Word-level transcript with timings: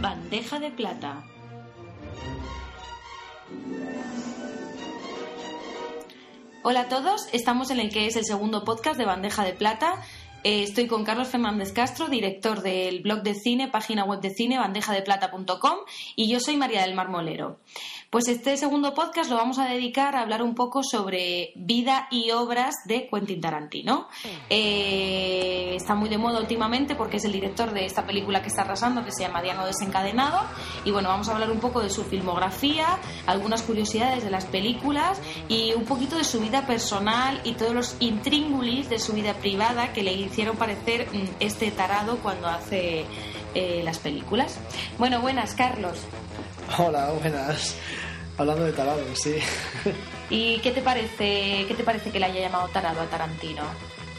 Bandeja 0.00 0.58
de 0.58 0.70
Plata. 0.70 1.22
Hola 6.62 6.80
a 6.82 6.88
todos, 6.88 7.28
estamos 7.32 7.70
en 7.70 7.80
el 7.80 7.90
que 7.90 8.06
es 8.06 8.16
el 8.16 8.24
segundo 8.24 8.64
podcast 8.64 8.96
de 8.96 9.04
Bandeja 9.04 9.44
de 9.44 9.52
Plata. 9.52 10.02
Eh, 10.42 10.62
estoy 10.62 10.86
con 10.86 11.04
Carlos 11.04 11.28
Fernández 11.28 11.72
Castro, 11.72 12.08
director 12.08 12.62
del 12.62 13.00
blog 13.00 13.22
de 13.22 13.34
cine, 13.34 13.68
página 13.68 14.04
web 14.04 14.20
de 14.20 14.30
cine, 14.30 14.58
bandejadeplata.com, 14.58 15.78
y 16.16 16.30
yo 16.30 16.40
soy 16.40 16.56
María 16.56 16.82
del 16.82 16.94
Marmolero. 16.94 17.58
Pues 18.10 18.26
este 18.26 18.56
segundo 18.56 18.92
podcast 18.92 19.30
lo 19.30 19.36
vamos 19.36 19.60
a 19.60 19.66
dedicar 19.66 20.16
a 20.16 20.22
hablar 20.22 20.42
un 20.42 20.56
poco 20.56 20.82
sobre 20.82 21.52
vida 21.54 22.08
y 22.10 22.32
obras 22.32 22.74
de 22.84 23.06
Quentin 23.08 23.40
Tarantino. 23.40 24.08
Eh, 24.48 25.74
está 25.76 25.94
muy 25.94 26.08
de 26.08 26.18
moda 26.18 26.40
últimamente 26.40 26.96
porque 26.96 27.18
es 27.18 27.24
el 27.24 27.30
director 27.30 27.72
de 27.72 27.84
esta 27.84 28.04
película 28.08 28.42
que 28.42 28.48
está 28.48 28.62
arrasando, 28.62 29.04
que 29.04 29.12
se 29.12 29.22
llama 29.22 29.42
Diano 29.42 29.64
Desencadenado. 29.64 30.40
Y 30.84 30.90
bueno, 30.90 31.08
vamos 31.08 31.28
a 31.28 31.34
hablar 31.34 31.52
un 31.52 31.60
poco 31.60 31.82
de 31.82 31.88
su 31.88 32.02
filmografía, 32.02 32.98
algunas 33.26 33.62
curiosidades 33.62 34.24
de 34.24 34.30
las 34.30 34.46
películas 34.46 35.20
y 35.48 35.72
un 35.74 35.84
poquito 35.84 36.16
de 36.16 36.24
su 36.24 36.40
vida 36.40 36.66
personal 36.66 37.40
y 37.44 37.52
todos 37.52 37.74
los 37.74 37.96
intríngulis 38.00 38.88
de 38.88 38.98
su 38.98 39.12
vida 39.12 39.34
privada 39.34 39.92
que 39.92 40.02
le 40.02 40.14
hicieron 40.30 40.56
parecer 40.56 41.06
mm, 41.12 41.24
este 41.40 41.70
tarado 41.70 42.18
cuando 42.18 42.48
hace 42.48 43.04
eh, 43.54 43.82
las 43.84 43.98
películas. 43.98 44.58
Bueno, 44.98 45.20
buenas, 45.20 45.54
Carlos. 45.54 45.98
Hola, 46.78 47.10
buenas. 47.20 47.76
Hablando 48.38 48.64
de 48.64 48.72
tarado, 48.72 49.02
sí. 49.14 49.36
¿Y 50.30 50.58
qué 50.60 50.70
te 50.70 50.80
parece, 50.80 51.66
qué 51.66 51.74
te 51.76 51.84
parece 51.84 52.10
que 52.10 52.20
le 52.20 52.26
haya 52.26 52.40
llamado 52.40 52.68
tarado 52.68 53.00
a 53.00 53.06
Tarantino? 53.06 53.62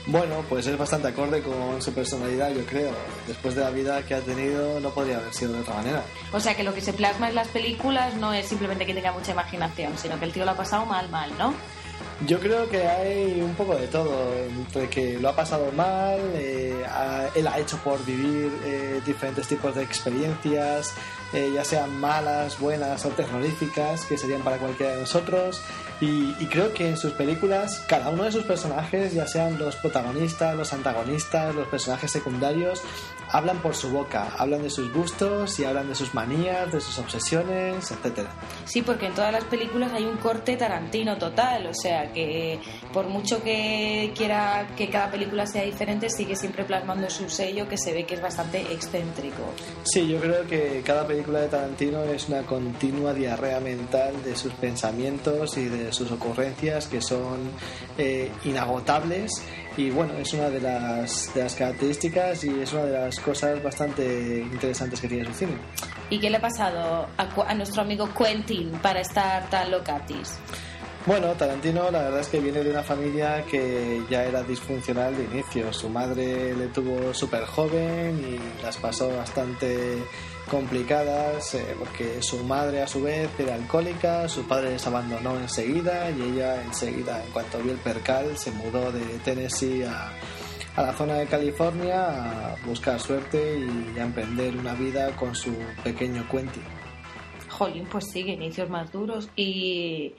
Bueno, 0.08 0.44
pues 0.50 0.66
es 0.68 0.78
bastante 0.78 1.08
acorde 1.08 1.42
con 1.42 1.82
su 1.82 1.94
personalidad, 1.94 2.54
yo 2.54 2.66
creo. 2.66 2.92
Después 3.28 3.56
de 3.56 3.62
la 3.62 3.70
vida 3.70 4.04
que 4.04 4.16
ha 4.16 4.22
tenido, 4.22 4.80
no 4.80 4.90
podría 4.90 5.18
haber 5.18 5.34
sido 5.34 5.54
de 5.54 5.62
otra 5.62 5.76
manera. 5.76 6.04
O 6.34 6.40
sea, 6.40 6.56
que 6.56 6.64
lo 6.64 6.74
que 6.74 6.82
se 6.82 6.94
plasma 6.94 7.30
en 7.30 7.36
las 7.36 7.48
películas 7.48 8.16
no 8.16 8.34
es 8.34 8.48
simplemente 8.48 8.86
que 8.86 8.94
tenga 8.94 9.12
mucha 9.12 9.32
imaginación, 9.32 9.98
sino 9.98 10.20
que 10.20 10.26
el 10.26 10.34
tío 10.34 10.44
lo 10.44 10.52
ha 10.52 10.58
pasado 10.58 10.86
mal, 10.86 11.10
mal, 11.10 11.32
¿no? 11.38 11.54
Yo 12.28 12.40
creo 12.40 12.70
que 12.70 12.88
hay 12.88 13.42
un 13.42 13.56
poco 13.56 13.76
de 13.76 13.88
todo, 13.88 14.14
entre 14.36 14.88
que 14.90 15.20
lo 15.20 15.30
ha 15.30 15.36
pasado 15.36 15.72
mal, 15.72 16.20
eh, 16.36 16.86
él 17.34 17.48
ha 17.48 17.58
hecho 17.58 17.78
por 17.78 18.04
vivir 18.06 18.52
eh, 18.64 19.02
diferentes 19.04 19.48
tipos 19.48 19.74
de 19.74 19.82
experiencias, 19.82 20.94
eh, 21.34 21.52
ya 21.54 21.64
sean 21.64 22.00
malas, 22.00 22.60
buenas 22.60 23.06
o 23.06 23.10
terroríficas, 23.10 24.06
que 24.06 24.18
serían 24.18 24.42
para 24.42 24.58
cualquiera 24.58 24.94
de 24.94 25.00
nosotros. 25.02 25.62
Y, 26.00 26.36
y, 26.40 26.48
creo 26.48 26.74
que 26.74 26.90
en 26.90 26.98
sus 26.98 27.14
películas, 27.14 27.84
cada 27.88 28.10
uno 28.10 28.24
de 28.24 28.32
sus 28.32 28.44
personajes, 28.44 29.14
ya 29.14 29.28
sean 29.28 29.60
los 29.60 29.76
protagonistas, 29.76 30.56
los 30.56 30.74
antagonistas, 30.74 31.54
los 31.54 31.68
personajes 31.68 32.12
secundarios, 32.12 32.82
hablan 33.32 33.60
por 33.60 33.76
su 33.76 33.90
boca, 33.90 34.34
hablan 34.38 34.62
de 34.62 34.70
sus 34.70 34.92
gustos 34.92 35.60
y 35.60 35.64
hablan 35.64 35.88
de 35.88 35.96
sus 35.96 36.14
manías, 36.14 36.72
de 36.72 36.82
sus 36.82 36.98
obsesiones, 37.00 37.92
etcétera. 37.92 38.30
Sí, 38.66 38.82
porque 38.82 39.08
en 39.08 39.14
todas 39.14 39.32
las 39.32 39.46
películas 39.46 39.92
hay 39.94 40.06
un 40.06 40.18
corte 40.18 40.58
tarantino 40.58 41.18
total, 41.18 41.68
o 41.68 41.74
sea 41.74 42.12
que 42.12 42.60
por 42.92 43.08
mucho 43.08 43.42
que 43.42 44.12
quiera 44.16 44.68
que 44.76 44.90
cada 44.90 45.10
película 45.10 45.46
sea 45.48 45.64
diferente, 45.64 46.10
sigue 46.10 46.36
siempre 46.36 46.66
plasmando 46.66 47.10
su 47.10 47.30
sello 47.30 47.68
que 47.68 47.78
se 47.78 47.94
ve 47.94 48.06
que 48.06 48.16
es 48.16 48.22
bastante 48.22 48.62
excéntrico. 48.74 49.44
Sí, 49.84 50.08
yo 50.08 50.20
creo 50.20 50.46
que 50.46 50.82
cada 50.86 51.08
película 51.08 51.21
de 51.30 51.48
Tarantino 51.48 52.04
es 52.04 52.28
una 52.30 52.42
continua 52.42 53.14
diarrea 53.14 53.60
mental 53.60 54.24
de 54.24 54.36
sus 54.36 54.54
pensamientos 54.54 55.58
y 55.58 55.66
de 55.66 55.94
sus 55.94 56.12
ocurrencias 56.12 56.88
que 56.88 57.02
son 57.02 57.52
eh, 57.98 58.32
inagotables 58.44 59.44
y 59.78 59.90
bueno, 59.92 60.14
es 60.14 60.34
una 60.34 60.50
de 60.50 60.60
las, 60.60 61.34
de 61.34 61.44
las 61.44 61.56
características 61.56 62.44
y 62.44 62.62
es 62.62 62.74
una 62.74 62.84
de 62.84 63.00
las 63.00 63.20
cosas 63.20 63.62
bastante 63.64 64.40
interesantes 64.40 65.00
que 65.00 65.08
tiene 65.08 65.26
su 65.26 65.34
cine. 65.34 65.54
¿Y 66.10 66.20
qué 66.20 66.30
le 66.30 66.38
ha 66.38 66.42
pasado 66.42 67.08
a, 67.18 67.30
a 67.48 67.54
nuestro 67.54 67.84
amigo 67.84 68.10
Quentin 68.14 68.72
para 68.82 69.02
estar 69.02 69.50
tan 69.50 69.72
locatis? 69.72 70.40
Bueno, 71.06 71.30
Tarantino 71.30 71.90
la 71.90 72.04
verdad 72.04 72.20
es 72.20 72.28
que 72.28 72.40
viene 72.40 72.64
de 72.64 72.70
una 72.70 72.84
familia 72.84 73.44
que 73.50 74.04
ya 74.08 74.24
era 74.24 74.44
disfuncional 74.44 75.18
de 75.18 75.24
inicio. 75.24 75.74
Su 75.74 75.90
madre 75.90 76.54
le 76.56 76.68
tuvo 76.68 77.12
súper 77.14 77.46
joven 77.46 78.20
y 78.20 78.64
las 78.64 78.78
pasó 78.78 79.10
bastante 79.10 79.98
complicadas 80.52 81.56
eh, 81.56 81.76
porque 81.80 82.22
su 82.22 82.44
madre 82.44 82.82
a 82.82 82.88
su 82.88 83.02
vez 83.02 83.30
era 83.40 83.56
alcohólica, 83.56 84.28
su 84.28 84.46
padre 84.46 84.72
les 84.72 84.86
abandonó 84.86 85.40
enseguida 85.40 86.12
y 86.12 86.22
ella 86.22 86.62
enseguida, 86.62 87.24
en 87.24 87.32
cuanto 87.32 87.58
vio 87.60 87.72
el 87.72 87.78
percal, 87.78 88.38
se 88.38 88.52
mudó 88.52 88.92
de 88.92 89.00
Tennessee 89.24 89.84
a, 89.84 90.12
a 90.76 90.82
la 90.82 90.92
zona 90.92 91.14
de 91.14 91.28
California 91.28 92.52
a 92.52 92.56
buscar 92.66 93.00
suerte 93.00 93.60
y 93.60 93.98
a 93.98 94.04
emprender 94.04 94.58
una 94.58 94.74
vida 94.74 95.16
con 95.16 95.34
su 95.34 95.56
pequeño 95.86 96.28
Quentin. 96.30 96.64
Jolín, 97.48 97.88
pues 97.90 98.12
sigue, 98.12 98.34
inicios 98.34 98.70
más 98.70 98.92
duros. 98.92 99.30
¿Y, 99.38 100.14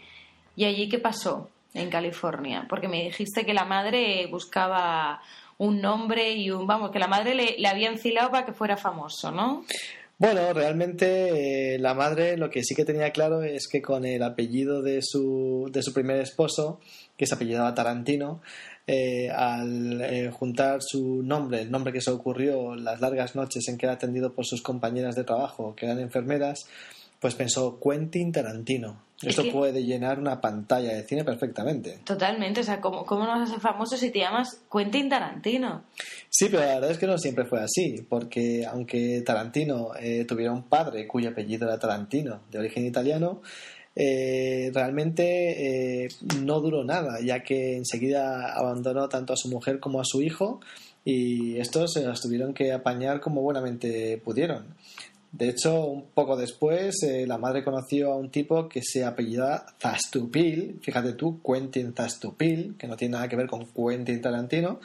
¿Y 0.57 0.65
allí 0.65 0.89
qué 0.89 0.99
pasó 0.99 1.51
en 1.75 1.91
California? 1.91 2.65
Porque 2.71 2.89
me 2.89 3.05
dijiste 3.05 3.45
que 3.45 3.53
la 3.53 3.67
madre 3.67 4.27
buscaba 4.31 5.21
un 5.59 5.83
nombre 5.83 6.33
y 6.33 6.51
un... 6.51 6.67
Vamos, 6.67 6.91
que 6.91 6.99
la 6.99 7.07
madre 7.07 7.35
le, 7.35 7.57
le 7.59 7.69
había 7.69 7.91
enfilado 7.91 8.31
para 8.31 8.47
que 8.47 8.53
fuera 8.53 8.79
famoso, 8.79 9.31
¿no? 9.31 9.65
Bueno, 10.23 10.53
realmente 10.53 11.75
eh, 11.75 11.79
la 11.81 11.95
madre 11.95 12.37
lo 12.37 12.49
que 12.49 12.63
sí 12.63 12.77
que 12.77 12.85
tenía 12.85 13.11
claro 13.11 13.43
es 13.43 13.67
que 13.67 13.83
con 13.83 14.05
el 14.05 14.23
apellido 14.23 14.81
de 14.81 15.01
su, 15.03 15.69
de 15.73 15.83
su 15.83 15.93
primer 15.93 16.21
esposo, 16.21 16.79
que 17.17 17.27
se 17.27 17.35
apellidaba 17.35 17.75
Tarantino, 17.75 18.41
eh, 18.87 19.31
al 19.31 20.01
eh, 20.01 20.31
juntar 20.31 20.79
su 20.81 21.25
nombre, 21.25 21.63
el 21.63 21.73
nombre 21.73 21.93
que 21.93 22.01
se 22.01 22.13
ocurrió 22.13 22.77
las 22.77 23.01
largas 23.01 23.35
noches 23.35 23.67
en 23.67 23.77
que 23.77 23.87
era 23.87 23.97
atendido 23.97 24.33
por 24.33 24.47
sus 24.47 24.63
compañeras 24.63 25.17
de 25.17 25.25
trabajo, 25.25 25.75
que 25.75 25.87
eran 25.87 25.99
enfermeras, 25.99 26.69
pues 27.19 27.35
pensó 27.35 27.81
Quentin 27.81 28.31
Tarantino. 28.31 29.03
Esto 29.23 29.43
que... 29.43 29.53
puede 29.53 29.85
llenar 29.85 30.19
una 30.19 30.41
pantalla 30.41 30.95
de 30.95 31.05
cine 31.05 31.25
perfectamente. 31.25 32.01
Totalmente, 32.05 32.61
o 32.61 32.65
sea, 32.65 32.81
¿cómo, 32.81 33.05
cómo 33.05 33.25
no 33.25 33.31
vas 33.31 33.49
a 33.49 33.53
ser 33.53 33.61
famoso 33.61 33.97
si 33.97 34.11
te 34.11 34.21
llamas 34.21 34.63
Quentin 34.71 35.09
Tarantino? 35.09 35.85
Sí, 36.29 36.49
pero 36.51 36.61
la 36.61 36.75
verdad 36.75 36.91
es 36.91 36.99
que 36.99 37.07
no 37.07 37.19
siempre 37.19 37.45
fue 37.45 37.61
así, 37.61 38.05
porque 38.09 38.67
aunque 38.67 39.23
Tarantino 39.25 39.91
eh, 40.01 40.25
tuviera 40.25 40.53
un 40.53 40.65
padre 40.65 41.07
cuyo 41.07 41.31
apellido 41.31 41.67
era 41.67 41.79
Tarantino, 41.79 42.41
de 42.51 42.59
origen 42.59 42.87
italiano, 42.87 43.43
eh, 43.95 44.71
realmente 44.73 46.05
eh, 46.05 46.09
no 46.41 46.61
duró 46.61 46.83
nada, 46.83 47.21
ya 47.23 47.43
que 47.43 47.77
enseguida 47.77 48.55
abandonó 48.55 49.09
tanto 49.09 49.35
a 49.35 49.37
su 49.37 49.49
mujer 49.49 49.81
como 49.81 50.01
a 50.01 50.05
su 50.05 50.23
hijo 50.23 50.61
y 51.05 51.59
estos 51.59 51.93
se 51.93 52.05
las 52.05 52.21
tuvieron 52.21 52.55
que 52.55 52.73
apañar 52.73 53.21
como 53.21 53.43
buenamente 53.43 54.21
pudieron. 54.25 54.75
De 55.33 55.49
hecho, 55.49 55.87
un 55.87 56.11
poco 56.13 56.37
después, 56.37 57.03
eh, 57.05 57.27
la 57.27 57.39
madre 57.39 57.65
conoció 57.65 58.13
a 58.13 58.17
un 58.17 58.31
tipo 58.31 58.69
que 58.69 58.83
se 58.83 59.03
apellida 59.03 59.65
Zastupil, 59.81 60.79
fíjate 60.83 61.15
tú, 61.15 61.41
Quentin 61.43 61.95
Zastupil, 61.95 62.77
que 62.79 62.87
no 62.87 62.97
tiene 62.97 63.13
nada 63.13 63.29
que 63.29 63.37
ver 63.37 63.47
con 63.47 63.67
Quentin 63.67 64.21
Tarantino, 64.21 64.81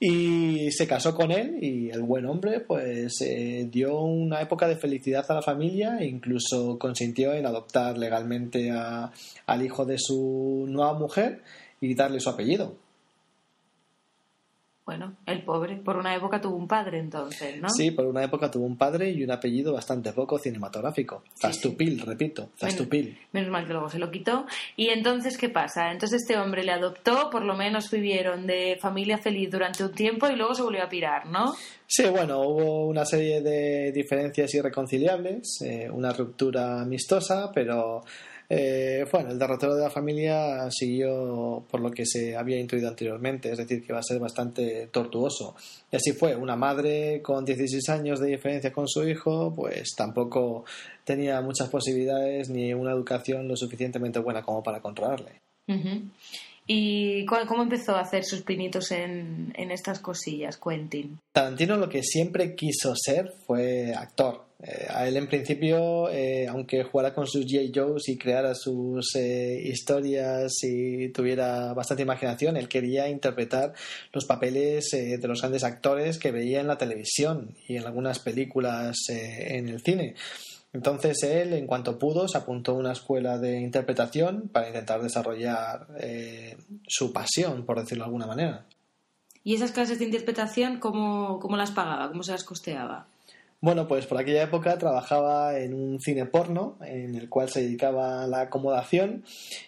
y 0.00 0.70
se 0.72 0.86
casó 0.86 1.14
con 1.14 1.30
él 1.30 1.58
y 1.62 1.88
el 1.88 2.02
buen 2.02 2.26
hombre 2.26 2.60
pues 2.60 3.18
eh, 3.22 3.66
dio 3.70 4.00
una 4.00 4.42
época 4.42 4.68
de 4.68 4.76
felicidad 4.76 5.24
a 5.30 5.34
la 5.34 5.42
familia 5.42 5.98
e 5.98 6.06
incluso 6.06 6.78
consintió 6.78 7.32
en 7.32 7.46
adoptar 7.46 7.96
legalmente 7.96 8.70
al 8.70 9.64
hijo 9.64 9.86
de 9.86 9.96
su 9.98 10.66
nueva 10.68 10.94
mujer 10.94 11.42
y 11.80 11.94
darle 11.94 12.20
su 12.20 12.28
apellido. 12.28 12.76
Bueno, 14.86 15.16
el 15.26 15.42
pobre, 15.42 15.74
por 15.78 15.96
una 15.96 16.14
época 16.14 16.40
tuvo 16.40 16.54
un 16.54 16.68
padre 16.68 17.00
entonces, 17.00 17.60
¿no? 17.60 17.68
Sí, 17.68 17.90
por 17.90 18.06
una 18.06 18.22
época 18.22 18.48
tuvo 18.48 18.66
un 18.66 18.76
padre 18.76 19.10
y 19.10 19.24
un 19.24 19.32
apellido 19.32 19.72
bastante 19.72 20.12
poco 20.12 20.38
cinematográfico. 20.38 21.24
Zastupil, 21.34 21.94
sí, 21.94 21.98
sí. 21.98 22.06
repito, 22.06 22.50
Zastupil. 22.56 23.06
Menos, 23.06 23.28
menos, 23.32 23.50
mal 23.50 23.66
que 23.66 23.72
luego 23.72 23.88
se 23.88 23.98
lo 23.98 24.12
quitó. 24.12 24.46
¿Y 24.76 24.90
entonces 24.90 25.36
qué 25.38 25.48
pasa? 25.48 25.90
Entonces 25.90 26.22
este 26.22 26.38
hombre 26.38 26.62
le 26.62 26.70
adoptó, 26.70 27.30
por 27.30 27.44
lo 27.44 27.56
menos 27.56 27.90
vivieron 27.90 28.46
de 28.46 28.78
familia 28.80 29.18
feliz 29.18 29.50
durante 29.50 29.82
un 29.82 29.92
tiempo 29.92 30.28
y 30.28 30.36
luego 30.36 30.54
se 30.54 30.62
volvió 30.62 30.84
a 30.84 30.88
pirar, 30.88 31.26
¿no? 31.26 31.56
Sí, 31.88 32.04
bueno, 32.06 32.42
hubo 32.42 32.86
una 32.86 33.04
serie 33.04 33.40
de 33.40 33.90
diferencias 33.90 34.54
irreconciliables, 34.54 35.62
eh, 35.62 35.90
una 35.90 36.12
ruptura 36.12 36.82
amistosa, 36.82 37.50
pero 37.52 38.04
eh, 38.48 39.04
bueno, 39.10 39.30
el 39.30 39.38
derrotero 39.38 39.74
de 39.74 39.82
la 39.82 39.90
familia 39.90 40.70
siguió 40.70 41.64
por 41.68 41.80
lo 41.80 41.90
que 41.90 42.04
se 42.06 42.36
había 42.36 42.58
intuido 42.58 42.88
anteriormente, 42.88 43.50
es 43.50 43.58
decir, 43.58 43.84
que 43.84 43.92
va 43.92 43.98
a 43.98 44.04
ser 44.04 44.18
bastante 44.18 44.88
tortuoso. 44.92 45.56
Y 45.90 45.96
así 45.96 46.12
fue, 46.12 46.36
una 46.36 46.56
madre 46.56 47.20
con 47.22 47.44
16 47.44 47.88
años 47.88 48.20
de 48.20 48.28
diferencia 48.28 48.72
con 48.72 48.86
su 48.88 49.06
hijo, 49.08 49.52
pues 49.54 49.94
tampoco 49.96 50.64
tenía 51.04 51.40
muchas 51.40 51.68
posibilidades 51.68 52.48
ni 52.48 52.72
una 52.72 52.92
educación 52.92 53.48
lo 53.48 53.56
suficientemente 53.56 54.20
buena 54.20 54.42
como 54.42 54.62
para 54.62 54.80
controlarle. 54.80 55.40
¿Y 56.66 57.24
cómo 57.26 57.62
empezó 57.62 57.94
a 57.94 58.00
hacer 58.00 58.24
sus 58.24 58.42
pinitos 58.42 58.90
en, 58.90 59.52
estas 59.56 60.00
cosillas, 60.00 60.58
Quentin? 60.58 61.18
Tarantino 61.32 61.76
lo 61.76 61.88
que 61.88 62.02
siempre 62.02 62.56
quiso 62.56 62.94
ser 62.96 63.32
fue 63.46 63.94
actor. 63.94 64.46
Eh, 64.62 64.86
a 64.88 65.06
él 65.06 65.16
en 65.18 65.28
principio, 65.28 66.10
eh, 66.10 66.48
aunque 66.48 66.82
jugara 66.82 67.14
con 67.14 67.26
sus 67.26 67.44
J. 67.44 67.66
Joes 67.72 68.08
y 68.08 68.16
creara 68.16 68.54
sus 68.54 69.14
eh, 69.14 69.60
historias 69.62 70.54
y 70.62 71.10
tuviera 71.10 71.72
bastante 71.74 72.02
imaginación, 72.02 72.56
él 72.56 72.66
quería 72.66 73.08
interpretar 73.08 73.74
los 74.12 74.24
papeles 74.24 74.88
de 74.90 75.28
los 75.28 75.42
grandes 75.42 75.62
actores 75.62 76.18
que 76.18 76.32
veía 76.32 76.60
en 76.60 76.68
la 76.68 76.78
televisión 76.78 77.54
y 77.68 77.76
en 77.76 77.84
algunas 77.84 78.18
películas 78.18 78.96
en 79.08 79.68
el 79.68 79.82
cine. 79.82 80.14
Entonces 80.76 81.22
él, 81.22 81.54
en 81.54 81.66
cuanto 81.66 81.98
pudo, 81.98 82.28
se 82.28 82.36
apuntó 82.36 82.72
a 82.72 82.74
una 82.74 82.92
escuela 82.92 83.38
de 83.38 83.58
interpretación 83.60 84.50
para 84.52 84.68
intentar 84.68 85.00
desarrollar 85.00 85.86
eh, 85.98 86.54
su 86.86 87.14
pasión, 87.14 87.64
por 87.64 87.80
decirlo 87.80 88.04
de 88.04 88.08
alguna 88.08 88.26
manera. 88.26 88.66
¿Y 89.42 89.54
esas 89.54 89.72
clases 89.72 89.98
de 89.98 90.04
interpretación 90.04 90.78
cómo, 90.78 91.38
cómo 91.40 91.56
las 91.56 91.70
pagaba? 91.70 92.08
¿Cómo 92.10 92.22
se 92.22 92.32
las 92.32 92.44
costeaba? 92.44 93.06
Bueno, 93.62 93.88
pues 93.88 94.06
por 94.06 94.18
aquella 94.18 94.42
época 94.42 94.76
trabajaba 94.76 95.58
en 95.58 95.72
un 95.72 95.98
cine 95.98 96.26
porno 96.26 96.76
en 96.82 97.14
el 97.14 97.30
cual 97.30 97.48
se 97.48 97.62
dedicaba 97.62 98.22
a 98.22 98.26
la 98.26 98.42
acomodación 98.42 99.24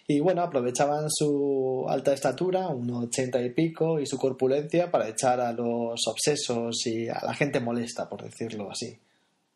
y 0.07 0.19
bueno, 0.19 0.43
aprovechaban 0.43 1.07
su 1.09 1.87
alta 1.89 2.13
estatura, 2.13 2.67
un 2.67 2.91
ochenta 2.91 3.41
y 3.41 3.49
pico, 3.49 3.99
y 3.99 4.05
su 4.05 4.19
corpulencia 4.19 4.91
para 4.91 5.09
echar 5.09 5.41
a 5.41 5.51
los 5.53 6.07
obsesos 6.07 6.85
y 6.85 7.09
a 7.09 7.19
la 7.25 7.33
gente 7.33 7.59
molesta, 7.59 8.07
por 8.07 8.21
decirlo 8.21 8.69
así. 8.69 8.95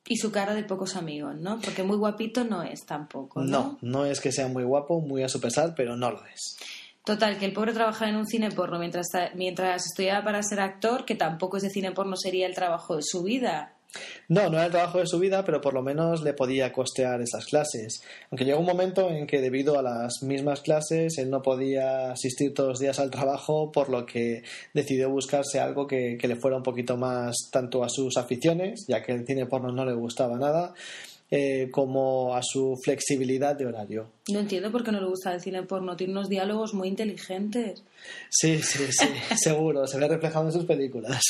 Y 0.06 0.18
su 0.18 0.32
cara 0.32 0.54
de 0.54 0.64
pocos 0.64 0.96
amigos, 0.96 1.36
¿no? 1.38 1.60
Porque 1.62 1.84
muy 1.84 1.98
guapito 1.98 2.44
no 2.44 2.62
es 2.62 2.86
tampoco. 2.86 3.42
No, 3.42 3.78
no, 3.82 4.02
no 4.02 4.06
es 4.06 4.20
que 4.20 4.32
sea 4.32 4.48
muy 4.48 4.64
guapo, 4.64 5.00
muy 5.00 5.24
a 5.24 5.30
su 5.30 5.40
pesar, 5.40 5.74
pero 5.76 5.96
no 5.96 6.12
lo 6.12 6.26
es. 6.26 6.58
Total, 7.06 7.38
que 7.38 7.46
el 7.46 7.52
pobre 7.52 7.74
trabajaba 7.74 8.10
en 8.10 8.16
un 8.16 8.26
cine 8.26 8.50
porno 8.50 8.80
mientras, 8.80 9.08
mientras 9.36 9.86
estudiaba 9.86 10.24
para 10.24 10.42
ser 10.42 10.62
actor, 10.62 11.04
que 11.04 11.16
tampoco 11.16 11.58
ese 11.58 11.70
cine 11.70 11.92
porno 11.92 12.16
sería 12.16 12.48
el 12.48 12.56
trabajo 12.56 12.96
de 12.96 13.02
su 13.04 13.24
vida. 13.24 13.73
No, 14.28 14.50
no 14.50 14.58
era 14.58 14.66
el 14.66 14.72
trabajo 14.72 15.00
de 15.00 15.08
su 15.08 15.20
vida, 15.20 15.44
pero 15.46 15.62
por 15.62 15.74
lo 15.74 15.82
menos 15.82 16.24
le 16.24 16.34
podía 16.34 16.72
costear 16.72 17.22
esas 17.22 17.46
clases. 17.46 18.02
Aunque 18.32 18.46
llegó 18.46 18.60
un 18.60 18.66
momento 18.66 19.10
en 19.10 19.28
que 19.28 19.42
debido 19.42 19.78
a 19.78 19.84
las 19.84 20.24
mismas 20.24 20.62
clases 20.62 21.18
él 21.18 21.30
no 21.30 21.42
podía 21.42 22.12
asistir 22.12 22.54
todos 22.54 22.70
los 22.70 22.80
días 22.80 23.00
al 23.00 23.12
trabajo, 23.12 23.72
por 23.72 23.90
lo 23.90 24.06
que 24.06 24.44
decidió 24.74 25.10
buscarse 25.10 25.60
algo 25.60 25.88
que, 25.88 26.18
que 26.20 26.28
le 26.28 26.36
fuera 26.36 26.58
un 26.58 26.64
poquito 26.64 26.98
más 26.98 27.36
tanto 27.52 27.84
a 27.84 27.90
sus 27.90 28.18
aficiones, 28.18 28.86
ya 28.88 29.04
que 29.04 29.12
el 29.12 29.26
cine 29.26 29.46
porno 29.46 29.72
no 29.72 29.86
le 29.86 29.94
gustaba 29.94 30.38
nada, 30.38 30.74
eh, 31.32 31.70
como 31.72 32.36
a 32.36 32.42
su 32.44 32.80
flexibilidad 32.84 33.56
de 33.56 33.66
horario. 33.66 34.08
No 34.30 34.40
entiendo 34.40 34.72
por 34.72 34.84
qué 34.84 34.92
no 34.92 35.02
le 35.02 35.08
gusta 35.08 35.34
el 35.34 35.42
cine 35.42 35.64
porno, 35.64 35.96
tiene 35.96 36.14
unos 36.14 36.30
diálogos 36.30 36.74
muy 36.74 36.88
inteligentes. 36.88 37.84
Sí, 38.30 38.62
sí, 38.62 38.86
sí, 38.92 39.08
seguro, 39.36 39.88
se 39.88 39.98
ve 39.98 40.08
reflejado 40.08 40.46
en 40.46 40.52
sus 40.52 40.66
películas. 40.66 41.22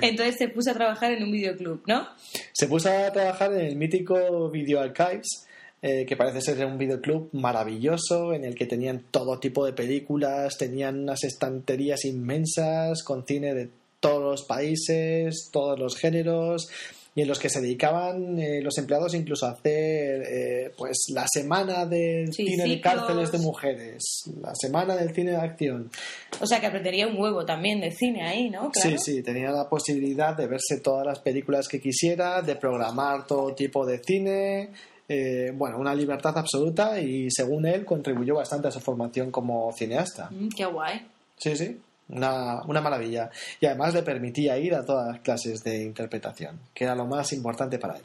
Entonces 0.00 0.36
se 0.38 0.48
puso 0.48 0.70
a 0.70 0.74
trabajar 0.74 1.12
en 1.12 1.22
un 1.22 1.30
videoclub, 1.30 1.82
¿no? 1.86 2.08
Se 2.52 2.66
puso 2.66 2.90
a 2.90 3.12
trabajar 3.12 3.52
en 3.52 3.66
el 3.66 3.76
mítico 3.76 4.50
Video 4.50 4.80
Archives, 4.80 5.46
eh, 5.80 6.04
que 6.04 6.16
parece 6.16 6.40
ser 6.40 6.66
un 6.66 6.76
videoclub 6.76 7.28
maravilloso 7.32 8.34
en 8.34 8.44
el 8.44 8.56
que 8.56 8.66
tenían 8.66 9.04
todo 9.12 9.38
tipo 9.38 9.64
de 9.64 9.72
películas, 9.72 10.58
tenían 10.58 10.98
unas 10.98 11.22
estanterías 11.22 12.04
inmensas 12.04 13.04
con 13.04 13.24
cine 13.24 13.54
de 13.54 13.68
todos 14.00 14.22
los 14.22 14.42
países, 14.42 15.48
todos 15.52 15.78
los 15.78 15.96
géneros, 15.96 16.68
y 17.18 17.22
en 17.22 17.26
los 17.26 17.40
que 17.40 17.48
se 17.48 17.60
dedicaban 17.60 18.38
eh, 18.38 18.62
los 18.62 18.78
empleados 18.78 19.12
incluso 19.12 19.44
a 19.44 19.50
hacer 19.50 20.22
eh, 20.22 20.72
pues 20.78 21.06
la 21.12 21.26
semana 21.26 21.84
del 21.84 22.32
cine 22.32 22.62
de 22.62 22.80
cárceles 22.80 23.32
de 23.32 23.38
mujeres, 23.38 24.30
la 24.40 24.54
semana 24.54 24.94
del 24.94 25.12
cine 25.12 25.32
de 25.32 25.38
acción. 25.38 25.90
O 26.40 26.46
sea 26.46 26.60
que 26.60 26.68
aprendería 26.68 27.08
un 27.08 27.20
huevo 27.20 27.44
también 27.44 27.80
de 27.80 27.90
cine 27.90 28.22
ahí, 28.22 28.50
¿no? 28.50 28.70
Sí, 28.72 28.96
sí, 28.98 29.20
tenía 29.24 29.50
la 29.50 29.68
posibilidad 29.68 30.36
de 30.36 30.46
verse 30.46 30.78
todas 30.80 31.04
las 31.04 31.18
películas 31.18 31.66
que 31.66 31.80
quisiera, 31.80 32.40
de 32.40 32.54
programar 32.54 33.26
todo 33.26 33.52
tipo 33.52 33.84
de 33.84 33.98
cine. 33.98 34.70
Eh, 35.08 35.50
bueno, 35.52 35.78
una 35.78 35.96
libertad 35.96 36.38
absoluta 36.38 37.00
y 37.00 37.32
según 37.32 37.66
él 37.66 37.84
contribuyó 37.84 38.36
bastante 38.36 38.68
a 38.68 38.70
su 38.70 38.78
formación 38.78 39.32
como 39.32 39.72
cineasta. 39.72 40.30
Mm, 40.30 40.50
qué 40.56 40.66
guay. 40.66 41.04
Sí, 41.36 41.56
sí. 41.56 41.80
Una, 42.08 42.62
una, 42.66 42.80
maravilla. 42.80 43.30
Y 43.60 43.66
además 43.66 43.94
le 43.94 44.02
permitía 44.02 44.58
ir 44.58 44.74
a 44.74 44.84
todas 44.84 45.08
las 45.08 45.20
clases 45.20 45.62
de 45.62 45.82
interpretación, 45.82 46.58
que 46.72 46.84
era 46.84 46.94
lo 46.94 47.06
más 47.06 47.32
importante 47.32 47.78
para 47.78 47.96
él. 47.96 48.02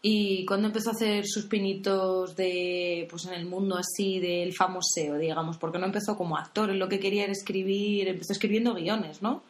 ¿Y 0.00 0.44
cuándo 0.44 0.68
empezó 0.68 0.90
a 0.90 0.92
hacer 0.92 1.26
sus 1.26 1.46
pinitos 1.46 2.36
de, 2.36 3.06
pues 3.10 3.26
en 3.26 3.34
el 3.34 3.46
mundo 3.46 3.76
así 3.76 4.20
del 4.20 4.54
famoseo, 4.54 5.18
digamos? 5.18 5.58
Porque 5.58 5.78
no 5.78 5.86
empezó 5.86 6.16
como 6.16 6.36
actor, 6.36 6.70
él 6.70 6.78
lo 6.78 6.88
que 6.88 7.00
quería 7.00 7.24
era 7.24 7.32
escribir, 7.32 8.06
empezó 8.06 8.32
escribiendo 8.32 8.74
guiones, 8.74 9.22
¿no? 9.22 9.42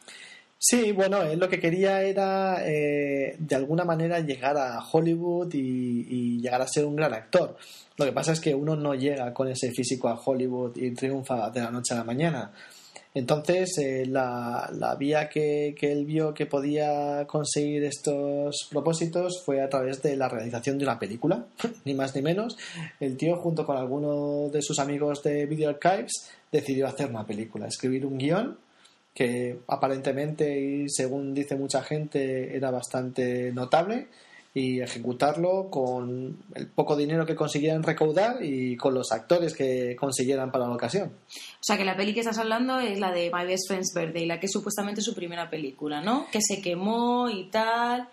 Sí, 0.57 0.91
bueno, 0.91 1.21
él 1.21 1.39
lo 1.39 1.47
que 1.47 1.59
quería 1.59 2.01
era 2.01 2.67
eh, 2.67 3.35
de 3.37 3.55
alguna 3.55 3.85
manera 3.85 4.19
llegar 4.19 4.57
a 4.57 4.83
Hollywood 4.83 5.53
y, 5.53 6.05
y, 6.09 6.41
llegar 6.41 6.61
a 6.61 6.67
ser 6.67 6.83
un 6.83 6.97
gran 6.97 7.13
actor. 7.13 7.55
Lo 7.95 8.05
que 8.05 8.11
pasa 8.11 8.33
es 8.33 8.41
que 8.41 8.53
uno 8.53 8.75
no 8.75 8.93
llega 8.93 9.33
con 9.33 9.47
ese 9.47 9.71
físico 9.71 10.09
a 10.09 10.19
Hollywood 10.19 10.75
y 10.75 10.91
triunfa 10.91 11.49
de 11.49 11.61
la 11.61 11.71
noche 11.71 11.93
a 11.93 11.97
la 11.97 12.03
mañana. 12.03 12.51
Entonces, 13.13 13.77
eh, 13.79 14.05
la, 14.05 14.69
la, 14.71 14.95
vía 14.95 15.29
que, 15.29 15.75
que, 15.77 15.91
él 15.91 16.05
vio 16.05 16.33
que 16.33 16.45
podía 16.45 17.25
conseguir 17.25 17.83
estos 17.83 18.67
propósitos 18.69 19.41
fue 19.43 19.61
a 19.61 19.69
través 19.69 20.01
de 20.03 20.15
la 20.15 20.29
realización 20.29 20.77
de 20.77 20.85
una 20.85 20.99
película, 20.99 21.45
ni 21.85 21.95
más 21.95 22.15
ni 22.15 22.21
menos. 22.21 22.55
El 22.99 23.17
tío, 23.17 23.37
junto 23.37 23.65
con 23.65 23.77
algunos 23.77 24.51
de 24.51 24.61
sus 24.61 24.77
amigos 24.77 25.23
de 25.23 25.47
Video 25.47 25.69
Archives, 25.69 26.29
decidió 26.51 26.87
hacer 26.87 27.09
una 27.09 27.25
película, 27.25 27.67
escribir 27.67 28.05
un 28.05 28.17
guion 28.17 28.57
que 29.13 29.59
aparentemente 29.67 30.59
y 30.59 30.87
según 30.87 31.33
dice 31.33 31.55
mucha 31.55 31.81
gente 31.81 32.55
era 32.55 32.69
bastante 32.69 33.51
notable 33.51 34.07
y 34.53 34.81
ejecutarlo 34.81 35.69
con 35.69 36.37
el 36.55 36.67
poco 36.67 36.95
dinero 36.95 37.25
que 37.25 37.35
consiguieran 37.35 37.83
recaudar 37.83 38.43
y 38.43 38.75
con 38.77 38.93
los 38.93 39.11
actores 39.11 39.53
que 39.53 39.95
consiguieran 39.95 40.51
para 40.51 40.67
la 40.67 40.73
ocasión. 40.73 41.11
O 41.29 41.61
sea 41.61 41.77
que 41.77 41.85
la 41.85 41.95
peli 41.95 42.13
que 42.13 42.21
estás 42.21 42.39
hablando 42.39 42.79
es 42.79 42.99
la 42.99 43.11
de 43.11 43.31
My 43.33 43.45
Best 43.45 43.67
Friend's 43.67 43.93
Birthday, 43.93 44.25
la 44.25 44.39
que 44.39 44.47
es 44.47 44.51
supuestamente 44.51 45.01
su 45.01 45.13
primera 45.13 45.49
película, 45.49 46.01
¿no? 46.01 46.25
Que 46.31 46.39
se 46.41 46.61
quemó 46.61 47.29
y 47.29 47.49
tal. 47.49 48.09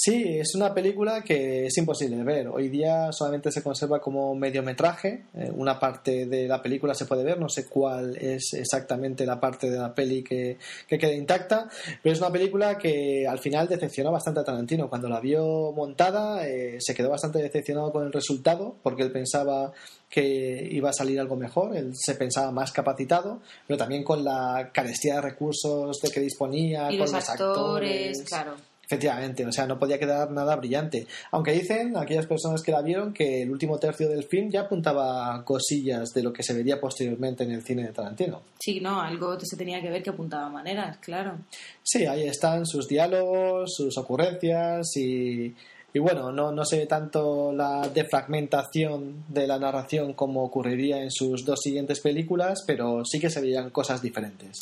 Sí, 0.00 0.38
es 0.38 0.54
una 0.54 0.72
película 0.72 1.24
que 1.24 1.66
es 1.66 1.76
imposible 1.76 2.22
ver. 2.22 2.46
Hoy 2.46 2.68
día 2.68 3.10
solamente 3.10 3.50
se 3.50 3.64
conserva 3.64 4.00
como 4.00 4.32
mediometraje. 4.36 5.24
Eh, 5.34 5.50
una 5.52 5.80
parte 5.80 6.26
de 6.26 6.46
la 6.46 6.62
película 6.62 6.94
se 6.94 7.04
puede 7.04 7.24
ver, 7.24 7.40
no 7.40 7.48
sé 7.48 7.66
cuál 7.66 8.16
es 8.16 8.52
exactamente 8.52 9.26
la 9.26 9.40
parte 9.40 9.68
de 9.68 9.76
la 9.76 9.92
peli 9.92 10.22
que, 10.22 10.56
que 10.86 10.98
queda 10.98 11.12
intacta, 11.12 11.68
pero 12.00 12.12
es 12.12 12.20
una 12.20 12.30
película 12.30 12.78
que 12.78 13.26
al 13.26 13.40
final 13.40 13.66
decepcionó 13.66 14.12
bastante 14.12 14.38
a 14.38 14.44
Tarantino. 14.44 14.88
Cuando 14.88 15.08
la 15.08 15.18
vio 15.18 15.72
montada, 15.72 16.46
eh, 16.46 16.76
se 16.78 16.94
quedó 16.94 17.10
bastante 17.10 17.42
decepcionado 17.42 17.90
con 17.90 18.06
el 18.06 18.12
resultado, 18.12 18.76
porque 18.84 19.02
él 19.02 19.10
pensaba 19.10 19.72
que 20.08 20.68
iba 20.70 20.90
a 20.90 20.92
salir 20.92 21.18
algo 21.18 21.34
mejor, 21.34 21.76
él 21.76 21.90
se 21.96 22.14
pensaba 22.14 22.52
más 22.52 22.70
capacitado, 22.70 23.40
pero 23.66 23.76
también 23.76 24.04
con 24.04 24.22
la 24.22 24.70
carestía 24.72 25.16
de 25.16 25.22
recursos 25.22 25.98
de 26.00 26.10
que 26.12 26.20
disponía, 26.20 26.86
con 26.86 26.98
los, 26.98 27.14
actores, 27.14 28.22
claro 28.22 28.54
Efectivamente, 28.90 29.44
o 29.44 29.52
sea, 29.52 29.66
no 29.66 29.78
podía 29.78 29.98
quedar 29.98 30.30
nada 30.30 30.56
brillante. 30.56 31.06
Aunque 31.32 31.52
dicen 31.52 31.94
aquellas 31.94 32.24
personas 32.24 32.62
que 32.62 32.72
la 32.72 32.80
vieron 32.80 33.12
que 33.12 33.42
el 33.42 33.50
último 33.50 33.78
tercio 33.78 34.08
del 34.08 34.24
film 34.24 34.50
ya 34.50 34.62
apuntaba 34.62 35.44
cosillas 35.44 36.14
de 36.14 36.22
lo 36.22 36.32
que 36.32 36.42
se 36.42 36.54
vería 36.54 36.80
posteriormente 36.80 37.44
en 37.44 37.50
el 37.50 37.62
cine 37.62 37.82
de 37.82 37.92
Tarantino. 37.92 38.40
Sí, 38.58 38.80
no, 38.80 38.98
algo 38.98 39.38
se 39.38 39.58
tenía 39.58 39.82
que 39.82 39.90
ver 39.90 40.02
que 40.02 40.08
apuntaba 40.08 40.48
maneras, 40.48 40.96
claro. 41.02 41.36
Sí, 41.82 42.06
ahí 42.06 42.26
están 42.26 42.64
sus 42.64 42.88
diálogos, 42.88 43.74
sus 43.76 43.98
ocurrencias 43.98 44.96
y, 44.96 45.54
y 45.92 45.98
bueno, 45.98 46.32
no, 46.32 46.50
no 46.50 46.64
se 46.64 46.78
ve 46.78 46.86
tanto 46.86 47.52
la 47.52 47.90
defragmentación 47.92 49.24
de 49.28 49.46
la 49.46 49.58
narración 49.58 50.14
como 50.14 50.44
ocurriría 50.44 51.02
en 51.02 51.10
sus 51.10 51.44
dos 51.44 51.60
siguientes 51.62 52.00
películas, 52.00 52.64
pero 52.66 53.04
sí 53.04 53.20
que 53.20 53.28
se 53.28 53.42
veían 53.42 53.68
cosas 53.68 54.00
diferentes. 54.00 54.56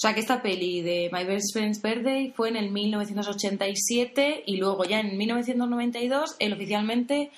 O 0.00 0.02
sea 0.02 0.14
que 0.14 0.20
esta 0.20 0.40
peli 0.40 0.80
de 0.80 1.10
My 1.12 1.24
Best 1.24 1.52
Friend's 1.52 1.82
Birthday 1.82 2.32
fue 2.34 2.48
en 2.48 2.56
el 2.56 2.70
1987 2.70 4.44
y 4.46 4.56
luego 4.56 4.84
ya 4.84 4.98
en 4.98 5.18
1992 5.18 6.36
él 6.38 6.54
oficialmente 6.54 7.30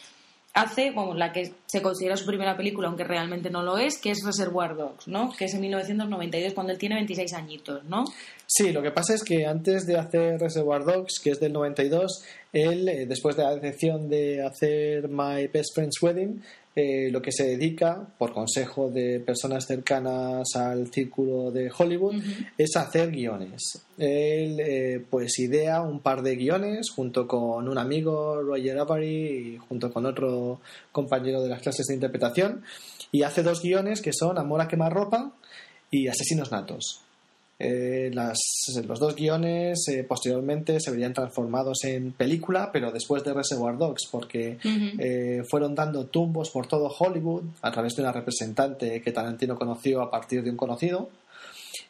hace, 0.54 0.92
bueno, 0.92 1.14
la 1.14 1.32
que 1.32 1.52
se 1.66 1.82
considera 1.82 2.16
su 2.16 2.24
primera 2.24 2.56
película, 2.56 2.86
aunque 2.86 3.02
realmente 3.02 3.50
no 3.50 3.64
lo 3.64 3.78
es, 3.78 3.98
que 3.98 4.12
es 4.12 4.24
Reservoir 4.24 4.76
Dogs, 4.76 5.08
¿no? 5.08 5.32
Que 5.32 5.46
es 5.46 5.54
en 5.54 5.60
1992 5.60 6.54
cuando 6.54 6.72
él 6.72 6.78
tiene 6.78 6.94
26 6.94 7.32
añitos, 7.32 7.82
¿no? 7.82 8.04
Sí, 8.54 8.70
lo 8.70 8.82
que 8.82 8.90
pasa 8.90 9.14
es 9.14 9.24
que 9.24 9.46
antes 9.46 9.86
de 9.86 9.96
hacer 9.96 10.38
Reservoir 10.38 10.84
Dogs, 10.84 11.20
que 11.20 11.30
es 11.30 11.40
del 11.40 11.54
92, 11.54 12.22
él, 12.52 12.86
eh, 12.86 13.06
después 13.06 13.34
de 13.34 13.44
la 13.44 13.54
decepción 13.54 14.10
de 14.10 14.42
hacer 14.42 15.08
My 15.08 15.46
Best 15.46 15.74
Friend's 15.74 16.02
Wedding, 16.02 16.42
eh, 16.76 17.08
lo 17.10 17.22
que 17.22 17.32
se 17.32 17.46
dedica, 17.46 18.06
por 18.18 18.34
consejo 18.34 18.90
de 18.90 19.20
personas 19.20 19.66
cercanas 19.66 20.54
al 20.54 20.92
círculo 20.92 21.50
de 21.50 21.72
Hollywood, 21.74 22.22
es 22.58 22.76
hacer 22.76 23.10
guiones. 23.10 23.86
Él 23.96 24.60
eh, 24.60 25.02
pues 25.08 25.38
idea 25.38 25.80
un 25.80 26.00
par 26.00 26.20
de 26.20 26.36
guiones 26.36 26.90
junto 26.90 27.26
con 27.26 27.66
un 27.66 27.78
amigo, 27.78 28.42
Roger 28.42 28.78
Avery, 28.80 29.54
y 29.54 29.56
junto 29.66 29.90
con 29.90 30.04
otro 30.04 30.60
compañero 30.92 31.42
de 31.42 31.48
las 31.48 31.62
clases 31.62 31.86
de 31.86 31.94
interpretación, 31.94 32.62
y 33.10 33.22
hace 33.22 33.42
dos 33.42 33.62
guiones 33.62 34.02
que 34.02 34.12
son 34.12 34.36
Amor 34.36 34.60
a 34.60 34.68
quemar 34.68 34.92
ropa 34.92 35.32
y 35.90 36.08
Asesinos 36.08 36.52
Natos. 36.52 37.02
Eh, 37.58 38.10
las, 38.12 38.38
los 38.86 38.98
dos 38.98 39.14
guiones 39.14 39.86
eh, 39.88 40.02
posteriormente 40.02 40.80
se 40.80 40.90
verían 40.90 41.12
transformados 41.12 41.84
en 41.84 42.12
película, 42.12 42.70
pero 42.72 42.90
después 42.90 43.22
de 43.22 43.32
Reservoir 43.32 43.78
Dogs, 43.78 44.08
porque 44.10 44.58
eh, 44.64 45.42
fueron 45.48 45.74
dando 45.74 46.06
tumbos 46.06 46.50
por 46.50 46.66
todo 46.66 46.88
Hollywood 46.88 47.44
a 47.60 47.70
través 47.70 47.94
de 47.94 48.02
una 48.02 48.10
representante 48.10 49.00
que 49.00 49.12
Tarantino 49.12 49.56
conoció 49.56 50.02
a 50.02 50.10
partir 50.10 50.42
de 50.42 50.50
un 50.50 50.56
conocido 50.56 51.10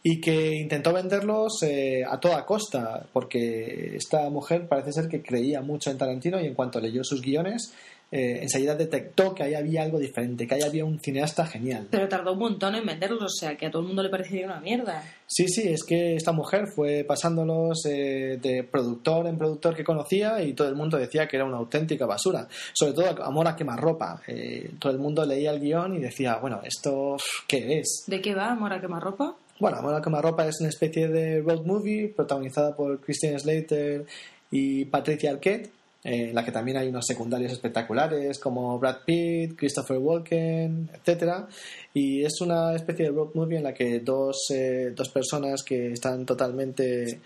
y 0.02 0.21
que 0.21 0.57
intentó 0.57 0.92
venderlos 0.92 1.61
a 2.09 2.19
toda 2.19 2.45
costa, 2.45 3.07
porque 3.12 3.97
esta 3.97 4.28
mujer 4.31 4.66
parece 4.69 4.92
ser 4.92 5.09
que 5.09 5.23
creía 5.23 5.62
mucho 5.62 5.90
en 5.90 5.99
Tarantino 5.99 6.40
y 6.40 6.47
en 6.47 6.54
cuanto 6.54 6.81
leyó 6.81 7.02
sus 7.04 7.23
guiones 7.23 7.73
eh, 8.12 8.40
enseguida 8.42 8.75
detectó 8.75 9.35
que 9.35 9.42
ahí 9.42 9.54
había 9.54 9.83
algo 9.83 9.99
diferente, 9.99 10.47
que 10.47 10.54
ahí 10.54 10.61
había 10.61 10.85
un 10.85 11.00
cineasta 11.00 11.47
genial. 11.47 11.88
Pero 11.90 12.09
tardó 12.09 12.35
un 12.35 12.40
montón 12.40 12.75
en 12.75 12.85
venderlos, 12.85 13.23
o 13.23 13.28
sea, 13.28 13.57
que 13.57 13.64
a 13.64 13.71
todo 13.71 13.81
el 13.81 13.88
mundo 13.88 14.02
le 14.02 14.11
parecía 14.11 14.45
una 14.45 14.61
mierda. 14.61 15.02
Sí, 15.26 15.49
sí, 15.49 15.66
es 15.66 15.83
que 15.83 16.14
esta 16.14 16.31
mujer 16.33 16.66
fue 16.66 17.04
pasándolos 17.04 17.87
eh, 17.87 18.38
de 18.42 18.64
productor 18.64 19.26
en 19.26 19.38
productor 19.38 19.75
que 19.75 19.83
conocía 19.83 20.42
y 20.42 20.52
todo 20.52 20.69
el 20.69 20.75
mundo 20.75 20.99
decía 20.99 21.26
que 21.26 21.37
era 21.37 21.47
una 21.47 21.57
auténtica 21.57 22.04
basura. 22.04 22.47
Sobre 22.75 22.92
todo 22.92 23.25
Amor 23.25 23.49
a 23.49 23.57
quemarropa. 23.57 24.21
Eh, 24.26 24.73
todo 24.78 24.92
el 24.92 24.99
mundo 24.99 25.25
leía 25.25 25.50
el 25.50 25.61
guion 25.61 25.95
y 25.95 25.99
decía, 26.00 26.37
bueno, 26.37 26.61
¿esto 26.64 27.16
qué 27.49 27.78
es? 27.78 28.04
¿De 28.07 28.21
qué 28.21 28.35
va 28.35 28.50
Amor 28.50 28.75
a 28.75 28.81
quemarropa? 28.83 29.37
Bueno, 29.59 29.78
Amor 29.78 29.95
a 29.95 30.02
quemarropa 30.02 30.47
es 30.47 30.61
una 30.61 30.69
especie 30.69 31.09
de 31.09 31.40
road 31.40 31.64
movie 31.64 32.09
protagonizada 32.09 32.76
por 32.76 33.00
Christian 33.00 33.40
Slater 33.40 34.04
y 34.50 34.85
Patricia 34.85 35.31
Arquette 35.31 35.71
en 36.04 36.35
la 36.35 36.44
que 36.44 36.50
también 36.50 36.76
hay 36.76 36.88
unos 36.88 37.06
secundarios 37.06 37.52
espectaculares 37.52 38.38
como 38.38 38.78
Brad 38.78 38.99
Pitt, 39.04 39.56
Christopher 39.56 39.99
Walken, 39.99 40.90
etcétera 40.92 41.47
y 41.94 42.25
es 42.25 42.40
una 42.40 42.75
especie 42.75 43.06
de 43.06 43.12
road 43.12 43.35
movie 43.35 43.59
en 43.59 43.64
la 43.64 43.75
que 43.75 44.00
dos, 44.00 44.47
eh, 44.50 44.92
dos 44.97 45.09
personas 45.11 45.62
que 45.62 45.92
están 45.92 46.26
totalmente 46.26 47.21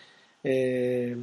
eh, 0.48 1.16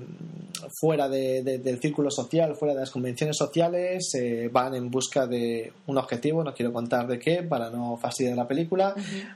fuera 0.81 1.07
del 1.07 1.79
círculo 1.79 2.12
social, 2.12 2.55
fuera 2.55 2.74
de 2.74 2.81
las 2.81 2.91
convenciones 2.91 3.38
sociales, 3.38 4.13
eh, 4.15 4.50
van 4.51 4.75
en 4.75 4.91
busca 4.91 5.27
de 5.27 5.72
un 5.88 5.98
objetivo, 5.98 6.43
no 6.43 6.53
quiero 6.53 6.74
contar 6.74 7.07
de 7.07 7.19
qué 7.19 7.41
para 7.41 7.69
no 7.69 7.95
fastidiar 7.95 8.36
la 8.36 8.48
película. 8.48 8.93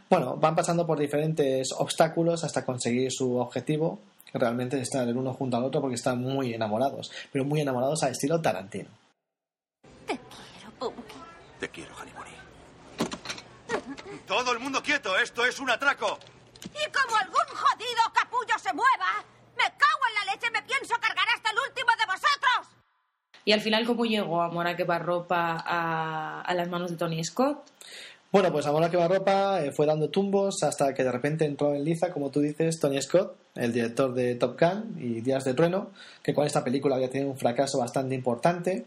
Bueno, 0.09 0.35
van 0.35 0.55
pasando 0.55 0.85
por 0.85 0.99
diferentes 0.99 1.71
obstáculos 1.71 2.43
hasta 2.43 2.65
conseguir 2.65 3.11
su 3.11 3.37
objetivo, 3.37 3.99
que 4.37 4.45
realmente 4.45 4.79
están 4.79 5.07
el 5.07 5.17
uno 5.17 5.33
junto 5.33 5.57
al 5.57 5.63
otro 5.63 5.81
porque 5.81 5.95
están 5.95 6.21
muy 6.21 6.53
enamorados, 6.53 7.11
pero 7.31 7.45
muy 7.45 7.61
enamorados 7.61 8.03
a 8.03 8.09
estilo 8.09 8.41
Tarantino. 8.41 8.89
Te 10.05 10.17
quiero, 10.17 10.71
Punky. 10.79 11.15
Te 11.59 11.69
quiero, 11.69 11.97
Hanimori. 11.97 12.31
Todo 14.27 14.51
el 14.51 14.59
mundo 14.59 14.81
quieto, 14.81 15.17
esto 15.17 15.45
es 15.45 15.59
un 15.59 15.69
atraco. 15.69 16.19
Y 16.63 16.91
como 16.91 17.17
algún 17.17 17.47
jodido 17.47 18.01
capullo 18.13 18.59
se 18.59 18.73
mueva, 18.73 19.23
me 19.57 19.63
cago 19.63 20.03
en 20.09 20.27
la 20.27 20.33
leche, 20.33 20.51
me 20.51 20.61
pienso 20.63 20.95
cargar 20.99 21.25
hasta 21.35 21.51
el 21.51 21.57
último 21.67 21.89
de 21.97 22.05
vosotros. 22.05 22.77
Y 23.45 23.51
al 23.53 23.61
final, 23.61 23.85
¿cómo 23.85 24.05
llegó 24.05 24.41
Amor 24.41 24.67
a 24.67 24.99
ropa 24.99 25.63
a, 25.65 26.41
a 26.41 26.53
las 26.53 26.67
manos 26.69 26.91
de 26.91 26.97
Tony 26.97 27.23
Scott? 27.23 27.63
Bueno, 28.29 28.51
pues 28.51 28.65
Amor 28.65 28.83
a 28.83 28.91
quemarropa 28.91 29.63
eh, 29.63 29.71
fue 29.71 29.85
dando 29.85 30.09
tumbos 30.09 30.61
hasta 30.63 30.93
que 30.93 31.03
de 31.03 31.11
repente 31.11 31.45
entró 31.45 31.73
en 31.73 31.85
liza, 31.85 32.11
como 32.11 32.29
tú 32.29 32.41
dices, 32.41 32.77
Tony 32.79 33.01
Scott, 33.01 33.37
el 33.59 33.73
director 33.73 34.13
de 34.13 34.35
Top 34.35 34.59
Gun 34.59 34.95
y 34.99 35.21
Días 35.21 35.43
de 35.45 35.53
Trueno, 35.53 35.91
que 36.23 36.33
con 36.33 36.45
esta 36.45 36.63
película 36.63 36.95
había 36.95 37.09
tenido 37.09 37.31
un 37.31 37.37
fracaso 37.37 37.79
bastante 37.79 38.15
importante 38.15 38.85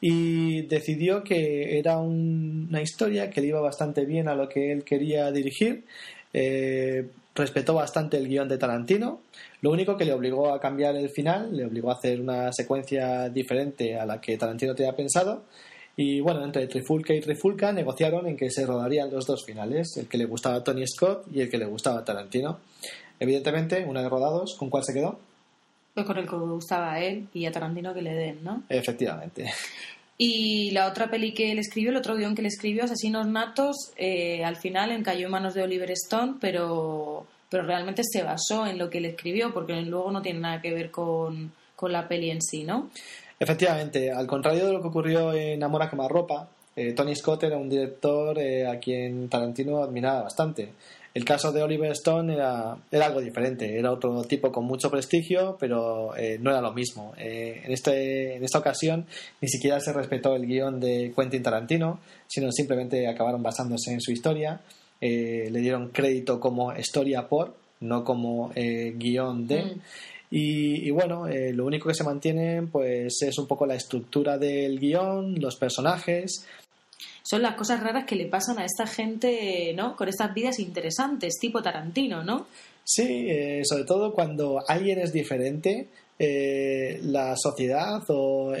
y 0.00 0.62
decidió 0.62 1.22
que 1.22 1.78
era 1.78 1.98
una 1.98 2.80
historia 2.80 3.30
que 3.30 3.40
le 3.40 3.48
iba 3.48 3.60
bastante 3.60 4.04
bien 4.04 4.28
a 4.28 4.34
lo 4.34 4.48
que 4.48 4.72
él 4.72 4.84
quería 4.84 5.30
dirigir. 5.30 5.84
Eh, 6.32 7.08
respetó 7.34 7.74
bastante 7.74 8.16
el 8.16 8.28
guion 8.28 8.48
de 8.48 8.58
Tarantino. 8.58 9.20
Lo 9.60 9.70
único 9.70 9.96
que 9.96 10.04
le 10.04 10.12
obligó 10.12 10.52
a 10.52 10.60
cambiar 10.60 10.96
el 10.96 11.08
final, 11.10 11.56
le 11.56 11.64
obligó 11.64 11.90
a 11.90 11.94
hacer 11.94 12.20
una 12.20 12.52
secuencia 12.52 13.28
diferente 13.28 13.96
a 13.96 14.04
la 14.06 14.20
que 14.20 14.36
Tarantino 14.36 14.74
tenía 14.74 14.94
pensado 14.94 15.44
y 15.96 16.20
bueno, 16.20 16.42
entre 16.44 16.66
Trifulca 16.68 17.12
y 17.12 17.20
Trifulca 17.20 17.72
negociaron 17.72 18.26
en 18.26 18.36
que 18.36 18.50
se 18.50 18.64
rodarían 18.64 19.10
los 19.10 19.26
dos 19.26 19.44
finales, 19.44 19.96
el 19.98 20.08
que 20.08 20.16
le 20.16 20.24
gustaba 20.24 20.56
a 20.56 20.64
Tony 20.64 20.86
Scott 20.86 21.26
y 21.30 21.42
el 21.42 21.50
que 21.50 21.58
le 21.58 21.66
gustaba 21.66 22.00
a 22.00 22.04
Tarantino. 22.04 22.60
Evidentemente, 23.22 23.84
una 23.86 24.02
de 24.02 24.08
rodados, 24.08 24.56
¿con 24.58 24.68
cuál 24.68 24.82
se 24.82 24.92
quedó? 24.92 25.16
Pues 25.94 26.04
con 26.04 26.18
el 26.18 26.28
que 26.28 26.34
gustaba 26.34 26.94
a 26.94 27.00
él 27.00 27.28
y 27.32 27.46
a 27.46 27.52
Tarantino 27.52 27.94
que 27.94 28.02
le 28.02 28.12
den, 28.14 28.42
¿no? 28.42 28.64
Efectivamente. 28.68 29.48
Y 30.18 30.72
la 30.72 30.88
otra 30.88 31.08
peli 31.08 31.32
que 31.32 31.52
él 31.52 31.60
escribió, 31.60 31.90
el 31.90 31.98
otro 31.98 32.16
guion 32.16 32.34
que 32.34 32.42
le 32.42 32.48
escribió, 32.48 32.82
Asesinos 32.82 33.28
Natos, 33.28 33.92
eh, 33.96 34.44
al 34.44 34.56
final 34.56 34.90
encalló 34.90 35.26
en 35.26 35.30
manos 35.30 35.54
de 35.54 35.62
Oliver 35.62 35.92
Stone, 35.92 36.34
pero, 36.40 37.24
pero 37.48 37.62
realmente 37.62 38.02
se 38.04 38.24
basó 38.24 38.66
en 38.66 38.76
lo 38.76 38.90
que 38.90 38.98
él 38.98 39.04
escribió, 39.04 39.54
porque 39.54 39.80
luego 39.82 40.10
no 40.10 40.20
tiene 40.20 40.40
nada 40.40 40.60
que 40.60 40.74
ver 40.74 40.90
con, 40.90 41.52
con 41.76 41.92
la 41.92 42.08
peli 42.08 42.30
en 42.30 42.42
sí, 42.42 42.64
¿no? 42.64 42.90
Efectivamente, 43.38 44.10
al 44.10 44.26
contrario 44.26 44.66
de 44.66 44.72
lo 44.72 44.82
que 44.82 44.88
ocurrió 44.88 45.32
en 45.32 45.62
Amor 45.62 45.84
a 45.84 45.90
quemarropa, 45.90 46.48
eh, 46.74 46.92
Tony 46.92 47.14
Scott 47.14 47.44
era 47.44 47.56
un 47.56 47.68
director 47.68 48.36
eh, 48.40 48.66
a 48.66 48.80
quien 48.80 49.28
Tarantino 49.28 49.80
admiraba 49.80 50.22
bastante. 50.22 50.72
El 51.14 51.24
caso 51.24 51.52
de 51.52 51.62
Oliver 51.62 51.92
Stone 51.92 52.32
era, 52.32 52.76
era, 52.90 53.06
algo 53.06 53.20
diferente, 53.20 53.78
era 53.78 53.92
otro 53.92 54.22
tipo 54.24 54.50
con 54.50 54.64
mucho 54.64 54.90
prestigio, 54.90 55.56
pero 55.60 56.16
eh, 56.16 56.38
no 56.40 56.50
era 56.50 56.60
lo 56.60 56.72
mismo. 56.72 57.12
en, 57.16 57.70
este, 57.70 58.36
en 58.36 58.44
esta 58.44 58.58
ocasión 58.58 59.06
ni 59.40 59.48
siquiera 59.48 59.78
se 59.80 59.92
respetó 59.92 60.34
el 60.34 60.46
guion 60.46 60.80
de 60.80 61.12
Quentin 61.14 61.42
Tarantino, 61.42 62.00
sino 62.26 62.50
simplemente 62.50 63.06
acabaron 63.06 63.42
basándose 63.42 63.92
en 63.92 64.00
su 64.00 64.12
historia. 64.12 64.60
le 65.00 65.60
dieron 65.60 65.88
crédito 65.88 66.40
como 66.40 66.72
historia 66.74 67.28
por, 67.28 67.54
no 67.80 68.04
como 68.04 68.50
guion 68.54 69.46
de. 69.46 69.64
Mm. 69.64 69.80
Y, 70.34 70.90
bueno, 70.92 71.28
eh, 71.28 71.52
lo 71.52 71.66
único 71.66 71.88
que 71.88 71.94
se 71.94 72.04
mantiene 72.04 72.62
pues 72.62 73.20
es 73.20 73.36
un 73.36 73.46
poco 73.46 73.66
la 73.66 73.74
estructura 73.74 74.38
del 74.38 74.80
guion, 74.80 75.38
los 75.38 75.56
personajes. 75.56 76.46
Son 77.22 77.42
las 77.42 77.54
cosas 77.54 77.80
raras 77.80 78.04
que 78.04 78.16
le 78.16 78.26
pasan 78.26 78.58
a 78.58 78.64
esta 78.64 78.86
gente, 78.86 79.72
¿no? 79.74 79.96
Con 79.96 80.08
estas 80.08 80.34
vidas 80.34 80.58
interesantes, 80.58 81.38
tipo 81.40 81.62
Tarantino, 81.62 82.22
¿no? 82.24 82.46
Sí, 82.84 83.26
eh, 83.28 83.62
sobre 83.64 83.84
todo 83.84 84.12
cuando 84.12 84.58
alguien 84.66 84.98
es 84.98 85.12
diferente, 85.12 85.88
eh, 86.18 87.00
la 87.02 87.34
sociedad 87.36 88.02
o, 88.08 88.52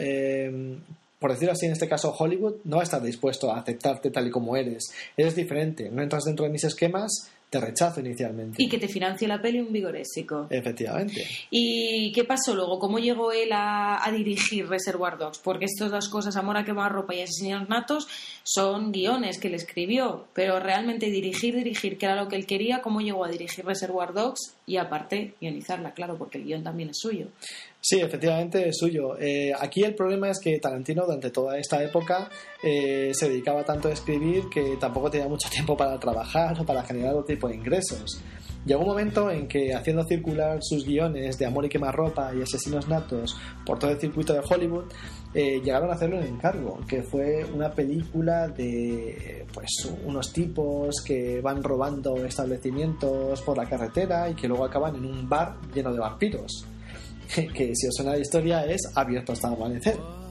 por 1.18 1.30
decirlo 1.32 1.52
así, 1.52 1.66
en 1.66 1.72
este 1.72 1.88
caso 1.88 2.14
Hollywood, 2.16 2.56
no 2.64 2.76
va 2.76 2.82
a 2.82 2.84
estar 2.84 3.02
dispuesto 3.02 3.52
a 3.52 3.58
aceptarte 3.58 4.10
tal 4.10 4.26
y 4.26 4.30
como 4.30 4.56
eres. 4.56 4.92
Eres 5.16 5.36
diferente, 5.36 5.88
no 5.90 6.02
entras 6.02 6.24
dentro 6.24 6.44
de 6.44 6.50
mis 6.50 6.64
esquemas, 6.64 7.30
te 7.52 7.60
rechazo 7.60 8.00
inicialmente. 8.00 8.62
Y 8.62 8.66
que 8.66 8.78
te 8.78 8.88
financie 8.88 9.28
la 9.28 9.38
peli 9.38 9.60
un 9.60 9.70
vigorésico. 9.70 10.46
Efectivamente. 10.48 11.26
¿Y 11.50 12.10
qué 12.12 12.24
pasó 12.24 12.54
luego? 12.54 12.78
¿Cómo 12.78 12.98
llegó 12.98 13.30
él 13.30 13.50
a, 13.52 14.10
dirigir 14.10 14.66
Reservoir 14.66 15.18
Dogs? 15.18 15.38
Porque 15.38 15.66
estas 15.66 15.90
dos 15.90 16.08
cosas, 16.08 16.34
Amor 16.36 16.56
a 16.56 16.64
quemar 16.64 16.90
ropa 16.90 17.14
y 17.14 17.20
Asesinos 17.20 17.68
Natos, 17.68 18.08
son 18.42 18.90
guiones 18.90 19.38
que 19.38 19.48
él 19.48 19.54
escribió, 19.54 20.24
pero 20.32 20.60
realmente 20.60 21.10
dirigir, 21.10 21.54
dirigir, 21.54 21.98
que 21.98 22.06
era 22.06 22.16
lo 22.16 22.26
que 22.26 22.36
él 22.36 22.46
quería, 22.46 22.80
¿cómo 22.80 23.02
llegó 23.02 23.22
a 23.22 23.28
dirigir 23.28 23.66
Reservoir 23.66 24.14
Dogs? 24.14 24.54
Y 24.64 24.76
aparte, 24.76 25.34
guionizarla, 25.40 25.92
claro, 25.92 26.16
porque 26.16 26.38
el 26.38 26.44
guion 26.44 26.62
también 26.62 26.90
es 26.90 26.98
suyo. 26.98 27.26
Sí, 27.80 28.00
efectivamente 28.00 28.68
es 28.68 28.78
suyo. 28.78 29.18
Eh, 29.18 29.52
aquí 29.58 29.82
el 29.82 29.94
problema 29.94 30.30
es 30.30 30.38
que 30.38 30.60
Tarantino 30.60 31.04
durante 31.04 31.30
toda 31.30 31.58
esta 31.58 31.82
época 31.82 32.30
eh, 32.62 33.10
se 33.12 33.28
dedicaba 33.28 33.64
tanto 33.64 33.88
a 33.88 33.92
escribir 33.92 34.44
que 34.48 34.76
tampoco 34.78 35.10
tenía 35.10 35.26
mucho 35.26 35.48
tiempo 35.50 35.76
para 35.76 35.98
trabajar 35.98 36.60
o 36.60 36.64
para 36.64 36.84
generar 36.84 37.14
otro 37.14 37.34
tipo 37.34 37.48
de 37.48 37.56
ingresos. 37.56 38.22
Llegó 38.64 38.82
un 38.82 38.88
momento 38.88 39.30
en 39.30 39.48
que 39.48 39.74
haciendo 39.74 40.04
circular 40.04 40.58
sus 40.60 40.86
guiones 40.86 41.36
de 41.36 41.46
Amor 41.46 41.64
y 41.64 41.68
quemarropa 41.68 42.32
y 42.34 42.42
Asesinos 42.42 42.88
Natos 42.88 43.36
por 43.66 43.78
todo 43.78 43.90
el 43.90 43.98
circuito 43.98 44.32
de 44.32 44.40
Hollywood, 44.40 44.84
eh, 45.34 45.60
llegaron 45.64 45.90
a 45.90 45.94
hacerlo 45.94 46.20
en 46.20 46.28
encargo, 46.34 46.78
que 46.86 47.02
fue 47.02 47.44
una 47.52 47.72
película 47.72 48.46
de 48.48 49.46
pues 49.52 49.68
unos 50.04 50.32
tipos 50.32 51.02
que 51.04 51.40
van 51.40 51.62
robando 51.62 52.24
establecimientos 52.24 53.42
por 53.42 53.56
la 53.56 53.68
carretera 53.68 54.28
y 54.28 54.34
que 54.34 54.46
luego 54.46 54.64
acaban 54.64 54.94
en 54.94 55.06
un 55.06 55.28
bar 55.28 55.56
lleno 55.74 55.92
de 55.92 55.98
vampiros. 55.98 56.66
que 57.34 57.74
si 57.74 57.86
os 57.86 57.94
suena 57.94 58.12
la 58.12 58.18
historia 58.18 58.64
es 58.64 58.80
abierto 58.94 59.32
hasta 59.32 59.48
amanecer. 59.48 60.21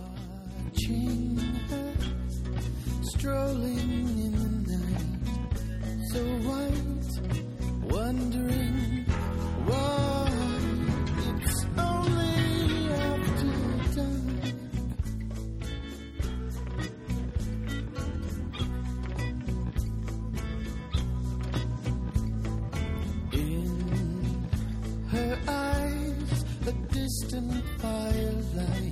fly. 28.52 28.91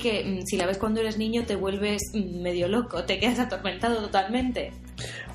Que 0.00 0.24
mm, 0.24 0.46
si 0.46 0.56
la 0.56 0.66
ves 0.66 0.78
cuando 0.78 1.00
eres 1.00 1.18
niño 1.18 1.44
te 1.46 1.54
vuelves 1.54 2.02
mm, 2.12 2.40
medio 2.42 2.66
loco, 2.66 3.04
te 3.04 3.18
quedas 3.18 3.38
atormentado 3.38 4.00
totalmente. 4.00 4.72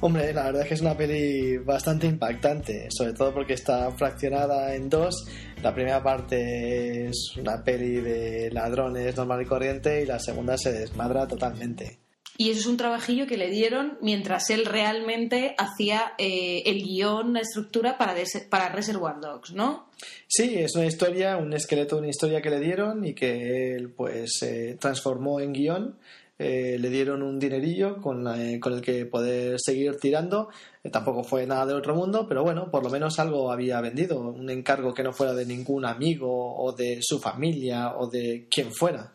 Hombre, 0.02 0.34
la 0.34 0.46
verdad 0.46 0.64
es 0.64 0.68
que 0.68 0.74
es 0.74 0.82
una 0.82 0.98
peli 0.98 1.58
bastante 1.58 2.08
impactante, 2.08 2.88
sobre 2.90 3.14
todo 3.14 3.34
porque 3.34 3.54
está 3.54 3.90
fraccionada 3.92 4.76
en 4.76 4.90
dos. 4.90 5.26
La 5.64 5.74
primera 5.74 6.04
parte 6.04 7.08
es 7.08 7.34
una 7.38 7.64
peli 7.64 8.02
de 8.02 8.52
ladrones 8.52 9.16
normal 9.16 9.42
y 9.42 9.46
corriente 9.46 10.04
y 10.04 10.06
la 10.06 10.20
segunda 10.20 10.58
se 10.58 10.74
desmadra 10.74 11.28
totalmente. 11.28 12.05
Y 12.38 12.50
eso 12.50 12.60
es 12.60 12.66
un 12.66 12.78
trabajillo 12.78 13.28
que 13.28 13.38
le 13.38 13.50
dieron 13.50 13.98
mientras 14.02 14.50
él 14.50 14.66
realmente 14.66 15.56
hacía 15.58 16.14
eh, 16.18 16.64
el 16.66 16.84
guion, 16.84 17.34
la 17.34 17.40
estructura 17.40 17.98
para, 17.98 18.14
para 18.50 18.70
Reservoir 18.70 19.22
Dogs, 19.22 19.54
¿no? 19.54 19.88
Sí, 20.28 20.56
es 20.56 20.76
una 20.76 20.86
historia, 20.86 21.38
un 21.38 21.54
esqueleto 21.54 21.96
de 21.96 22.02
una 22.02 22.10
historia 22.10 22.42
que 22.42 22.50
le 22.50 22.60
dieron 22.60 23.06
y 23.06 23.14
que 23.14 23.76
él 23.76 23.90
pues 23.92 24.42
eh, 24.42 24.78
transformó 24.80 25.40
en 25.40 25.54
guion. 25.54 25.96
Eh, 26.38 26.76
le 26.78 26.90
dieron 26.90 27.22
un 27.24 27.40
dinerillo 27.40 28.02
con, 28.02 28.26
con 28.60 28.74
el 28.74 28.82
que 28.82 29.06
poder 29.06 29.58
seguir 29.58 29.98
tirando. 29.98 30.50
Eh, 30.84 30.90
tampoco 30.90 31.24
fue 31.24 31.48
nada 31.48 31.66
del 31.66 31.78
otro 31.78 31.96
mundo, 31.96 32.26
pero 32.28 32.44
bueno, 32.44 32.70
por 32.70 32.84
lo 32.84 32.90
menos 32.90 33.18
algo 33.20 33.52
había 33.52 33.80
vendido. 33.80 34.20
Un 34.20 34.50
encargo 34.50 34.94
que 34.94 35.04
no 35.04 35.14
fuera 35.14 35.34
de 35.34 35.46
ningún 35.46 35.86
amigo 35.86 36.56
o 36.58 36.74
de 36.74 37.00
su 37.02 37.20
familia 37.20 37.96
o 37.96 38.08
de 38.08 38.48
quien 38.50 38.74
fuera. 38.74 39.15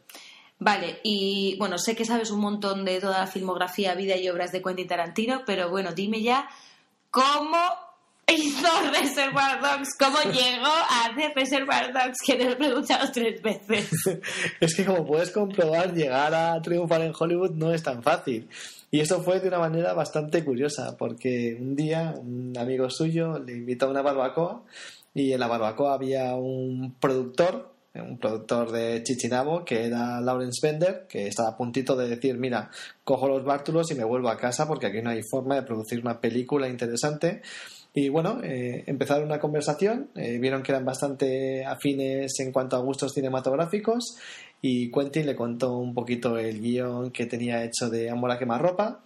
Vale, 0.62 1.00
y 1.02 1.56
bueno, 1.58 1.78
sé 1.78 1.96
que 1.96 2.04
sabes 2.04 2.30
un 2.30 2.40
montón 2.40 2.84
de 2.84 3.00
toda 3.00 3.20
la 3.20 3.26
filmografía, 3.26 3.94
vida 3.94 4.16
y 4.16 4.28
obras 4.28 4.52
de 4.52 4.62
Quentin 4.62 4.86
Tarantino, 4.86 5.42
pero 5.46 5.70
bueno, 5.70 5.92
dime 5.92 6.20
ya 6.20 6.48
cómo 7.10 7.56
hizo 8.30 8.68
Reservoir 9.00 9.60
Dogs, 9.60 9.96
cómo 9.98 10.18
llegó 10.32 10.66
a 10.66 11.06
hacer 11.06 11.32
Reservoir 11.34 11.94
Dogs, 11.94 12.18
que 12.26 12.34
te 12.34 12.44
lo 12.44 12.50
he 12.50 12.56
preguntado 12.56 13.10
tres 13.10 13.40
veces. 13.40 13.90
Es 14.60 14.74
que 14.74 14.84
como 14.84 15.06
puedes 15.06 15.30
comprobar, 15.30 15.94
llegar 15.94 16.34
a 16.34 16.60
triunfar 16.60 17.00
en 17.00 17.14
Hollywood 17.18 17.52
no 17.52 17.72
es 17.72 17.82
tan 17.82 18.02
fácil. 18.02 18.46
Y 18.90 19.00
esto 19.00 19.22
fue 19.22 19.40
de 19.40 19.48
una 19.48 19.60
manera 19.60 19.94
bastante 19.94 20.44
curiosa, 20.44 20.96
porque 20.98 21.56
un 21.58 21.74
día 21.74 22.14
un 22.16 22.52
amigo 22.58 22.90
suyo 22.90 23.38
le 23.38 23.52
invitó 23.52 23.86
a 23.86 23.90
una 23.90 24.02
barbacoa 24.02 24.62
y 25.14 25.32
en 25.32 25.40
la 25.40 25.46
barbacoa 25.46 25.94
había 25.94 26.34
un 26.34 26.94
productor, 27.00 27.69
un 27.94 28.18
productor 28.18 28.70
de 28.70 29.02
Chichinabo, 29.02 29.64
que 29.64 29.86
era 29.86 30.20
Lawrence 30.20 30.60
Bender, 30.62 31.06
que 31.08 31.26
estaba 31.26 31.50
a 31.50 31.56
puntito 31.56 31.96
de 31.96 32.08
decir, 32.08 32.38
mira, 32.38 32.70
cojo 33.04 33.28
los 33.28 33.44
bártulos 33.44 33.90
y 33.90 33.94
me 33.94 34.04
vuelvo 34.04 34.28
a 34.28 34.36
casa 34.36 34.68
porque 34.68 34.86
aquí 34.86 35.02
no 35.02 35.10
hay 35.10 35.22
forma 35.22 35.56
de 35.56 35.62
producir 35.62 36.00
una 36.00 36.20
película 36.20 36.68
interesante. 36.68 37.42
Y 37.92 38.08
bueno, 38.08 38.40
eh, 38.44 38.84
empezaron 38.86 39.24
una 39.24 39.40
conversación, 39.40 40.10
eh, 40.14 40.38
vieron 40.38 40.62
que 40.62 40.70
eran 40.70 40.84
bastante 40.84 41.64
afines 41.64 42.38
en 42.38 42.52
cuanto 42.52 42.76
a 42.76 42.80
gustos 42.80 43.12
cinematográficos 43.12 44.16
y 44.62 44.92
Quentin 44.92 45.26
le 45.26 45.34
contó 45.34 45.76
un 45.76 45.92
poquito 45.92 46.38
el 46.38 46.60
guion 46.60 47.10
que 47.10 47.26
tenía 47.26 47.64
hecho 47.64 47.90
de 47.90 48.08
Amor 48.08 48.30
a 48.30 48.38
quemarropa. 48.38 49.00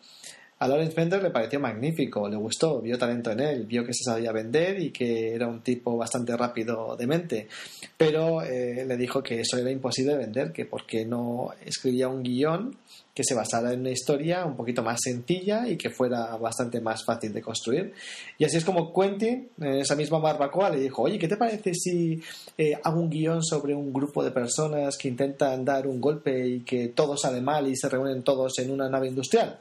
A 0.59 0.69
Lawrence 0.69 0.95
Bender 0.95 1.23
le 1.23 1.31
pareció 1.31 1.59
magnífico, 1.59 2.29
le 2.29 2.37
gustó, 2.37 2.81
vio 2.81 2.97
talento 2.97 3.33
en 3.33 3.41
él, 3.41 3.67
vio 3.67 3.85
que 3.85 3.93
se 3.93 4.05
sabía 4.05 4.33
vender 4.33 4.81
y 4.81 4.91
que 4.91 5.35
era 5.35 5.49
un 5.49 5.63
tipo 5.63 5.97
bastante 5.97 6.37
rápido 6.37 6.97
de 6.97 7.07
mente. 7.07 7.49
Pero 7.97 8.43
eh, 8.43 8.85
le 8.87 8.97
dijo 8.97 9.23
que 9.23 9.41
eso 9.41 9.59
era 9.59 9.71
imposible 9.71 10.13
de 10.13 10.19
vender, 10.19 10.53
que 10.53 10.65
porque 10.65 11.05
no 11.05 11.51
escribía 11.65 12.09
un 12.09 12.23
guion 12.23 12.77
que 13.15 13.23
se 13.23 13.35
basara 13.35 13.73
en 13.73 13.81
una 13.81 13.91
historia 13.91 14.45
un 14.45 14.57
poquito 14.57 14.83
más 14.83 15.01
sencilla 15.03 15.69
y 15.69 15.77
que 15.77 15.91
fuera 15.91 16.37
bastante 16.37 16.81
más 16.81 17.05
fácil 17.05 17.33
de 17.33 17.43
construir. 17.43 17.93
Y 18.39 18.45
así 18.45 18.57
es 18.57 18.65
como 18.65 18.93
Quentin, 18.93 19.49
en 19.61 19.75
esa 19.75 19.95
misma 19.95 20.19
barbacoa, 20.19 20.71
le 20.71 20.81
dijo, 20.81 21.03
oye, 21.03 21.19
¿qué 21.19 21.29
te 21.29 21.37
parece 21.37 21.75
si 21.75 22.21
eh, 22.59 22.77
hago 22.83 23.01
un 23.01 23.11
guion 23.11 23.43
sobre 23.43 23.75
un 23.75 23.93
grupo 23.93 24.25
de 24.25 24.33
personas 24.33 24.97
que 24.99 25.09
intentan 25.09 25.65
dar 25.65 25.87
un 25.87 26.01
golpe 26.01 26.47
y 26.47 26.61
que 26.61 26.89
todo 26.89 27.17
sale 27.17 27.41
mal 27.41 27.69
y 27.69 27.77
se 27.77 27.89
reúnen 27.89 28.23
todos 28.25 28.59
en 28.59 28.73
una 28.73 28.89
nave 28.89 29.09
industrial? 29.09 29.61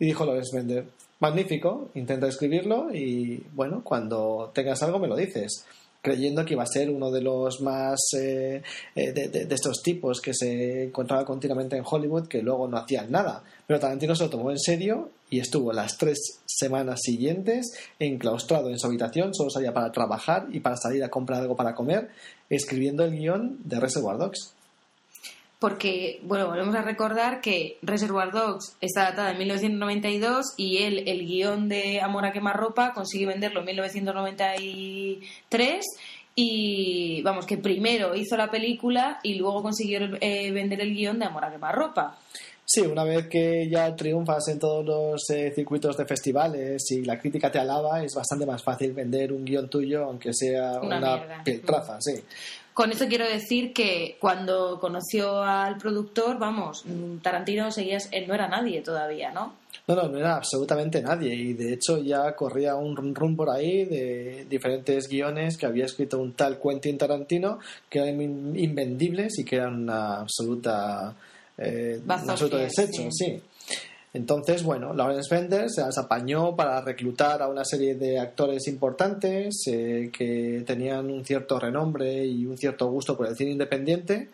Y 0.00 0.06
dijo 0.06 0.26
Lawrence 0.26 0.56
Bender, 0.56 0.86
magnífico, 1.20 1.90
intenta 1.94 2.26
escribirlo 2.26 2.92
y 2.92 3.44
bueno, 3.52 3.82
cuando 3.84 4.50
tengas 4.52 4.82
algo 4.82 4.98
me 4.98 5.06
lo 5.06 5.14
dices 5.14 5.64
creyendo 6.02 6.44
que 6.44 6.54
iba 6.54 6.62
a 6.62 6.66
ser 6.66 6.90
uno 6.90 7.10
de 7.10 7.20
los 7.20 7.60
más 7.60 7.98
eh, 8.16 8.62
eh, 8.94 9.12
de, 9.12 9.28
de, 9.28 9.44
de, 9.44 9.54
estos 9.54 9.82
tipos 9.82 10.20
que 10.20 10.32
se 10.34 10.84
encontraba 10.84 11.24
continuamente 11.24 11.76
en 11.76 11.84
Hollywood 11.86 12.26
que 12.26 12.42
luego 12.42 12.66
no 12.68 12.78
hacían 12.78 13.10
nada. 13.10 13.42
Pero 13.66 13.80
Tarantino 13.80 14.14
se 14.14 14.24
lo 14.24 14.30
tomó 14.30 14.50
en 14.50 14.58
serio 14.58 15.10
y 15.28 15.40
estuvo 15.40 15.72
las 15.72 15.96
tres 15.98 16.40
semanas 16.46 17.00
siguientes 17.02 17.72
enclaustrado 17.98 18.70
en 18.70 18.78
su 18.78 18.86
habitación, 18.86 19.34
solo 19.34 19.50
salía 19.50 19.74
para 19.74 19.92
trabajar 19.92 20.46
y 20.50 20.60
para 20.60 20.76
salir 20.76 21.04
a 21.04 21.10
comprar 21.10 21.42
algo 21.42 21.56
para 21.56 21.74
comer, 21.74 22.08
escribiendo 22.48 23.04
el 23.04 23.12
guion 23.12 23.58
de 23.64 23.78
Reservoir 23.78 24.18
Dogs. 24.18 24.54
Porque, 25.60 26.18
bueno, 26.22 26.48
volvemos 26.48 26.74
a 26.74 26.82
recordar 26.82 27.42
que 27.42 27.76
Reservoir 27.82 28.32
Dogs 28.32 28.76
está 28.80 29.02
datada 29.02 29.32
en 29.32 29.38
1992 29.38 30.54
y 30.56 30.78
él, 30.78 31.04
el 31.06 31.26
guion 31.26 31.68
de 31.68 32.00
Amor 32.00 32.24
a 32.24 32.32
quemarropa, 32.32 32.94
consigue 32.94 33.26
venderlo 33.26 33.60
en 33.60 33.66
1993 33.66 35.84
y, 36.34 37.20
vamos, 37.22 37.44
que 37.44 37.58
primero 37.58 38.14
hizo 38.14 38.38
la 38.38 38.50
película 38.50 39.20
y 39.22 39.34
luego 39.34 39.62
consiguió 39.62 40.00
eh, 40.22 40.50
vender 40.50 40.80
el 40.80 40.94
guion 40.94 41.18
de 41.18 41.26
Amor 41.26 41.44
a 41.44 41.52
quemarropa. 41.52 42.16
Sí, 42.64 42.82
una 42.82 43.02
vez 43.02 43.26
que 43.26 43.68
ya 43.68 43.96
triunfas 43.96 44.46
en 44.48 44.60
todos 44.60 44.84
los 44.84 45.28
eh, 45.30 45.50
circuitos 45.52 45.96
de 45.96 46.06
festivales 46.06 46.88
y 46.92 47.04
la 47.04 47.18
crítica 47.18 47.50
te 47.50 47.58
alaba, 47.58 48.00
es 48.02 48.14
bastante 48.14 48.46
más 48.46 48.62
fácil 48.62 48.92
vender 48.92 49.32
un 49.32 49.44
guion 49.44 49.68
tuyo, 49.68 50.04
aunque 50.04 50.32
sea 50.32 50.80
una, 50.80 50.98
una 50.98 51.44
piltrafa, 51.44 52.00
sí. 52.00 52.22
Con 52.74 52.92
esto 52.92 53.06
quiero 53.08 53.26
decir 53.28 53.72
que 53.72 54.16
cuando 54.20 54.78
conoció 54.80 55.42
al 55.42 55.76
productor, 55.76 56.38
vamos, 56.38 56.84
Tarantino 57.22 57.70
seguías, 57.70 58.08
él 58.12 58.26
no 58.28 58.34
era 58.34 58.48
nadie 58.48 58.80
todavía, 58.80 59.32
¿no? 59.32 59.54
No, 59.86 59.96
no, 59.96 60.08
no 60.08 60.18
era 60.18 60.36
absolutamente 60.36 61.02
nadie 61.02 61.34
y 61.34 61.52
de 61.54 61.72
hecho 61.72 61.98
ya 61.98 62.36
corría 62.36 62.76
un 62.76 62.94
rum 62.94 63.12
rum 63.12 63.34
por 63.34 63.50
ahí 63.50 63.84
de 63.86 64.46
diferentes 64.48 65.08
guiones 65.08 65.56
que 65.56 65.66
había 65.66 65.86
escrito 65.86 66.18
un 66.18 66.34
tal 66.34 66.60
Quentin 66.60 66.96
Tarantino 66.96 67.58
que 67.88 67.98
eran 67.98 68.20
invendibles 68.56 69.38
y 69.40 69.44
que 69.44 69.56
eran 69.56 69.82
una 69.82 70.20
absoluta 70.20 71.14
eh, 71.58 72.00
un 72.04 72.10
absoluto 72.10 72.56
desecho, 72.56 73.02
sí. 73.10 73.10
sí. 73.10 73.42
Entonces, 74.12 74.64
bueno, 74.64 74.92
Lawrence 74.92 75.32
Bender 75.32 75.70
se 75.70 75.82
las 75.82 75.96
apañó 75.96 76.56
para 76.56 76.80
reclutar 76.80 77.42
a 77.42 77.48
una 77.48 77.64
serie 77.64 77.94
de 77.94 78.18
actores 78.18 78.66
importantes 78.66 79.62
eh, 79.68 80.10
que 80.12 80.64
tenían 80.66 81.10
un 81.10 81.24
cierto 81.24 81.60
renombre 81.60 82.26
y 82.26 82.44
un 82.44 82.58
cierto 82.58 82.88
gusto 82.88 83.16
por 83.16 83.28
el 83.28 83.36
cine 83.36 83.52
independiente. 83.52 84.30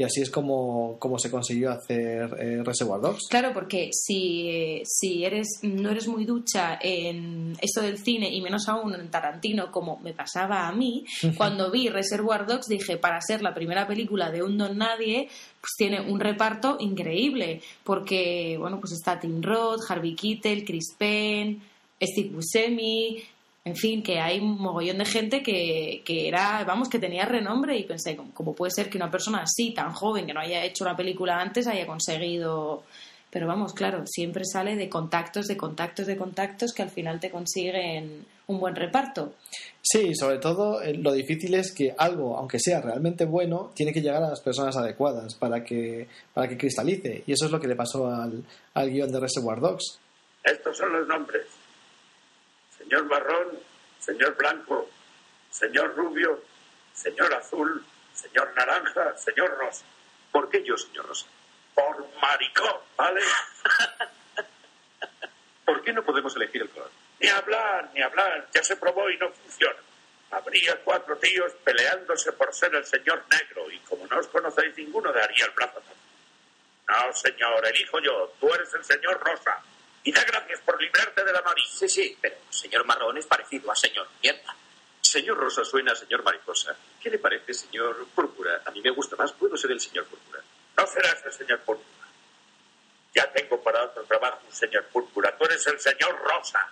Y 0.00 0.04
así 0.04 0.22
es 0.22 0.30
como, 0.30 0.96
como 1.00 1.18
se 1.18 1.28
consiguió 1.28 1.72
hacer 1.72 2.32
eh, 2.38 2.62
Reservoir 2.62 3.00
Dogs. 3.00 3.26
Claro, 3.28 3.52
porque 3.52 3.90
si, 3.92 4.80
si 4.84 5.24
eres 5.24 5.58
no 5.62 5.90
eres 5.90 6.06
muy 6.06 6.24
ducha 6.24 6.78
en 6.80 7.56
esto 7.60 7.82
del 7.82 7.98
cine 7.98 8.32
y 8.32 8.40
menos 8.40 8.68
aún 8.68 8.94
en 8.94 9.10
Tarantino, 9.10 9.72
como 9.72 9.98
me 9.98 10.14
pasaba 10.14 10.68
a 10.68 10.72
mí, 10.72 11.04
cuando 11.36 11.72
vi 11.72 11.88
Reservoir 11.88 12.46
Dogs 12.46 12.68
dije, 12.68 12.96
para 12.96 13.20
ser 13.20 13.42
la 13.42 13.52
primera 13.52 13.88
película 13.88 14.30
de 14.30 14.44
un 14.44 14.56
don 14.56 14.78
nadie, 14.78 15.28
pues 15.60 15.72
tiene 15.76 16.00
un 16.00 16.20
reparto 16.20 16.76
increíble, 16.78 17.60
porque 17.82 18.56
bueno, 18.56 18.78
pues 18.78 18.92
está 18.92 19.18
Tim 19.18 19.42
Roth, 19.42 19.80
Harvey 19.88 20.14
Keitel, 20.14 20.64
Chris 20.64 20.94
Penn, 20.96 21.60
Steve 22.00 22.28
Buscemi, 22.28 23.20
en 23.68 23.76
fin, 23.76 24.02
que 24.02 24.18
hay 24.18 24.40
un 24.40 24.58
mogollón 24.58 24.98
de 24.98 25.04
gente 25.04 25.42
que, 25.42 26.02
que 26.04 26.26
era, 26.26 26.64
vamos, 26.64 26.88
que 26.88 26.98
tenía 26.98 27.26
renombre 27.26 27.76
y 27.76 27.84
pensé, 27.84 28.16
¿cómo 28.32 28.54
puede 28.54 28.70
ser 28.70 28.88
que 28.88 28.96
una 28.96 29.10
persona 29.10 29.42
así, 29.42 29.72
tan 29.74 29.92
joven, 29.92 30.26
que 30.26 30.32
no 30.32 30.40
haya 30.40 30.64
hecho 30.64 30.84
una 30.84 30.96
película 30.96 31.40
antes, 31.40 31.66
haya 31.66 31.86
conseguido... 31.86 32.82
Pero 33.30 33.46
vamos, 33.46 33.74
claro, 33.74 34.04
siempre 34.06 34.42
sale 34.46 34.74
de 34.74 34.88
contactos, 34.88 35.46
de 35.48 35.56
contactos, 35.58 36.06
de 36.06 36.16
contactos 36.16 36.72
que 36.72 36.82
al 36.82 36.88
final 36.88 37.20
te 37.20 37.30
consiguen 37.30 38.24
un 38.46 38.58
buen 38.58 38.74
reparto. 38.74 39.34
Sí, 39.82 40.14
sobre 40.14 40.38
todo 40.38 40.80
lo 40.96 41.12
difícil 41.12 41.52
es 41.52 41.70
que 41.70 41.94
algo, 41.98 42.38
aunque 42.38 42.58
sea 42.58 42.80
realmente 42.80 43.26
bueno, 43.26 43.70
tiene 43.74 43.92
que 43.92 44.00
llegar 44.00 44.22
a 44.22 44.30
las 44.30 44.40
personas 44.40 44.78
adecuadas 44.78 45.34
para 45.34 45.62
que, 45.62 46.08
para 46.32 46.48
que 46.48 46.56
cristalice. 46.56 47.22
Y 47.26 47.32
eso 47.32 47.44
es 47.44 47.52
lo 47.52 47.60
que 47.60 47.68
le 47.68 47.76
pasó 47.76 48.06
al, 48.08 48.42
al 48.72 48.90
guion 48.90 49.12
de 49.12 49.20
Reservoir 49.20 49.60
Dogs. 49.60 49.98
Estos 50.42 50.78
son 50.78 50.90
los 50.94 51.06
nombres. 51.06 51.57
Señor 52.88 53.04
Marrón, 53.04 53.60
señor 54.00 54.34
Blanco, 54.36 54.88
señor 55.50 55.94
Rubio, 55.94 56.42
señor 56.94 57.34
Azul, 57.34 57.84
señor 58.14 58.54
Naranja, 58.56 59.14
señor 59.18 59.58
Rosa. 59.58 59.84
¿Por 60.32 60.48
qué 60.48 60.64
yo, 60.64 60.74
señor 60.78 61.06
Rosa? 61.06 61.26
Por 61.74 62.08
maricón, 62.18 62.80
¿vale? 62.96 63.20
¿Por 65.66 65.82
qué 65.82 65.92
no 65.92 66.02
podemos 66.02 66.34
elegir 66.36 66.62
el 66.62 66.70
color? 66.70 66.90
Ni 67.20 67.28
hablar, 67.28 67.90
ni 67.92 68.00
hablar. 68.00 68.48
Ya 68.54 68.62
se 68.62 68.76
probó 68.76 69.10
y 69.10 69.18
no 69.18 69.30
funciona. 69.32 69.80
Habría 70.30 70.80
cuatro 70.82 71.18
tíos 71.18 71.52
peleándose 71.62 72.32
por 72.32 72.54
ser 72.54 72.74
el 72.74 72.86
señor 72.86 73.22
negro 73.30 73.70
y 73.70 73.80
como 73.80 74.06
no 74.06 74.18
os 74.18 74.28
conocéis 74.28 74.74
ninguno 74.78 75.12
daría 75.12 75.44
el 75.44 75.50
brazo. 75.50 75.82
No, 76.88 77.12
señor, 77.12 77.66
elijo 77.66 78.00
yo. 78.00 78.32
Tú 78.40 78.48
eres 78.54 78.72
el 78.72 78.82
señor 78.82 79.20
Rosa. 79.20 79.62
Y 80.04 80.12
da 80.12 80.24
gracias 80.24 80.60
por 80.60 80.80
librarte 80.80 81.24
de 81.24 81.32
la 81.32 81.40
nariz. 81.40 81.68
Sí, 81.70 81.88
sí, 81.88 82.16
pero 82.20 82.36
señor 82.50 82.84
Marrón 82.86 83.18
es 83.18 83.26
parecido 83.26 83.70
a 83.70 83.76
señor 83.76 84.08
Mierda. 84.22 84.54
Señor 85.00 85.38
Rosa 85.38 85.64
suena 85.64 85.92
a 85.92 85.96
señor 85.96 86.22
Mariposa. 86.22 86.76
¿Qué 87.00 87.10
le 87.10 87.18
parece, 87.18 87.54
señor 87.54 88.06
Púrpura? 88.14 88.62
A 88.64 88.70
mí 88.70 88.80
me 88.80 88.90
gusta 88.90 89.16
más. 89.16 89.32
Puedo 89.32 89.56
ser 89.56 89.70
el 89.70 89.80
señor 89.80 90.06
Púrpura. 90.06 90.42
No 90.76 90.86
serás 90.86 91.24
el 91.24 91.32
señor 91.32 91.60
Púrpura. 91.60 92.06
Ya 93.14 93.30
tengo 93.32 93.62
para 93.62 93.84
otro 93.84 94.04
trabajo 94.04 94.40
un 94.46 94.54
señor 94.54 94.84
Púrpura. 94.86 95.36
Tú 95.36 95.44
eres 95.44 95.66
el 95.66 95.80
señor 95.80 96.18
Rosa. 96.20 96.68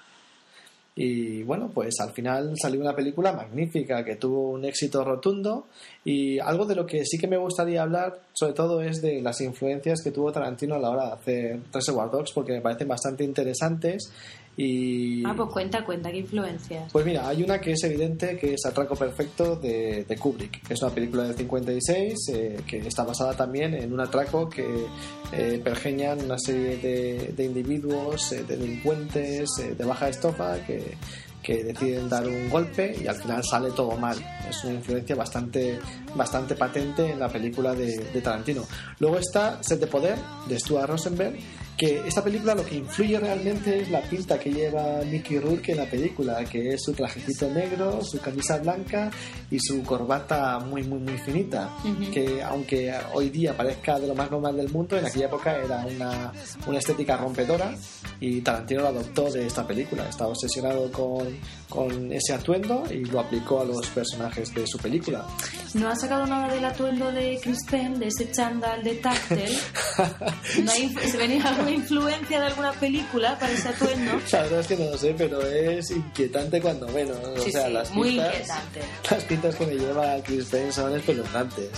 Y 0.98 1.42
bueno, 1.42 1.70
pues 1.74 2.00
al 2.00 2.12
final 2.12 2.54
salió 2.56 2.80
una 2.80 2.96
película 2.96 3.30
magnífica 3.34 4.02
que 4.02 4.16
tuvo 4.16 4.48
un 4.48 4.64
éxito 4.64 5.04
rotundo 5.04 5.66
y 6.02 6.38
algo 6.38 6.64
de 6.64 6.74
lo 6.74 6.86
que 6.86 7.04
sí 7.04 7.18
que 7.18 7.28
me 7.28 7.36
gustaría 7.36 7.82
hablar 7.82 8.18
sobre 8.32 8.54
todo 8.54 8.80
es 8.80 9.02
de 9.02 9.20
las 9.20 9.42
influencias 9.42 10.02
que 10.02 10.10
tuvo 10.10 10.32
Tarantino 10.32 10.74
a 10.74 10.78
la 10.78 10.88
hora 10.88 11.06
de 11.08 11.12
hacer 11.12 11.60
Reservoir 11.70 12.10
Dogs 12.10 12.32
porque 12.32 12.52
me 12.52 12.62
parecen 12.62 12.88
bastante 12.88 13.24
interesantes 13.24 14.10
y... 14.56 15.22
Ah, 15.26 15.34
pues 15.36 15.50
cuenta, 15.50 15.84
cuenta, 15.84 16.10
¿qué 16.10 16.18
influencias? 16.18 16.90
Pues 16.92 17.04
mira, 17.04 17.28
hay 17.28 17.42
una 17.42 17.60
que 17.60 17.72
es 17.72 17.84
evidente 17.84 18.38
que 18.38 18.54
es 18.54 18.64
Atraco 18.64 18.96
Perfecto 18.96 19.56
de, 19.56 20.04
de 20.04 20.16
Kubrick. 20.16 20.70
Es 20.70 20.80
una 20.82 20.94
película 20.94 21.24
del 21.24 21.34
56 21.34 22.14
eh, 22.32 22.60
que 22.66 22.78
está 22.78 23.04
basada 23.04 23.36
también 23.36 23.74
en 23.74 23.92
un 23.92 24.00
atraco 24.00 24.48
que 24.48 24.86
eh, 25.32 25.60
pergeñan 25.62 26.24
una 26.24 26.38
serie 26.38 26.78
de, 26.78 27.34
de 27.36 27.44
individuos, 27.44 28.32
eh, 28.32 28.44
delincuentes 28.44 29.50
eh, 29.60 29.74
de 29.74 29.84
baja 29.84 30.08
estofa 30.08 30.64
que, 30.64 30.96
que 31.42 31.62
deciden 31.62 32.08
dar 32.08 32.26
un 32.26 32.48
golpe 32.48 32.96
y 32.98 33.06
al 33.06 33.16
final 33.16 33.44
sale 33.44 33.70
todo 33.72 33.96
mal. 33.96 34.16
Es 34.48 34.64
una 34.64 34.74
influencia 34.74 35.14
bastante, 35.16 35.78
bastante 36.14 36.54
patente 36.54 37.12
en 37.12 37.20
la 37.20 37.28
película 37.28 37.74
de, 37.74 37.98
de 37.98 38.20
Tarantino. 38.22 38.64
Luego 39.00 39.18
está 39.18 39.62
Set 39.62 39.80
de 39.80 39.86
Poder 39.86 40.16
de 40.48 40.58
Stuart 40.58 40.88
Rosenberg 40.88 41.36
que 41.76 42.02
esta 42.06 42.24
película 42.24 42.54
lo 42.54 42.64
que 42.64 42.76
influye 42.76 43.18
realmente 43.18 43.80
es 43.80 43.90
la 43.90 44.00
pinta 44.00 44.38
que 44.38 44.50
lleva 44.50 45.02
Mickey 45.04 45.38
Rourke 45.38 45.72
en 45.72 45.78
la 45.78 45.84
película, 45.84 46.42
que 46.44 46.70
es 46.70 46.82
su 46.82 46.92
trajecito 46.92 47.50
negro, 47.50 48.02
su 48.02 48.18
camisa 48.18 48.58
blanca 48.58 49.10
y 49.50 49.58
su 49.60 49.82
corbata 49.82 50.58
muy, 50.58 50.82
muy, 50.84 51.00
muy 51.00 51.18
finita, 51.18 51.76
que 52.12 52.42
aunque 52.42 52.94
hoy 53.12 53.28
día 53.28 53.56
parezca 53.56 54.00
de 54.00 54.06
lo 54.06 54.14
más 54.14 54.30
normal 54.30 54.56
del 54.56 54.70
mundo, 54.70 54.96
en 54.96 55.04
aquella 55.04 55.26
época 55.26 55.56
era 55.56 55.84
una, 55.84 56.32
una 56.66 56.78
estética 56.78 57.16
rompedora 57.16 57.74
y 58.20 58.40
Tarantino 58.40 58.82
lo 58.82 58.88
adoptó 58.88 59.30
de 59.30 59.46
esta 59.46 59.66
película. 59.66 60.08
Estaba 60.08 60.30
obsesionado 60.30 60.90
con, 60.90 61.26
con 61.68 62.12
ese 62.12 62.32
atuendo 62.32 62.84
y 62.90 63.04
lo 63.04 63.20
aplicó 63.20 63.60
a 63.60 63.64
los 63.64 63.86
personajes 63.88 64.54
de 64.54 64.66
su 64.66 64.78
película. 64.78 65.26
¿No 65.74 65.88
ha 65.88 65.96
sacado 65.96 66.26
nada 66.26 66.52
del 66.52 66.64
atuendo 66.64 67.10
de 67.12 67.38
Chris 67.42 67.58
Penn, 67.70 67.98
de 67.98 68.06
ese 68.06 68.30
chándal 68.30 68.82
de 68.84 68.94
táctil? 68.94 69.58
¿No 70.64 70.70
hay, 70.70 70.88
¿Se 71.10 71.16
venía 71.16 71.44
alguna 71.48 71.70
influencia 71.72 72.40
de 72.40 72.46
alguna 72.46 72.72
película 72.72 73.38
para 73.38 73.52
ese 73.52 73.68
atuendo? 73.68 74.12
La 74.32 74.42
verdad 74.42 74.60
es 74.60 74.66
que 74.68 74.76
no 74.76 74.90
lo 74.90 74.98
sé, 74.98 75.14
pero 75.18 75.42
es 75.42 75.90
inquietante 75.90 76.60
cuando 76.60 76.86
menos. 76.88 77.16
O 77.18 77.40
Sí, 77.42 77.52
sea, 77.52 77.66
sí, 77.66 77.72
las 77.72 77.90
muy 77.90 78.08
pintas, 78.10 78.34
inquietante. 78.34 78.80
Las 79.10 79.24
pintas 79.24 79.56
que 79.56 79.66
me 79.66 79.74
lleva 79.74 80.16
Chris 80.22 80.44
Penn 80.46 80.72
son 80.72 80.94
espeluznantes. 80.96 81.70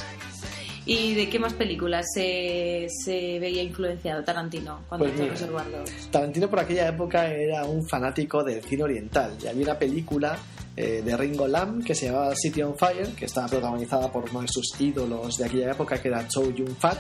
¿Y 0.88 1.14
de 1.14 1.28
qué 1.28 1.38
más 1.38 1.52
películas 1.52 2.06
se, 2.14 2.86
se 3.04 3.38
veía 3.38 3.62
influenciado 3.62 4.24
Tarantino 4.24 4.80
cuando 4.88 5.06
Pues 5.06 5.20
mira. 5.20 5.32
Reservoir 5.32 5.70
Dogs? 5.70 6.10
Tarantino 6.10 6.48
por 6.48 6.60
aquella 6.60 6.88
época 6.88 7.28
era 7.28 7.66
un 7.66 7.86
fanático 7.86 8.42
del 8.42 8.62
cine 8.62 8.84
oriental 8.84 9.36
y 9.42 9.48
había 9.48 9.64
una 9.64 9.78
película 9.78 10.38
eh, 10.80 11.02
de 11.04 11.14
Ringo 11.14 11.46
Lam 11.46 11.82
que 11.82 11.94
se 11.94 12.06
llamaba 12.06 12.34
City 12.34 12.62
on 12.62 12.74
Fire, 12.78 13.08
que 13.08 13.26
estaba 13.26 13.48
protagonizada 13.48 14.10
por 14.10 14.30
uno 14.30 14.40
de 14.40 14.48
sus 14.48 14.80
ídolos 14.80 15.36
de 15.36 15.44
aquella 15.44 15.72
época, 15.72 16.00
que 16.00 16.08
era 16.08 16.26
Chow 16.26 16.54
Yun-fat, 16.54 16.96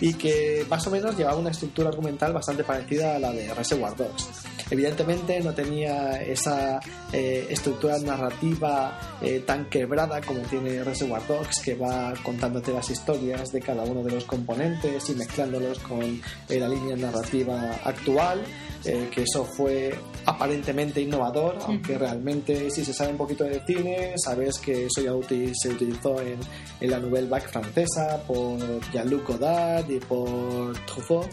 y 0.00 0.14
que 0.14 0.64
más 0.70 0.86
o 0.86 0.90
menos 0.90 1.16
llevaba 1.16 1.38
una 1.38 1.50
estructura 1.50 1.88
argumental 1.88 2.32
bastante 2.32 2.62
parecida 2.62 3.16
a 3.16 3.18
la 3.18 3.32
de 3.32 3.52
Reservoir 3.52 3.96
Dogs. 3.96 4.28
Evidentemente 4.70 5.40
no 5.40 5.52
tenía 5.54 6.22
esa 6.22 6.80
eh, 7.12 7.46
estructura 7.50 7.98
narrativa 7.98 8.98
eh, 9.20 9.42
tan 9.46 9.66
quebrada 9.66 10.20
como 10.20 10.40
tiene 10.40 10.82
Reservoir 10.82 11.26
Dogs, 11.26 11.60
que 11.60 11.74
va 11.74 12.14
contándote 12.22 12.72
las 12.72 12.88
historias 12.90 13.52
de 13.52 13.60
cada 13.60 13.82
uno 13.84 14.02
de 14.02 14.12
los 14.12 14.24
componentes 14.24 15.08
y 15.10 15.14
mezclándolos 15.14 15.78
con 15.80 16.02
eh, 16.02 16.58
la 16.60 16.68
línea 16.68 16.96
narrativa 16.96 17.78
actual, 17.84 18.42
eh, 18.84 19.08
que 19.14 19.22
eso 19.22 19.44
fue 19.44 19.94
aparentemente 20.26 21.00
innovador, 21.00 21.58
aunque 21.66 21.96
realmente 21.98 22.70
si 22.70 22.84
se 22.84 22.92
sabe 22.92 23.12
un 23.12 23.18
poquito 23.18 23.44
de 23.44 23.60
cine, 23.66 24.14
sabes 24.16 24.58
que 24.58 24.86
eso 24.86 25.00
ya 25.02 25.12
uti- 25.12 25.52
se 25.54 25.68
utilizó 25.70 26.20
en, 26.20 26.38
en 26.80 26.90
la 26.90 26.98
Nouvelle 26.98 27.28
Vague 27.28 27.48
francesa 27.48 28.22
por 28.26 28.58
Jean-Luc 28.92 29.26
Godard 29.26 29.88
y 29.90 30.00
por 30.00 30.72
Truffaut. 30.86 31.28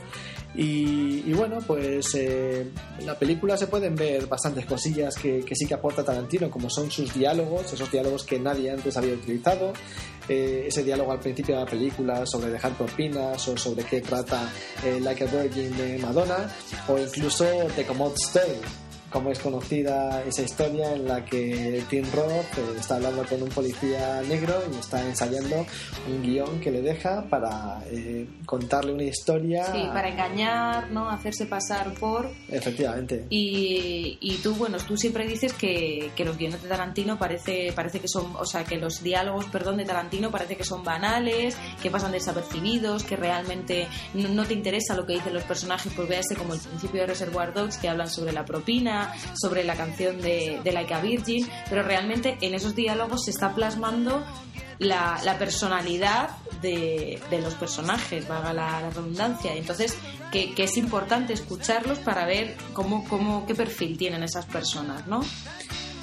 Y, 0.53 1.31
bueno, 1.33 1.59
pues 1.65 2.13
eh, 2.15 2.67
la 3.05 3.17
película 3.17 3.55
se 3.55 3.67
pueden 3.67 3.95
ver 3.95 4.27
bastantes 4.27 4.65
cosillas 4.65 5.15
que, 5.15 5.39
que 5.45 5.55
sí 5.55 5.65
que 5.65 5.75
aporta 5.75 6.03
Tarantino, 6.03 6.51
como 6.51 6.69
son 6.69 6.91
sus 6.91 7.13
diálogos, 7.13 7.71
esos 7.71 7.89
diálogos 7.89 8.25
que 8.25 8.37
nadie 8.37 8.69
antes 8.69 8.97
había 8.97 9.13
utilizado, 9.13 9.71
eh, 10.27 10.65
ese 10.67 10.83
diálogo 10.83 11.13
al 11.13 11.19
principio 11.19 11.55
de 11.55 11.63
la 11.63 11.69
película 11.69 12.25
sobre 12.25 12.51
dejar 12.51 12.73
propinas 12.73 13.47
o 13.47 13.57
sobre 13.57 13.83
qué 13.85 14.01
trata 14.01 14.51
eh, 14.83 14.99
Like 15.01 15.23
a 15.23 15.27
Virgin 15.27 15.75
de 15.77 15.97
Madonna, 15.99 16.49
o 16.89 16.97
incluso 16.97 17.45
The 17.75 17.85
Commod's 17.85 18.31
Tale, 18.33 18.59
como 19.11 19.29
es 19.29 19.39
conocida 19.39 20.23
esa 20.23 20.41
historia 20.41 20.93
en 20.93 21.07
la 21.07 21.25
que 21.25 21.83
Tim 21.89 22.05
Roth 22.13 22.57
eh, 22.57 22.77
está 22.79 22.95
hablando 22.95 23.25
con 23.25 23.43
un 23.43 23.49
policía 23.49 24.21
negro 24.27 24.53
y 24.73 24.77
está 24.77 25.05
ensayando 25.05 25.65
un 26.07 26.23
guion 26.23 26.59
que 26.59 26.71
le 26.71 26.81
deja 26.81 27.23
para 27.29 27.83
eh, 27.87 28.25
contarle 28.45 28.93
una 28.93 29.03
historia. 29.03 29.65
Sí, 29.65 29.83
para 29.93 30.09
engañar, 30.09 30.91
¿no? 30.91 31.09
Hacerse 31.09 31.45
pasar 31.45 31.93
por... 31.95 32.31
Efectivamente. 32.49 33.25
Y, 33.29 34.17
y 34.21 34.37
tú, 34.37 34.55
bueno, 34.55 34.77
tú 34.77 34.95
siempre 34.95 35.27
dices 35.27 35.53
que, 35.53 36.11
que 36.15 36.23
los 36.23 36.37
guiones 36.37 36.63
de 36.63 36.69
Tarantino 36.69 37.19
parece, 37.19 37.73
parece 37.75 37.99
que 37.99 38.07
son, 38.07 38.35
o 38.37 38.45
sea, 38.45 38.63
que 38.63 38.77
los 38.77 39.03
diálogos, 39.03 39.45
perdón, 39.45 39.77
de 39.77 39.85
Tarantino 39.85 40.31
parece 40.31 40.55
que 40.55 40.63
son 40.63 40.83
banales, 40.83 41.57
que 41.81 41.91
pasan 41.91 42.13
desapercibidos, 42.13 43.03
que 43.03 43.17
realmente 43.17 43.87
no, 44.13 44.29
no 44.29 44.45
te 44.45 44.53
interesa 44.53 44.95
lo 44.95 45.05
que 45.05 45.13
dicen 45.13 45.33
los 45.33 45.43
personajes, 45.43 45.91
pues 45.95 46.07
véase 46.07 46.35
como 46.35 46.53
el 46.53 46.59
principio 46.59 47.01
de 47.01 47.07
Reservoir 47.07 47.53
Dogs, 47.53 47.77
que 47.77 47.89
hablan 47.89 48.09
sobre 48.09 48.31
la 48.31 48.45
propina, 48.45 49.00
sobre 49.33 49.63
la 49.63 49.75
canción 49.75 50.21
de, 50.21 50.59
de 50.63 51.01
Virgin, 51.01 51.47
pero 51.69 51.83
realmente 51.83 52.37
en 52.41 52.53
esos 52.53 52.75
diálogos 52.75 53.25
se 53.25 53.31
está 53.31 53.53
plasmando 53.53 54.25
la, 54.79 55.19
la 55.23 55.37
personalidad 55.37 56.31
de, 56.61 57.21
de 57.29 57.41
los 57.41 57.53
personajes, 57.55 58.27
valga 58.27 58.53
la, 58.53 58.81
la 58.81 58.89
redundancia. 58.89 59.53
Entonces, 59.55 59.95
que, 60.31 60.53
que 60.53 60.63
es 60.63 60.77
importante 60.77 61.33
escucharlos 61.33 61.99
para 61.99 62.25
ver 62.25 62.55
cómo, 62.73 63.07
cómo, 63.07 63.45
qué 63.45 63.53
perfil 63.53 63.97
tienen 63.97 64.23
esas 64.23 64.45
personas, 64.45 65.05
¿no? 65.07 65.21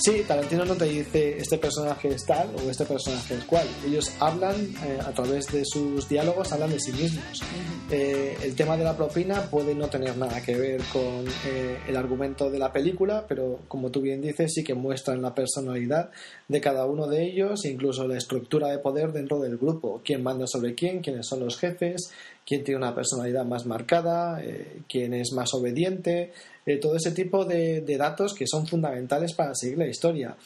Sí, 0.01 0.23
Tarantino 0.29 0.65
no 0.65 0.77
te 0.77 0.85
dice 0.85 1.39
este 1.39 1.59
personaje 1.59 2.09
es 2.09 2.25
tal 2.25 2.49
o 2.55 2.71
este 2.71 2.85
personaje 2.85 3.35
es 3.35 3.45
cual. 3.45 3.67
Ellos 3.85 4.13
hablan 4.21 4.55
eh, 4.85 4.99
a 5.05 5.11
través 5.11 5.47
de 5.47 5.65
sus 5.65 6.09
diálogos, 6.09 6.53
hablan 6.53 6.71
de 6.71 6.79
sí 6.79 6.93
mismos. 6.93 7.43
Eh, 7.91 8.37
el 8.45 8.55
tema 8.55 8.77
de 8.77 8.85
la 8.85 8.97
propina 8.97 9.51
puede 9.51 9.75
no 9.75 9.89
tener 9.89 10.17
nada 10.17 10.41
que 10.41 10.55
ver 10.55 10.83
con 10.93 11.27
eh, 11.47 11.79
el 11.89 11.97
argumento 11.97 12.49
de 12.49 12.61
la 12.61 12.73
película, 12.73 13.25
pero 13.27 13.59
como 13.67 13.91
tú 13.91 14.01
bien 14.01 14.21
dices, 14.21 14.53
sí 14.55 14.63
que 14.63 14.75
muestran 14.75 15.21
la 15.21 15.35
personalidad 15.35 16.11
de 16.47 16.61
cada 16.61 16.87
uno 16.87 17.09
de 17.09 17.25
ellos, 17.25 17.65
incluso 17.65 18.07
la 18.07 18.19
estructura 18.19 18.69
de 18.69 18.79
poder 18.79 19.13
dentro 19.13 19.41
del 19.41 19.59
grupo. 19.59 20.01
Quién 20.05 20.23
manda 20.23 20.47
sobre 20.47 20.77
quién, 20.77 21.01
quiénes 21.01 21.27
son 21.27 21.41
los 21.41 21.59
jefes, 21.59 22.13
quién 22.47 22.65
tiene 22.65 22.79
una 22.79 22.95
personalidad 22.95 23.45
más 23.45 23.67
marcada, 23.67 24.41
eh, 24.43 24.81
quién 24.89 25.13
es 25.13 25.33
más 25.33 25.53
obediente, 25.53 26.33
todo 26.77 26.97
ese 26.97 27.13
tipo 27.13 27.45
de, 27.47 27.81
datos 27.97 28.35
que 28.35 28.47
son 28.47 28.67
fundamentales 28.67 29.33
para 29.33 29.55
seguir 29.55 29.79
la 29.79 29.87
historia. 29.89 30.37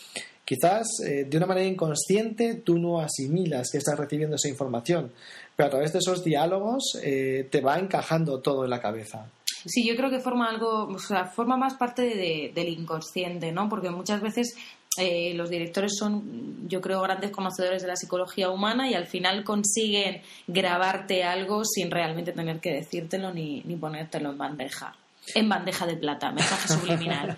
Quizás 0.44 0.87
eh, 1.06 1.24
de 1.24 1.37
una 1.37 1.46
manera 1.46 1.66
inconsciente 1.66 2.54
tú 2.54 2.78
no 2.78 3.00
asimilas 3.00 3.68
que 3.70 3.78
estás 3.78 3.98
recibiendo 3.98 4.37
esa 4.37 4.48
información, 4.48 5.12
pero 5.56 5.66
a 5.66 5.70
través 5.70 5.92
de 5.92 5.98
esos 5.98 6.24
diálogos 6.24 6.98
eh, 7.02 7.48
te 7.50 7.61
va 7.61 7.78
encajando 7.78 8.40
todo 8.40 8.64
en 8.64 8.70
la 8.70 8.80
cabeza. 8.80 9.26
Sí, 9.64 9.87
yo 9.87 9.94
creo 9.94 10.11
que 10.11 10.18
forma 10.18 10.48
algo, 10.50 10.88
o 10.88 10.98
sea, 10.98 11.26
forma 11.26 11.56
más 11.56 11.74
parte 11.74 12.02
de- 12.02 12.50
del 12.54 12.68
inconsciente, 12.68 13.52
¿no? 13.52 13.68
Porque 13.68 13.90
muchas 13.90 14.20
veces 14.20 14.54
eh, 14.98 15.32
los 15.35 15.48
directores 15.48 15.92
son, 15.96 16.68
yo 16.68 16.80
creo, 16.80 17.00
grandes 17.00 17.30
conocedores 17.30 17.80
de 17.82 17.88
la 17.88 17.96
psicología 17.96 18.50
humana 18.50 18.90
y 18.90 18.94
al 18.94 19.06
final 19.06 19.44
consiguen 19.44 20.20
grabarte 20.48 21.22
algo 21.22 21.64
sin 21.64 21.90
realmente 21.90 22.32
tener 22.32 22.58
que 22.58 22.72
decírtelo 22.72 23.32
ni 23.32 23.62
ponértelo 23.80 24.30
en 24.32 24.38
bandeja. 24.38 24.96
En 25.35 25.48
bandeja 25.48 25.87
de 25.87 25.96
plata, 25.96 26.30
mensaje 26.32 26.68
subliminal. 26.74 27.37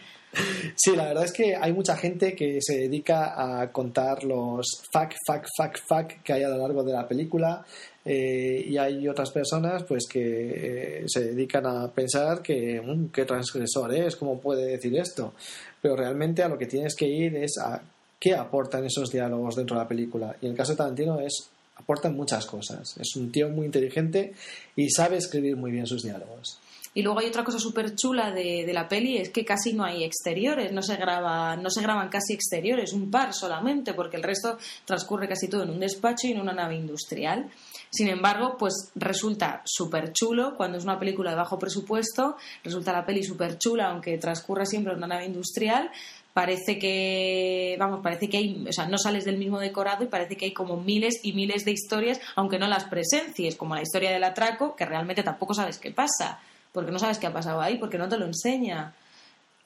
Sí, 0.74 0.96
la 0.96 1.04
verdad 1.04 1.24
es 1.24 1.32
que 1.32 1.54
hay 1.54 1.72
mucha 1.72 1.96
gente 1.96 2.34
que 2.34 2.58
se 2.60 2.76
dedica 2.76 3.60
a 3.60 3.70
contar 3.70 4.24
los 4.24 4.82
fact, 4.92 5.14
fact, 5.26 5.46
fact, 5.56 5.78
fact 5.86 6.22
que 6.24 6.32
hay 6.32 6.42
a 6.42 6.48
lo 6.48 6.58
largo 6.58 6.82
de 6.82 6.92
la 6.92 7.06
película 7.06 7.64
eh, 8.04 8.64
y 8.66 8.76
hay 8.76 9.06
otras 9.06 9.30
personas 9.30 9.84
pues 9.84 10.06
que 10.10 11.02
eh, 11.02 11.04
se 11.06 11.22
dedican 11.22 11.66
a 11.66 11.88
pensar 11.88 12.42
que 12.42 12.80
"Mm, 12.80 13.10
qué 13.12 13.24
transgresor 13.24 13.94
es, 13.94 14.16
cómo 14.16 14.40
puede 14.40 14.66
decir 14.66 14.96
esto, 14.98 15.34
pero 15.80 15.94
realmente 15.94 16.42
a 16.42 16.48
lo 16.48 16.58
que 16.58 16.66
tienes 16.66 16.96
que 16.96 17.06
ir 17.06 17.36
es 17.36 17.56
a 17.58 17.80
qué 18.18 18.34
aportan 18.34 18.84
esos 18.84 19.10
diálogos 19.12 19.54
dentro 19.54 19.76
de 19.76 19.82
la 19.84 19.88
película 19.88 20.34
y 20.42 20.46
en 20.46 20.52
el 20.52 20.58
caso 20.58 20.72
de 20.72 20.78
Tarantino 20.78 21.20
es 21.20 21.48
aportan 21.76 22.16
muchas 22.16 22.44
cosas, 22.46 22.96
es 22.98 23.14
un 23.16 23.30
tío 23.30 23.48
muy 23.50 23.66
inteligente 23.66 24.32
y 24.74 24.90
sabe 24.90 25.16
escribir 25.18 25.56
muy 25.56 25.70
bien 25.70 25.86
sus 25.86 26.02
diálogos. 26.02 26.58
Y 26.94 27.02
luego 27.02 27.18
hay 27.18 27.26
otra 27.26 27.42
cosa 27.42 27.58
súper 27.58 27.96
chula 27.96 28.30
de, 28.30 28.64
de 28.64 28.72
la 28.72 28.88
peli, 28.88 29.18
es 29.18 29.30
que 29.30 29.44
casi 29.44 29.72
no 29.72 29.84
hay 29.84 30.04
exteriores, 30.04 30.72
no 30.72 30.80
se, 30.80 30.96
graba, 30.96 31.56
no 31.56 31.68
se 31.68 31.82
graban 31.82 32.08
casi 32.08 32.32
exteriores, 32.34 32.92
un 32.92 33.10
par 33.10 33.34
solamente, 33.34 33.94
porque 33.94 34.16
el 34.16 34.22
resto 34.22 34.58
transcurre 34.84 35.28
casi 35.28 35.48
todo 35.48 35.64
en 35.64 35.70
un 35.70 35.80
despacho 35.80 36.28
y 36.28 36.32
en 36.32 36.40
una 36.40 36.52
nave 36.52 36.76
industrial. 36.76 37.50
Sin 37.90 38.08
embargo, 38.08 38.56
pues 38.58 38.90
resulta 38.94 39.62
súper 39.64 40.12
chulo 40.12 40.56
cuando 40.56 40.78
es 40.78 40.84
una 40.84 40.98
película 40.98 41.30
de 41.30 41.36
bajo 41.36 41.58
presupuesto, 41.58 42.36
resulta 42.62 42.92
la 42.92 43.04
peli 43.04 43.24
súper 43.24 43.58
chula, 43.58 43.90
aunque 43.90 44.16
transcurra 44.18 44.64
siempre 44.64 44.92
en 44.92 44.98
una 44.98 45.08
nave 45.08 45.26
industrial, 45.26 45.90
parece 46.32 46.78
que, 46.78 47.76
vamos, 47.78 48.00
parece 48.02 48.28
que 48.28 48.36
hay, 48.36 48.66
o 48.68 48.72
sea, 48.72 48.86
no 48.88 48.98
sales 48.98 49.24
del 49.24 49.38
mismo 49.38 49.60
decorado 49.60 50.04
y 50.04 50.08
parece 50.08 50.36
que 50.36 50.46
hay 50.46 50.52
como 50.52 50.76
miles 50.76 51.20
y 51.22 51.32
miles 51.32 51.64
de 51.64 51.70
historias, 51.70 52.20
aunque 52.34 52.58
no 52.58 52.66
las 52.66 52.84
presencies, 52.84 53.56
como 53.56 53.74
la 53.74 53.82
historia 53.82 54.10
del 54.10 54.24
atraco, 54.24 54.74
que 54.74 54.84
realmente 54.84 55.22
tampoco 55.22 55.54
sabes 55.54 55.78
qué 55.78 55.92
pasa, 55.92 56.40
porque 56.74 56.90
no 56.90 56.98
sabes 56.98 57.18
qué 57.18 57.28
ha 57.28 57.32
pasado 57.32 57.60
ahí, 57.60 57.78
porque 57.78 57.96
no 57.96 58.08
te 58.08 58.18
lo 58.18 58.26
enseña. 58.26 58.92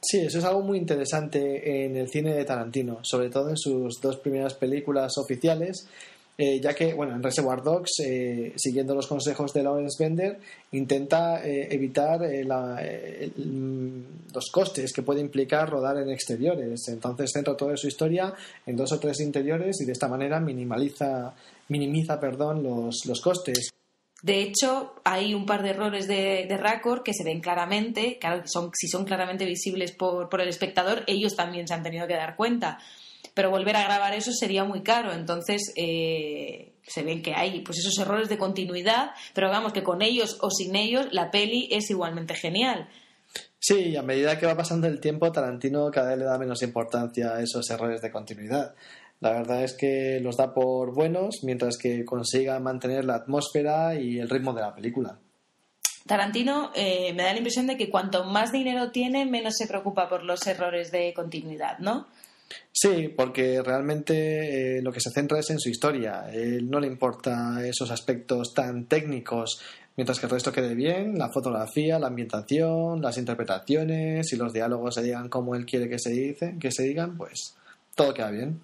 Sí, 0.00 0.18
eso 0.18 0.38
es 0.38 0.44
algo 0.44 0.60
muy 0.60 0.78
interesante 0.78 1.84
en 1.84 1.96
el 1.96 2.08
cine 2.08 2.34
de 2.34 2.44
Tarantino, 2.44 3.00
sobre 3.02 3.30
todo 3.30 3.48
en 3.48 3.56
sus 3.56 4.00
dos 4.00 4.18
primeras 4.18 4.54
películas 4.54 5.18
oficiales, 5.18 5.88
eh, 6.36 6.60
ya 6.60 6.72
que, 6.72 6.94
bueno, 6.94 7.16
en 7.16 7.22
Reservoir 7.22 7.62
Dogs, 7.62 7.98
eh, 8.06 8.52
siguiendo 8.56 8.94
los 8.94 9.08
consejos 9.08 9.52
de 9.52 9.64
Lawrence 9.64 10.00
Bender, 10.00 10.38
intenta 10.70 11.44
eh, 11.44 11.66
evitar 11.70 12.20
los 13.34 14.50
costes 14.52 14.92
que 14.92 15.02
puede 15.02 15.20
implicar 15.20 15.68
rodar 15.68 15.96
en 15.96 16.10
exteriores. 16.10 16.86
Entonces 16.88 17.32
centra 17.32 17.56
toda 17.56 17.76
su 17.76 17.88
historia 17.88 18.32
en 18.66 18.76
dos 18.76 18.92
o 18.92 19.00
tres 19.00 19.18
interiores 19.18 19.80
y 19.80 19.84
de 19.84 19.92
esta 19.92 20.06
manera 20.06 20.38
minimaliza, 20.38 21.34
minimiza 21.68 22.20
perdón, 22.20 22.62
los, 22.62 23.04
los 23.06 23.20
costes. 23.20 23.70
De 24.22 24.42
hecho, 24.42 24.94
hay 25.04 25.32
un 25.32 25.46
par 25.46 25.62
de 25.62 25.70
errores 25.70 26.08
de, 26.08 26.46
de 26.48 26.56
Raccord 26.56 27.02
que 27.02 27.14
se 27.14 27.22
ven 27.22 27.40
claramente, 27.40 28.18
son, 28.46 28.70
si 28.74 28.88
son 28.88 29.04
claramente 29.04 29.44
visibles 29.44 29.92
por, 29.92 30.28
el 30.40 30.48
espectador, 30.48 31.04
ellos 31.06 31.36
también 31.36 31.68
se 31.68 31.74
han 31.74 31.82
tenido 31.82 32.06
que 32.06 32.14
dar 32.14 32.36
cuenta 32.36 32.78
pero 33.34 33.50
volver 33.50 33.76
a 33.76 33.84
grabar 33.84 34.14
eso 34.14 34.32
sería 34.32 34.64
muy 34.64 34.82
caro. 34.82 35.12
Entonces, 35.12 35.72
eh, 35.76 36.72
se 36.82 37.04
ven 37.04 37.22
que 37.22 37.34
hay 37.34 37.60
pues 37.60 37.78
esos 37.78 37.96
errores 37.98 38.28
de 38.28 38.36
continuidad, 38.36 39.12
pero 39.32 39.48
vamos 39.48 39.72
que 39.72 39.84
con 39.84 40.02
ellos 40.02 40.38
o 40.40 40.50
sin 40.50 40.74
ellos 40.74 41.06
la 41.12 41.30
peli 41.30 41.68
es 41.70 41.88
igualmente 41.88 42.34
genial. 42.34 42.88
Sí, 43.60 43.96
a 43.96 44.02
medida 44.02 44.38
que 44.38 44.46
va 44.46 44.56
pasando 44.56 44.86
el 44.86 45.00
tiempo, 45.00 45.30
Tarantino 45.30 45.90
cada 45.90 46.10
vez 46.10 46.18
le 46.18 46.24
da 46.24 46.38
menos 46.38 46.62
importancia 46.62 47.34
a 47.34 47.42
esos 47.42 47.68
errores 47.70 48.00
de 48.00 48.10
continuidad. 48.10 48.74
La 49.20 49.32
verdad 49.32 49.64
es 49.64 49.74
que 49.74 50.20
los 50.20 50.36
da 50.36 50.54
por 50.54 50.94
buenos 50.94 51.40
mientras 51.42 51.76
que 51.76 52.04
consiga 52.04 52.60
mantener 52.60 53.04
la 53.04 53.16
atmósfera 53.16 53.94
y 53.96 54.18
el 54.18 54.28
ritmo 54.28 54.52
de 54.52 54.62
la 54.62 54.74
película. 54.74 55.18
Tarantino 56.06 56.70
eh, 56.74 57.12
me 57.14 57.22
da 57.22 57.32
la 57.32 57.38
impresión 57.38 57.66
de 57.66 57.76
que 57.76 57.90
cuanto 57.90 58.24
más 58.24 58.50
dinero 58.50 58.90
tiene, 58.90 59.26
menos 59.26 59.56
se 59.56 59.66
preocupa 59.66 60.08
por 60.08 60.24
los 60.24 60.46
errores 60.46 60.90
de 60.90 61.12
continuidad, 61.14 61.78
¿no? 61.78 62.06
Sí, 62.72 63.12
porque 63.14 63.60
realmente 63.62 64.78
eh, 64.78 64.82
lo 64.82 64.90
que 64.90 65.00
se 65.00 65.10
centra 65.10 65.38
es 65.38 65.50
en 65.50 65.58
su 65.58 65.68
historia. 65.68 66.30
Él 66.32 66.70
no 66.70 66.80
le 66.80 66.86
importa 66.86 67.58
esos 67.66 67.90
aspectos 67.90 68.54
tan 68.54 68.86
técnicos, 68.86 69.60
mientras 69.96 70.18
que 70.18 70.26
el 70.26 70.32
resto 70.32 70.52
quede 70.52 70.74
bien, 70.74 71.18
la 71.18 71.28
fotografía, 71.28 71.98
la 71.98 72.06
ambientación, 72.06 73.02
las 73.02 73.18
interpretaciones 73.18 74.32
y 74.32 74.36
los 74.36 74.54
diálogos 74.54 74.94
se 74.94 75.02
digan 75.02 75.28
como 75.28 75.56
él 75.56 75.66
quiere 75.66 75.90
que 75.90 75.98
se, 75.98 76.10
dice, 76.10 76.56
que 76.58 76.72
se 76.72 76.84
digan, 76.84 77.18
pues 77.18 77.57
todo 77.98 78.14
queda 78.14 78.30
bien. 78.30 78.62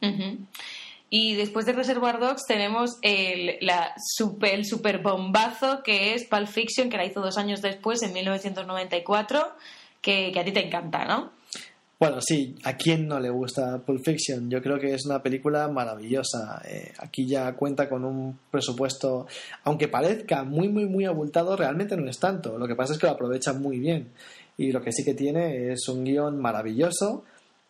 Y 1.10 1.34
después 1.34 1.66
de 1.66 1.72
Reservoir 1.72 2.18
Dogs 2.18 2.44
tenemos 2.46 2.98
el, 3.02 3.56
la 3.60 3.92
super, 4.14 4.54
el 4.54 4.64
super 4.64 5.02
bombazo 5.02 5.82
que 5.82 6.14
es 6.14 6.24
Pulp 6.24 6.46
Fiction, 6.46 6.88
que 6.88 6.96
la 6.96 7.04
hizo 7.04 7.20
dos 7.20 7.36
años 7.36 7.60
después, 7.60 8.02
en 8.02 8.12
1994, 8.12 9.52
que, 10.00 10.30
que 10.32 10.40
a 10.40 10.44
ti 10.44 10.52
te 10.52 10.64
encanta, 10.64 11.04
¿no? 11.04 11.32
Bueno, 11.98 12.20
sí, 12.20 12.56
¿a 12.64 12.76
quién 12.76 13.06
no 13.08 13.18
le 13.18 13.30
gusta 13.30 13.78
Pulp 13.78 14.04
Fiction? 14.04 14.50
Yo 14.50 14.60
creo 14.62 14.78
que 14.78 14.94
es 14.94 15.04
una 15.06 15.22
película 15.22 15.68
maravillosa. 15.68 16.60
Eh, 16.66 16.92
aquí 16.98 17.26
ya 17.26 17.52
cuenta 17.54 17.88
con 17.88 18.04
un 18.04 18.38
presupuesto, 18.50 19.26
aunque 19.64 19.88
parezca 19.88 20.44
muy, 20.44 20.68
muy, 20.68 20.86
muy 20.86 21.06
abultado, 21.06 21.56
realmente 21.56 21.96
no 21.96 22.08
es 22.08 22.18
tanto. 22.18 22.58
Lo 22.58 22.66
que 22.66 22.74
pasa 22.74 22.92
es 22.92 22.98
que 22.98 23.06
lo 23.06 23.12
aprovecha 23.12 23.52
muy 23.52 23.78
bien. 23.78 24.08
Y 24.56 24.70
lo 24.70 24.80
que 24.82 24.92
sí 24.92 25.04
que 25.04 25.14
tiene 25.14 25.72
es 25.72 25.88
un 25.88 26.04
guion 26.04 26.40
maravilloso 26.40 27.24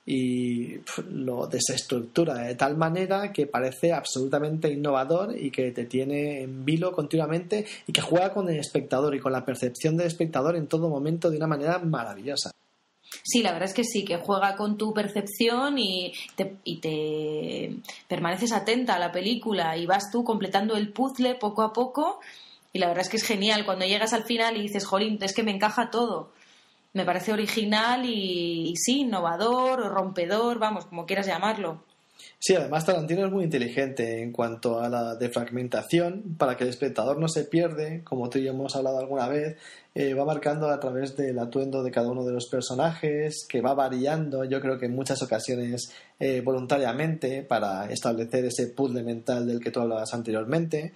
y 0.06 0.80
lo 1.10 1.46
desestructura 1.46 2.34
de 2.34 2.54
tal 2.56 2.76
manera 2.76 3.32
que 3.32 3.46
parece 3.46 3.92
absolutamente 3.92 4.70
innovador 4.70 5.34
y 5.38 5.50
que 5.50 5.72
te 5.72 5.86
tiene 5.86 6.42
en 6.42 6.64
vilo 6.64 6.92
continuamente 6.92 7.64
y 7.86 7.92
que 7.92 8.02
juega 8.02 8.32
con 8.32 8.48
el 8.50 8.58
espectador 8.58 9.14
y 9.14 9.20
con 9.20 9.32
la 9.32 9.44
percepción 9.44 9.96
del 9.96 10.06
espectador 10.06 10.56
en 10.56 10.66
todo 10.66 10.90
momento 10.90 11.30
de 11.30 11.38
una 11.38 11.46
manera 11.46 11.78
maravillosa. 11.78 12.50
Sí, 13.22 13.42
la 13.42 13.52
verdad 13.52 13.68
es 13.70 13.74
que 13.74 13.84
sí, 13.84 14.04
que 14.04 14.18
juega 14.18 14.56
con 14.56 14.76
tu 14.76 14.92
percepción 14.92 15.78
y 15.78 16.12
te, 16.36 16.56
y 16.64 16.78
te 16.78 17.76
permaneces 18.06 18.52
atenta 18.52 18.96
a 18.96 18.98
la 18.98 19.12
película 19.12 19.78
y 19.78 19.86
vas 19.86 20.10
tú 20.10 20.24
completando 20.24 20.76
el 20.76 20.92
puzzle 20.92 21.34
poco 21.36 21.62
a 21.62 21.72
poco. 21.72 22.20
Y 22.72 22.80
la 22.80 22.88
verdad 22.88 23.02
es 23.02 23.08
que 23.08 23.16
es 23.16 23.24
genial 23.24 23.64
cuando 23.64 23.86
llegas 23.86 24.12
al 24.12 24.24
final 24.24 24.56
y 24.56 24.62
dices, 24.62 24.84
jolín, 24.84 25.18
es 25.22 25.32
que 25.32 25.42
me 25.42 25.52
encaja 25.52 25.90
todo. 25.90 26.32
Me 26.94 27.04
parece 27.04 27.32
original 27.32 28.06
y, 28.06 28.70
y 28.70 28.76
sí, 28.76 29.00
innovador 29.00 29.80
o 29.80 29.88
rompedor, 29.90 30.58
vamos, 30.58 30.86
como 30.86 31.04
quieras 31.06 31.26
llamarlo. 31.26 31.84
Sí, 32.46 32.54
además 32.54 32.84
Tarantino 32.84 33.24
es 33.24 33.32
muy 33.32 33.44
inteligente 33.44 34.22
en 34.22 34.30
cuanto 34.30 34.78
a 34.78 34.90
la 34.90 35.14
defragmentación, 35.14 36.36
para 36.36 36.58
que 36.58 36.64
el 36.64 36.68
espectador 36.68 37.18
no 37.18 37.26
se 37.26 37.44
pierde, 37.44 38.02
como 38.04 38.28
tú 38.28 38.38
y 38.38 38.44
yo 38.44 38.50
hemos 38.50 38.76
hablado 38.76 38.98
alguna 38.98 39.28
vez, 39.28 39.56
eh, 39.94 40.12
va 40.12 40.26
marcando 40.26 40.68
a 40.68 40.78
través 40.78 41.16
del 41.16 41.38
atuendo 41.38 41.82
de 41.82 41.90
cada 41.90 42.10
uno 42.10 42.22
de 42.22 42.32
los 42.32 42.46
personajes, 42.50 43.46
que 43.48 43.62
va 43.62 43.72
variando, 43.72 44.44
yo 44.44 44.60
creo 44.60 44.78
que 44.78 44.84
en 44.84 44.94
muchas 44.94 45.22
ocasiones 45.22 45.90
eh, 46.20 46.42
voluntariamente, 46.42 47.44
para 47.44 47.90
establecer 47.90 48.44
ese 48.44 48.66
puzzle 48.66 49.02
mental 49.02 49.46
del 49.46 49.58
que 49.58 49.70
tú 49.70 49.80
hablabas 49.80 50.12
anteriormente. 50.12 50.92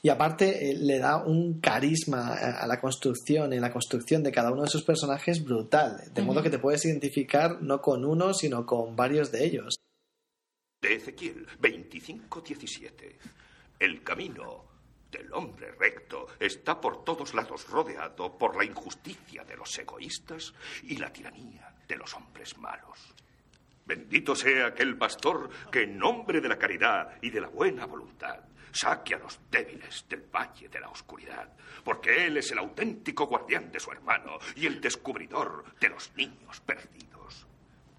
Y 0.00 0.08
aparte 0.08 0.70
eh, 0.70 0.78
le 0.78 0.98
da 0.98 1.22
un 1.22 1.60
carisma 1.60 2.32
a 2.32 2.66
la 2.66 2.80
construcción, 2.80 3.52
en 3.52 3.60
la 3.60 3.70
construcción 3.70 4.22
de 4.22 4.32
cada 4.32 4.50
uno 4.50 4.62
de 4.62 4.70
sus 4.70 4.82
personajes 4.82 5.44
brutal, 5.44 5.98
de 6.14 6.22
modo 6.22 6.42
que 6.42 6.48
te 6.48 6.58
puedes 6.58 6.86
identificar 6.86 7.60
no 7.60 7.82
con 7.82 8.06
uno, 8.06 8.32
sino 8.32 8.64
con 8.64 8.96
varios 8.96 9.30
de 9.30 9.44
ellos 9.44 9.76
de 10.86 10.94
Ezequiel 10.94 11.46
25:17. 11.58 13.18
El 13.80 14.04
camino 14.04 14.64
del 15.10 15.32
hombre 15.32 15.72
recto 15.72 16.28
está 16.38 16.80
por 16.80 17.04
todos 17.04 17.34
lados 17.34 17.68
rodeado 17.68 18.38
por 18.38 18.56
la 18.56 18.64
injusticia 18.64 19.42
de 19.42 19.56
los 19.56 19.76
egoístas 19.76 20.54
y 20.84 20.96
la 20.96 21.12
tiranía 21.12 21.74
de 21.88 21.96
los 21.96 22.14
hombres 22.14 22.56
malos. 22.58 23.00
Bendito 23.84 24.36
sea 24.36 24.66
aquel 24.66 24.96
pastor 24.96 25.50
que 25.72 25.82
en 25.82 25.98
nombre 25.98 26.40
de 26.40 26.48
la 26.48 26.58
caridad 26.58 27.18
y 27.20 27.30
de 27.30 27.40
la 27.40 27.48
buena 27.48 27.86
voluntad 27.86 28.44
saque 28.70 29.16
a 29.16 29.18
los 29.18 29.40
débiles 29.50 30.06
del 30.08 30.22
valle 30.22 30.68
de 30.68 30.78
la 30.78 30.88
oscuridad, 30.88 31.52
porque 31.82 32.26
él 32.26 32.36
es 32.36 32.52
el 32.52 32.58
auténtico 32.58 33.26
guardián 33.26 33.72
de 33.72 33.80
su 33.80 33.90
hermano 33.90 34.38
y 34.54 34.66
el 34.66 34.80
descubridor 34.80 35.64
de 35.80 35.88
los 35.88 36.12
niños 36.14 36.60
perdidos. 36.60 37.15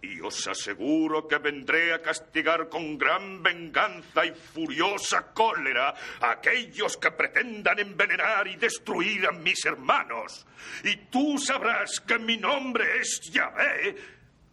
Y 0.09 0.21
os 0.21 0.47
aseguro 0.47 1.27
que 1.27 1.37
vendré 1.37 1.93
a 1.93 2.01
castigar 2.01 2.69
con 2.69 2.97
gran 2.97 3.43
venganza 3.43 4.25
y 4.25 4.31
furiosa 4.31 5.33
cólera 5.33 5.93
a 6.21 6.31
aquellos 6.31 6.95
que 6.97 7.11
pretendan 7.11 7.79
envenenar 7.79 8.47
y 8.47 8.55
destruir 8.55 9.27
a 9.27 9.31
mis 9.31 9.65
hermanos. 9.65 10.45
Y 10.83 10.95
tú 11.11 11.37
sabrás 11.37 11.99
que 11.99 12.17
mi 12.19 12.37
nombre 12.37 12.99
es 12.99 13.19
Yahvé 13.31 13.95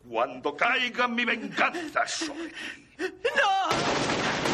cuando 0.09 0.57
caiga 0.57 1.07
mi 1.09 1.25
venganza 1.25 2.07
sobre 2.07 2.49
ti. 2.49 2.85
¡No! 2.99 4.54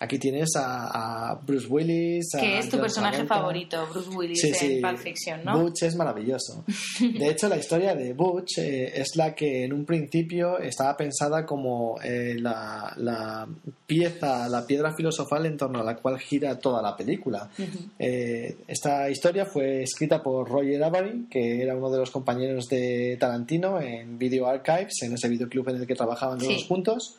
Aquí 0.00 0.16
tienes 0.18 0.50
a, 0.54 1.40
Bruce 1.44 1.66
Willis. 1.66 2.28
que 2.38 2.58
es 2.60 2.68
tu 2.68 2.78
personaje 2.78 3.24
favorito, 3.24 3.84
Bruce 3.92 4.10
Willis 4.10 4.62
en 4.62 4.80
Pulp 4.80 4.98
Fiction, 4.98 5.44
¿no? 5.44 5.60
Butch 5.60 5.82
es 5.82 5.96
maravilloso. 5.96 6.64
De 7.00 7.28
hecho, 7.28 7.48
la 7.48 7.56
historia 7.56 7.96
de 7.96 8.12
Butch 8.12 8.58
eh, 8.58 8.92
es 8.94 9.16
la 9.16 9.34
que 9.34 9.64
en 9.64 9.72
un 9.72 9.84
principio 9.84 10.58
estaba 10.58 10.96
pensada 10.96 11.44
como 11.44 11.98
eh, 12.02 12.36
la, 12.38 13.48
pieza, 13.86 14.48
la 14.48 14.64
piedra 14.64 14.94
filosofal 14.94 15.46
en 15.46 15.56
torno 15.56 15.80
a 15.80 15.84
la 15.84 15.96
cual 15.96 16.18
gira 16.20 16.56
toda 16.58 16.80
la 16.80 16.96
película. 16.96 17.50
Eh, 17.98 18.56
esta 18.68 19.10
historia 19.10 19.46
fue 19.46 19.82
escrita 19.82 20.22
por 20.22 20.48
Roger 20.48 20.82
Avery, 20.84 21.26
que 21.28 21.60
era 21.60 21.74
uno 21.74 21.90
de 21.90 21.98
los 21.98 22.10
compañeros 22.12 22.68
de 22.68 23.16
Tarantino 23.18 23.80
en 23.80 24.16
Video 24.16 24.46
Archives, 24.46 25.02
en 25.02 25.14
ese 25.14 25.28
videoclub 25.28 25.68
en 25.70 25.76
el 25.76 25.86
que 25.88 25.96
trabajaban 25.96 26.38
todos 26.38 26.64
juntos. 26.66 27.16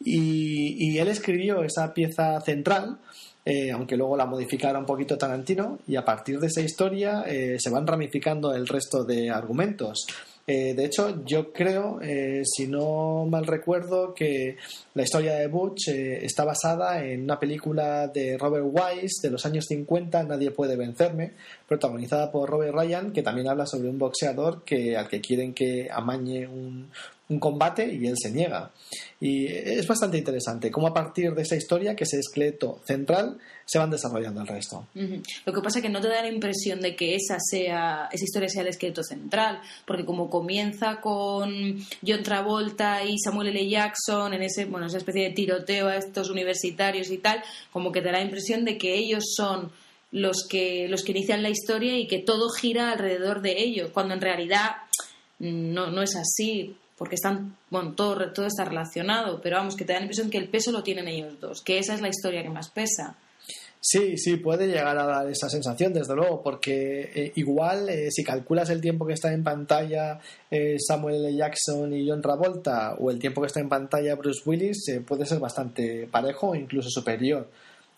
Y, 0.00 0.98
él 0.98 1.08
escribió 1.08 1.62
esa 1.62 1.92
pieza 1.92 2.40
central, 2.40 2.98
eh, 3.44 3.70
aunque 3.70 3.96
luego 3.96 4.16
la 4.16 4.26
modificara 4.26 4.78
un 4.78 4.86
poquito 4.86 5.16
Tarantino, 5.16 5.78
y 5.86 5.96
a 5.96 6.04
partir 6.04 6.38
de 6.38 6.48
esa 6.48 6.60
historia 6.60 7.24
eh, 7.26 7.56
se 7.58 7.70
van 7.70 7.86
ramificando 7.86 8.54
el 8.54 8.66
resto 8.66 9.04
de 9.04 9.30
argumentos. 9.30 10.06
Eh, 10.48 10.74
de 10.74 10.84
hecho, 10.84 11.24
yo 11.24 11.52
creo, 11.52 11.98
si 12.44 12.68
no 12.68 13.26
mal 13.28 13.46
recuerdo, 13.46 14.14
que 14.14 14.56
la 14.94 15.02
historia 15.02 15.34
de 15.34 15.48
Butch 15.48 15.88
está 15.88 16.44
basada 16.44 17.04
en 17.04 17.24
una 17.24 17.40
película 17.40 18.06
de 18.06 18.38
Robert 18.38 18.64
Wise 18.64 19.22
de 19.22 19.30
los 19.30 19.44
años 19.44 19.64
50, 19.66 20.22
Nadie 20.22 20.52
puede 20.52 20.76
vencerme, 20.76 21.32
protagonizada 21.66 22.30
por 22.30 22.48
Robert 22.48 22.76
Ryan, 22.76 23.12
que 23.12 23.24
también 23.24 23.48
habla 23.48 23.66
sobre 23.66 23.88
un 23.88 23.98
boxeador 23.98 24.62
que, 24.62 24.96
al 24.96 25.08
que 25.08 25.20
quieren 25.20 25.52
que 25.52 25.88
amañe 25.90 26.46
un, 26.46 26.90
un 27.28 27.40
combate 27.40 27.92
y 27.92 28.06
él 28.06 28.16
se 28.16 28.30
niega. 28.30 28.70
Y 29.20 29.46
es 29.46 29.86
bastante 29.86 30.18
interesante 30.18 30.70
cómo 30.70 30.86
a 30.86 30.94
partir 30.94 31.32
de 31.34 31.42
esa 31.42 31.56
historia, 31.56 31.96
que 31.96 32.04
es 32.04 32.12
el 32.12 32.20
esqueleto 32.20 32.80
central, 32.84 33.38
se 33.64 33.78
van 33.78 33.90
desarrollando 33.90 34.40
el 34.42 34.46
resto. 34.46 34.86
Lo 34.94 35.52
que 35.52 35.60
pasa 35.60 35.78
es 35.80 35.82
que 35.82 35.88
no 35.88 36.00
te 36.00 36.08
da 36.08 36.22
la 36.22 36.30
impresión 36.30 36.80
de 36.80 36.94
que 36.94 37.16
esa 37.16 37.38
sea 37.40 38.08
esa 38.12 38.24
historia 38.24 38.48
sea 38.48 38.62
el 38.62 38.68
esqueleto 38.68 39.02
central, 39.02 39.60
porque 39.86 40.04
como 40.04 40.30
comienza 40.30 41.00
con 41.00 41.50
John 42.06 42.22
Travolta 42.22 43.04
y 43.04 43.18
Samuel 43.18 43.48
L. 43.48 43.68
Jackson 43.68 44.34
en 44.34 44.42
ese 44.42 44.66
bueno 44.66 44.86
esa 44.86 44.98
especie 44.98 45.24
de 45.24 45.30
tiroteo 45.30 45.88
a 45.88 45.96
estos 45.96 46.30
universitarios 46.30 47.10
y 47.10 47.18
tal, 47.18 47.42
como 47.72 47.90
que 47.90 48.02
te 48.02 48.06
da 48.06 48.18
la 48.18 48.22
impresión 48.22 48.64
de 48.64 48.78
que 48.78 48.94
ellos 48.94 49.24
son 49.34 49.72
los 50.12 50.46
que 50.48 50.86
los 50.88 51.02
que 51.02 51.10
inician 51.10 51.42
la 51.42 51.50
historia 51.50 51.98
y 51.98 52.06
que 52.06 52.20
todo 52.20 52.50
gira 52.50 52.92
alrededor 52.92 53.42
de 53.42 53.60
ellos, 53.60 53.90
cuando 53.92 54.14
en 54.14 54.20
realidad 54.20 54.76
mm, 55.40 55.72
no, 55.72 55.90
no 55.90 56.02
es 56.02 56.14
así 56.14 56.76
porque 56.96 57.14
están 57.14 57.56
bueno 57.70 57.92
todo 57.94 58.32
todo 58.32 58.46
está 58.46 58.64
relacionado 58.64 59.40
pero 59.42 59.56
vamos 59.56 59.76
que 59.76 59.84
te 59.84 59.92
da 59.92 59.98
la 59.98 60.04
impresión 60.04 60.30
que 60.30 60.38
el 60.38 60.48
peso 60.48 60.72
lo 60.72 60.82
tienen 60.82 61.08
ellos 61.08 61.38
dos 61.40 61.62
que 61.62 61.78
esa 61.78 61.94
es 61.94 62.00
la 62.00 62.08
historia 62.08 62.42
que 62.42 62.50
más 62.50 62.70
pesa 62.70 63.16
Sí, 63.88 64.16
sí, 64.18 64.36
puede 64.38 64.66
llegar 64.66 64.98
a 64.98 65.06
dar 65.06 65.30
esa 65.30 65.48
sensación, 65.48 65.92
desde 65.92 66.16
luego, 66.16 66.42
porque 66.42 67.08
eh, 67.14 67.32
igual 67.36 67.88
eh, 67.88 68.10
si 68.10 68.24
calculas 68.24 68.68
el 68.70 68.80
tiempo 68.80 69.06
que 69.06 69.12
está 69.12 69.32
en 69.32 69.44
pantalla 69.44 70.18
eh, 70.50 70.74
Samuel 70.84 71.24
L. 71.24 71.36
Jackson 71.36 71.94
y 71.94 72.08
John 72.08 72.20
Travolta 72.20 72.96
o 72.98 73.12
el 73.12 73.20
tiempo 73.20 73.42
que 73.42 73.46
está 73.46 73.60
en 73.60 73.68
pantalla 73.68 74.16
Bruce 74.16 74.42
Willis, 74.44 74.90
puede 75.06 75.24
ser 75.24 75.38
bastante 75.38 76.08
parejo 76.10 76.48
o 76.48 76.54
incluso 76.56 76.90
superior 76.90 77.48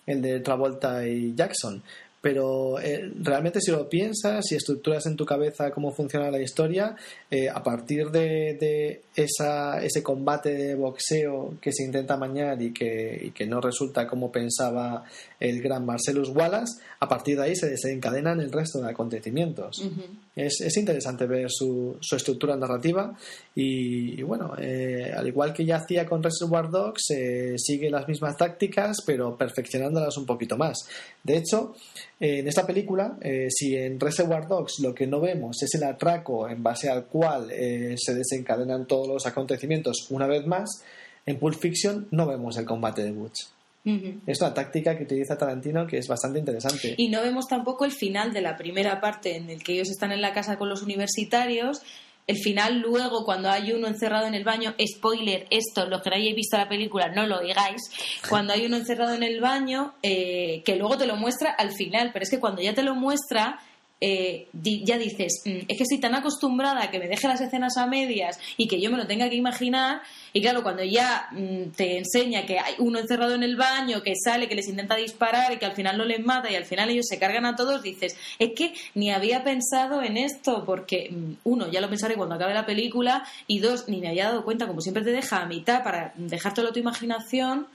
el 0.05 0.21
de 0.21 0.41
Travolta 0.41 1.07
y 1.07 1.35
Jackson. 1.35 1.83
Pero 2.21 2.81
eh, 2.81 3.13
realmente 3.21 3.61
si 3.61 3.71
lo 3.71 3.89
piensas, 3.89 4.45
si 4.47 4.57
estructuras 4.57 5.07
en 5.07 5.17
tu 5.17 5.25
cabeza 5.25 5.71
cómo 5.71 5.93
funciona 5.93 6.31
la 6.31 6.41
historia, 6.41 6.97
eh, 7.31 7.49
a 7.49 7.63
partir 7.63 8.11
de, 8.11 8.57
de 8.61 9.03
esa, 9.15 9.83
ese 9.83 10.03
combate 10.03 10.55
de 10.55 10.75
boxeo 10.75 11.55
que 11.61 11.73
se 11.73 11.85
intenta 11.85 12.17
mañar 12.17 12.61
y 12.61 12.73
que, 12.73 13.21
y 13.27 13.31
que 13.31 13.47
no 13.47 13.61
resulta 13.61 14.07
como 14.07 14.33
pensaba 14.33 15.05
el 15.39 15.63
gran 15.63 15.87
Marcellus 15.87 16.31
Wallace, 16.31 16.83
a 17.01 17.09
partir 17.09 17.37
de 17.37 17.45
ahí 17.45 17.57
se 17.57 17.71
desencadenan 17.71 18.41
el 18.41 18.51
resto 18.51 18.81
de 18.81 18.91
acontecimientos. 18.91 19.89
es, 20.35 20.61
es 20.61 20.77
interesante 20.77 21.27
ver 21.27 21.49
su, 21.51 21.97
su 22.01 22.17
estructura 22.17 22.57
narrativa 22.57 23.17
y, 23.55 24.21
y 24.21 24.23
bueno, 24.23 24.55
eh, 24.59 25.13
al 25.17 25.27
igual 25.27 25.53
que 25.53 25.65
ya 25.65 25.77
hacía 25.77 26.07
con 26.07 26.23
Reservoir 26.23 26.71
Dogs, 26.71 27.11
eh, 27.11 27.55
sigue 27.57 27.91
las 27.91 28.09
mismas 28.09 28.37
tácticas 28.37 28.99
pero 29.07 29.37
perfeccionándolas 29.37 30.17
un 30.17 30.27
poquito 30.27 30.57
más. 30.57 30.79
De 31.23 31.37
hecho, 31.37 31.75
en 32.21 32.49
esta 32.49 32.67
película, 32.67 33.17
eh, 33.21 33.47
si 33.49 33.77
en 33.77 34.01
Reservoir 34.01 34.49
Dogs 34.49 34.81
lo 34.81 34.95
que 34.95 35.07
no 35.07 35.21
vemos 35.21 35.63
es 35.63 35.75
el 35.75 35.85
atraco 35.85 36.49
en 36.49 36.63
base 36.63 36.91
al 36.91 37.05
cual 37.05 37.51
eh, 37.53 37.95
se 37.97 38.15
desencadenan 38.15 38.87
todos 38.87 39.07
los 39.07 39.27
acontecimientos 39.27 40.09
una 40.11 40.27
vez 40.27 40.45
más, 40.47 40.83
en 41.27 41.39
Pulp 41.39 41.61
Fiction 41.61 42.09
no 42.11 42.27
vemos 42.27 42.57
el 42.57 42.65
combate 42.65 43.05
de 43.05 43.13
Butch. 43.13 43.47
Es 44.27 44.39
una 44.43 44.53
táctica 44.53 44.99
que 44.99 45.05
utiliza 45.05 45.39
Tarantino 45.39 45.87
que 45.87 45.97
es 45.97 46.07
bastante 46.07 46.39
interesante. 46.39 46.95
Y 46.99 47.09
no 47.09 47.23
vemos 47.23 47.49
tampoco 47.49 47.87
el 47.87 47.93
final 47.93 48.35
de 48.35 48.43
la 48.43 48.55
primera 48.59 49.01
parte 49.01 49.37
en 49.37 49.49
el 49.49 49.63
que 49.63 49.73
ellos 49.73 49.89
están 49.89 50.13
en 50.13 50.21
la 50.21 50.35
casa 50.35 50.59
con 50.59 50.69
los 50.69 50.83
universitarios. 50.83 51.81
El 52.29 52.37
final 52.37 52.81
luego, 52.81 53.25
cuando 53.25 53.51
hay 53.51 53.73
uno 53.73 53.89
encerrado 53.89 54.27
en 54.27 54.35
el 54.35 54.45
baño, 54.45 54.75
spoiler, 54.87 55.47
esto, 55.49 55.87
los 55.87 56.03
que 56.03 56.11
no 56.11 56.17
hayáis 56.17 56.37
visto 56.37 56.59
la 56.59 56.69
película, 56.69 57.09
no 57.09 57.27
lo 57.27 57.41
digáis, 57.41 57.81
cuando 58.29 58.53
hay 58.53 58.67
uno 58.67 58.77
encerrado 58.77 59.15
en 59.15 59.23
el 59.23 59.41
baño, 59.41 59.95
eh, 60.03 60.63
que 60.63 60.77
luego 60.77 60.99
te 60.99 61.07
lo 61.07 61.17
muestra 61.17 61.51
al 61.51 61.73
final, 61.73 62.11
pero 62.13 62.25
es 62.25 62.31
que 62.31 62.39
cuando 62.39 62.61
ya 62.61 62.75
te 62.75 62.83
lo 62.83 62.95
muestra, 62.95 63.59
eh, 64.01 64.47
di- 64.53 64.85
ya 64.85 64.97
dices, 64.99 65.43
"Mm, 65.45 65.59
es 65.69 65.77
que 65.77 65.83
estoy 65.83 65.99
tan 65.99 66.15
acostumbrada 66.15 66.83
a 66.85 66.91
que 66.91 66.99
me 66.99 67.09
deje 67.09 67.27
las 67.29 67.41
escenas 67.41 67.77
a 67.77 67.87
medias 67.87 68.39
y 68.57 68.69
que 68.69 68.81
yo 68.81 68.91
me 68.91 68.97
lo 68.97 69.07
tenga 69.07 69.29
que 69.29 69.37
imaginar, 69.37 70.03
y 70.33 70.41
claro, 70.41 70.63
cuando 70.63 70.85
ya 70.85 71.29
mm, 71.33 71.71
te 71.77 71.99
enseña 71.99 72.47
que 72.47 72.59
hay 72.59 72.75
uno 72.79 72.99
encerrado 72.99 73.35
en 73.35 73.43
el 73.43 73.57
baño, 73.57 74.03
que 74.03 74.13
sale, 74.23 74.49
que 74.49 74.55
les 74.55 74.69
intenta 74.69 74.95
disparar 74.97 75.53
y 75.53 75.57
que 75.59 75.67
al 75.67 75.73
final 75.73 75.99
no 75.99 76.05
les 76.05 76.25
mata 76.25 76.51
y 76.51 76.55
al 76.55 76.65
final 76.65 76.91
ellos 76.91 77.07
se 77.09 77.19
cargan 77.19 77.45
a 77.47 77.57
todos, 77.57 77.83
dices, 77.83 78.17
es 78.39 78.51
que 78.55 78.73
ni 78.95 79.11
había 79.11 79.43
pensado 79.43 80.03
en 80.03 80.17
esto, 80.17 80.65
porque 80.65 81.11
mm, 81.11 81.33
uno, 81.45 81.71
ya 81.71 81.81
lo 81.81 81.89
pensaré 81.89 82.15
cuando 82.15 82.35
acabe 82.37 82.55
la 82.55 82.67
película, 82.67 83.25
y 83.47 83.59
dos, 83.59 83.89
ni 83.89 84.01
me 84.01 84.09
había 84.09 84.25
dado 84.27 84.45
cuenta, 84.45 84.67
como 84.67 84.81
siempre 84.81 85.03
te 85.03 85.11
deja 85.11 85.43
a 85.43 85.47
mitad 85.47 85.83
para 85.83 86.13
dejártelo 86.17 86.69
a 86.69 86.73
tu 86.73 86.79
imaginación. 86.79 87.67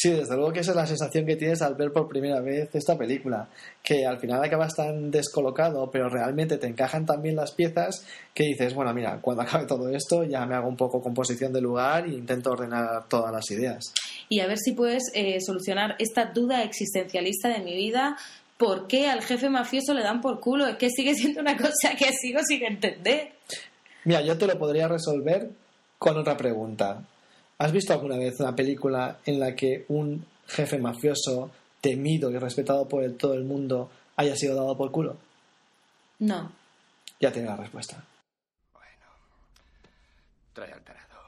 Sí, 0.00 0.08
desde 0.12 0.34
luego 0.34 0.50
que 0.50 0.60
esa 0.60 0.70
es 0.70 0.76
la 0.78 0.86
sensación 0.86 1.26
que 1.26 1.36
tienes 1.36 1.60
al 1.60 1.74
ver 1.74 1.92
por 1.92 2.08
primera 2.08 2.40
vez 2.40 2.74
esta 2.74 2.96
película, 2.96 3.50
que 3.82 4.06
al 4.06 4.18
final 4.18 4.42
acabas 4.42 4.74
tan 4.74 5.10
descolocado, 5.10 5.90
pero 5.90 6.08
realmente 6.08 6.56
te 6.56 6.68
encajan 6.68 7.04
tan 7.04 7.20
bien 7.20 7.36
las 7.36 7.52
piezas 7.52 8.06
que 8.32 8.44
dices, 8.44 8.72
bueno, 8.72 8.94
mira, 8.94 9.18
cuando 9.20 9.42
acabe 9.42 9.66
todo 9.66 9.90
esto 9.90 10.24
ya 10.24 10.46
me 10.46 10.54
hago 10.54 10.68
un 10.68 10.76
poco 10.78 11.02
composición 11.02 11.52
de 11.52 11.60
lugar 11.60 12.06
e 12.06 12.14
intento 12.14 12.52
ordenar 12.52 13.08
todas 13.10 13.30
las 13.30 13.50
ideas. 13.50 13.92
y 14.30 14.40
a 14.40 14.46
ver 14.46 14.56
si 14.56 14.72
puedes 14.72 15.02
eh, 15.12 15.38
solucionar 15.42 15.96
esta 15.98 16.32
duda 16.32 16.62
existencialista 16.62 17.50
de 17.50 17.58
mi 17.58 17.76
vida. 17.76 18.16
¿Por 18.56 18.86
qué 18.86 19.10
al 19.10 19.20
jefe 19.20 19.50
mafioso 19.50 19.92
le 19.92 20.02
dan 20.02 20.22
por 20.22 20.40
culo? 20.40 20.66
Es 20.66 20.76
que 20.76 20.88
sigue 20.88 21.14
siendo 21.14 21.42
una 21.42 21.58
cosa 21.58 21.94
que 21.98 22.10
sigo 22.14 22.40
sin 22.42 22.64
entender. 22.64 23.32
Mira, 24.06 24.22
yo 24.22 24.38
te 24.38 24.46
lo 24.46 24.58
podría 24.58 24.88
resolver 24.88 25.50
con 25.98 26.16
otra 26.16 26.38
pregunta. 26.38 27.02
¿Has 27.60 27.72
visto 27.72 27.92
alguna 27.92 28.16
vez 28.16 28.40
una 28.40 28.56
película 28.56 29.18
en 29.26 29.38
la 29.38 29.54
que 29.54 29.84
un 29.88 30.24
jefe 30.48 30.78
mafioso 30.78 31.50
temido 31.82 32.30
y 32.30 32.38
respetado 32.38 32.88
por 32.88 33.04
el- 33.04 33.16
todo 33.18 33.34
el 33.34 33.44
mundo 33.44 33.90
haya 34.16 34.34
sido 34.34 34.54
dado 34.56 34.76
por 34.78 34.90
culo? 34.90 35.18
No. 36.20 36.50
Ya 37.20 37.30
tiene 37.30 37.48
la 37.48 37.56
respuesta. 37.56 38.02
Bueno, 38.72 39.06
trae 40.54 40.72
al 40.72 40.80
tarado. 40.82 41.20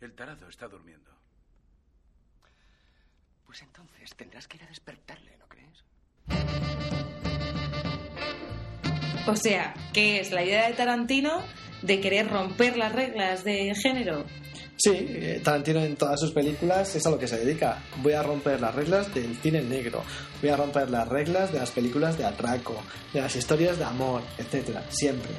El 0.00 0.12
tarado 0.14 0.48
está 0.48 0.66
durmiendo. 0.66 1.10
Pues 3.46 3.62
entonces 3.62 4.10
tendrás 4.16 4.48
que 4.48 4.56
ir 4.56 4.64
a 4.64 4.66
despertarle, 4.66 5.36
¿no 5.38 5.46
crees? 5.46 5.84
O 9.28 9.36
sea, 9.36 9.74
¿qué 9.92 10.18
es 10.18 10.32
la 10.32 10.42
idea 10.44 10.66
de 10.68 10.74
Tarantino 10.74 11.40
de 11.82 12.00
querer 12.00 12.28
romper 12.28 12.76
las 12.76 12.92
reglas 12.92 13.44
de 13.44 13.72
género? 13.80 14.24
Sí, 14.76 14.90
eh, 14.92 15.40
Tarantino 15.42 15.80
en 15.80 15.94
todas 15.96 16.18
sus 16.18 16.32
películas 16.32 16.94
es 16.96 17.06
a 17.06 17.10
lo 17.10 17.18
que 17.18 17.28
se 17.28 17.38
dedica. 17.38 17.82
Voy 18.02 18.12
a 18.12 18.22
romper 18.22 18.60
las 18.60 18.74
reglas 18.74 19.14
del 19.14 19.36
cine 19.36 19.62
negro, 19.62 20.02
voy 20.40 20.50
a 20.50 20.56
romper 20.56 20.90
las 20.90 21.08
reglas 21.08 21.52
de 21.52 21.60
las 21.60 21.70
películas 21.70 22.18
de 22.18 22.24
atraco, 22.24 22.76
de 23.12 23.20
las 23.20 23.36
historias 23.36 23.78
de 23.78 23.84
amor, 23.84 24.22
etcétera, 24.36 24.84
siempre. 24.88 25.30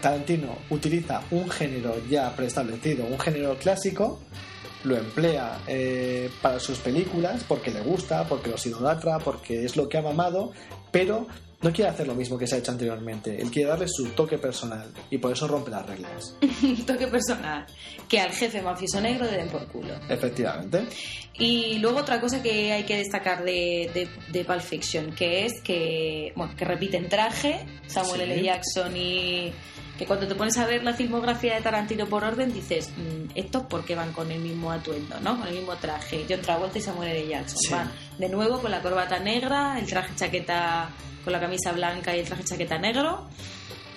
Tarantino 0.00 0.56
utiliza 0.70 1.22
un 1.30 1.50
género 1.50 1.94
ya 2.08 2.34
preestablecido, 2.34 3.04
un 3.04 3.18
género 3.18 3.56
clásico, 3.58 4.18
lo 4.84 4.96
emplea 4.96 5.58
eh, 5.66 6.30
para 6.40 6.60
sus 6.60 6.78
películas 6.78 7.44
porque 7.46 7.70
le 7.70 7.80
gusta, 7.80 8.24
porque 8.24 8.50
los 8.50 8.64
idolatra, 8.66 9.18
porque 9.18 9.64
es 9.64 9.76
lo 9.76 9.88
que 9.88 9.98
ha 9.98 10.02
mamado, 10.02 10.52
pero 10.90 11.26
no 11.66 11.72
quiere 11.72 11.90
hacer 11.90 12.06
lo 12.06 12.14
mismo 12.14 12.38
que 12.38 12.46
se 12.46 12.54
ha 12.54 12.58
hecho 12.58 12.70
anteriormente. 12.70 13.40
Él 13.40 13.50
quiere 13.50 13.68
darle 13.70 13.88
su 13.88 14.10
toque 14.10 14.38
personal 14.38 14.88
y 15.10 15.18
por 15.18 15.32
eso 15.32 15.48
rompe 15.48 15.70
las 15.70 15.84
reglas. 15.84 16.36
Toque 16.86 17.08
personal. 17.08 17.66
Que 18.08 18.20
al 18.20 18.30
jefe 18.30 18.62
mafioso 18.62 19.00
negro 19.00 19.24
le 19.24 19.36
den 19.36 19.48
por 19.48 19.66
culo. 19.66 19.94
Efectivamente. 20.08 20.86
Y 21.34 21.78
luego 21.78 21.98
otra 21.98 22.20
cosa 22.20 22.42
que 22.42 22.72
hay 22.72 22.84
que 22.84 22.96
destacar 22.98 23.44
de, 23.44 23.90
de, 23.92 24.08
de 24.32 24.44
Pulp 24.44 24.60
Fiction, 24.60 25.12
que 25.14 25.44
es 25.44 25.60
que, 25.62 26.32
bueno, 26.36 26.54
que 26.56 26.64
repiten 26.64 27.08
traje, 27.08 27.66
Samuel 27.86 28.20
Sí. 28.20 28.22
L. 28.32 28.42
Jackson 28.42 28.96
y 28.96 29.52
que 29.98 30.06
cuando 30.06 30.26
te 30.28 30.34
pones 30.34 30.56
a 30.58 30.66
ver 30.66 30.84
la 30.84 30.92
filmografía 30.94 31.54
de 31.54 31.60
Tarantino 31.62 32.06
por 32.06 32.22
orden 32.24 32.52
dices, 32.52 32.90
"Mm, 32.96 33.30
estos 33.34 33.62
por 33.64 33.84
qué 33.84 33.94
van 33.94 34.12
con 34.12 34.30
el 34.30 34.40
mismo 34.40 34.70
atuendo, 34.70 35.18
¿no? 35.20 35.38
Con 35.38 35.48
el 35.48 35.54
mismo 35.54 35.74
traje. 35.76 36.24
John 36.28 36.40
Travolta 36.42 36.78
y 36.78 36.82
Samuel 36.82 37.10
L. 37.10 37.28
Jackson. 37.28 37.58
Sí. 37.58 37.72
Van 37.72 37.90
de 38.18 38.28
nuevo 38.28 38.60
con 38.60 38.70
la 38.70 38.82
corbata 38.82 39.18
negra, 39.18 39.78
el 39.78 39.86
traje 39.86 40.14
chaqueta 40.14 40.90
con 41.24 41.32
la 41.32 41.40
camisa 41.40 41.72
blanca 41.72 42.14
y 42.14 42.20
el 42.20 42.26
traje 42.26 42.44
chaqueta 42.44 42.78
negro. 42.78 43.26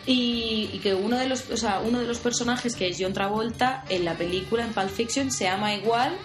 Y, 0.06 0.70
y 0.74 0.80
que 0.80 0.94
uno 0.96 1.18
de 1.18 1.28
los 1.28 1.50
o 1.52 1.58
sea, 1.58 1.82
uno 1.82 2.00
de 2.00 2.06
los 2.08 2.18
personajes 2.20 2.76
que 2.76 2.88
es 2.88 2.98
John 3.00 3.14
Travolta 3.14 3.84
en 3.90 4.06
la 4.06 4.16
película 4.16 4.64
en 4.64 4.74
Pulp 4.74 4.90
Fiction 4.90 5.30
se 5.32 5.44
llama 5.44 5.74
igual 5.76 6.16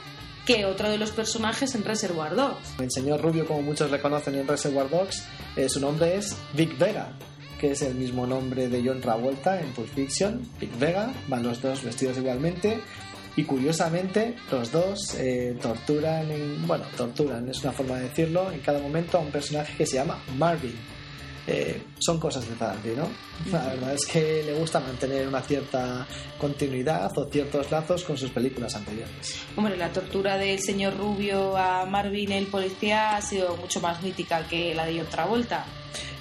que 0.46 0.64
otro 0.66 0.88
de 0.90 0.98
los 0.98 1.10
personajes 1.10 1.74
en 1.74 1.84
Reservoir 1.84 2.34
Dogs. 2.36 2.74
El 2.78 2.90
señor 2.90 3.20
Rubio, 3.20 3.46
como 3.46 3.62
muchos 3.62 3.90
le 3.90 3.98
conocen 4.00 4.34
en 4.36 4.46
Reservoir 4.46 4.88
Dogs, 4.90 5.24
eh, 5.56 5.68
su 5.68 5.80
nombre 5.80 6.16
es 6.16 6.36
Vic 6.52 6.78
Vega, 6.78 7.12
que 7.64 7.70
es 7.72 7.80
el 7.80 7.94
mismo 7.94 8.26
nombre 8.26 8.68
de 8.68 8.82
John 8.84 9.00
Travolta 9.00 9.58
en 9.58 9.72
Pulp 9.72 9.88
Fiction. 9.88 10.46
Vic 10.60 10.78
Vega, 10.78 11.10
van 11.28 11.42
los 11.44 11.62
dos 11.62 11.82
vestidos 11.82 12.18
igualmente. 12.18 12.78
Y 13.36 13.44
curiosamente, 13.44 14.34
los 14.52 14.70
dos 14.70 15.14
eh, 15.18 15.56
torturan, 15.62 16.30
en- 16.30 16.66
bueno, 16.66 16.84
torturan, 16.94 17.48
es 17.48 17.62
una 17.62 17.72
forma 17.72 17.96
de 17.96 18.02
decirlo, 18.10 18.52
en 18.52 18.60
cada 18.60 18.78
momento 18.80 19.16
a 19.16 19.20
un 19.22 19.30
personaje 19.30 19.74
que 19.78 19.86
se 19.86 19.96
llama 19.96 20.18
Marvin. 20.36 20.74
eh, 21.46 21.82
son 21.98 22.18
cosas 22.18 22.46
de 22.48 22.54
Tarantino. 22.54 23.06
La 23.52 23.66
verdad 23.66 23.92
es 23.94 24.06
que 24.06 24.42
le 24.46 24.54
gusta 24.54 24.80
mantener 24.80 25.28
una 25.28 25.42
cierta 25.42 26.06
continuidad 26.38 27.10
o 27.18 27.24
ciertos 27.30 27.70
lazos 27.70 28.02
con 28.04 28.16
sus 28.16 28.30
películas 28.30 28.74
anteriores. 28.76 29.36
Hombre, 29.56 29.76
la 29.76 29.90
tortura 29.90 30.36
del 30.38 30.58
señor 30.60 30.96
Rubio 30.96 31.54
a 31.56 31.84
Marvin 31.86 32.32
el 32.32 32.46
policía 32.46 33.16
ha 33.16 33.20
sido 33.22 33.56
mucho 33.58 33.78
más 33.82 34.02
mítica 34.02 34.46
que 34.48 34.74
la 34.74 34.86
de 34.86 34.98
John 34.98 35.06
Travolta. 35.10 35.66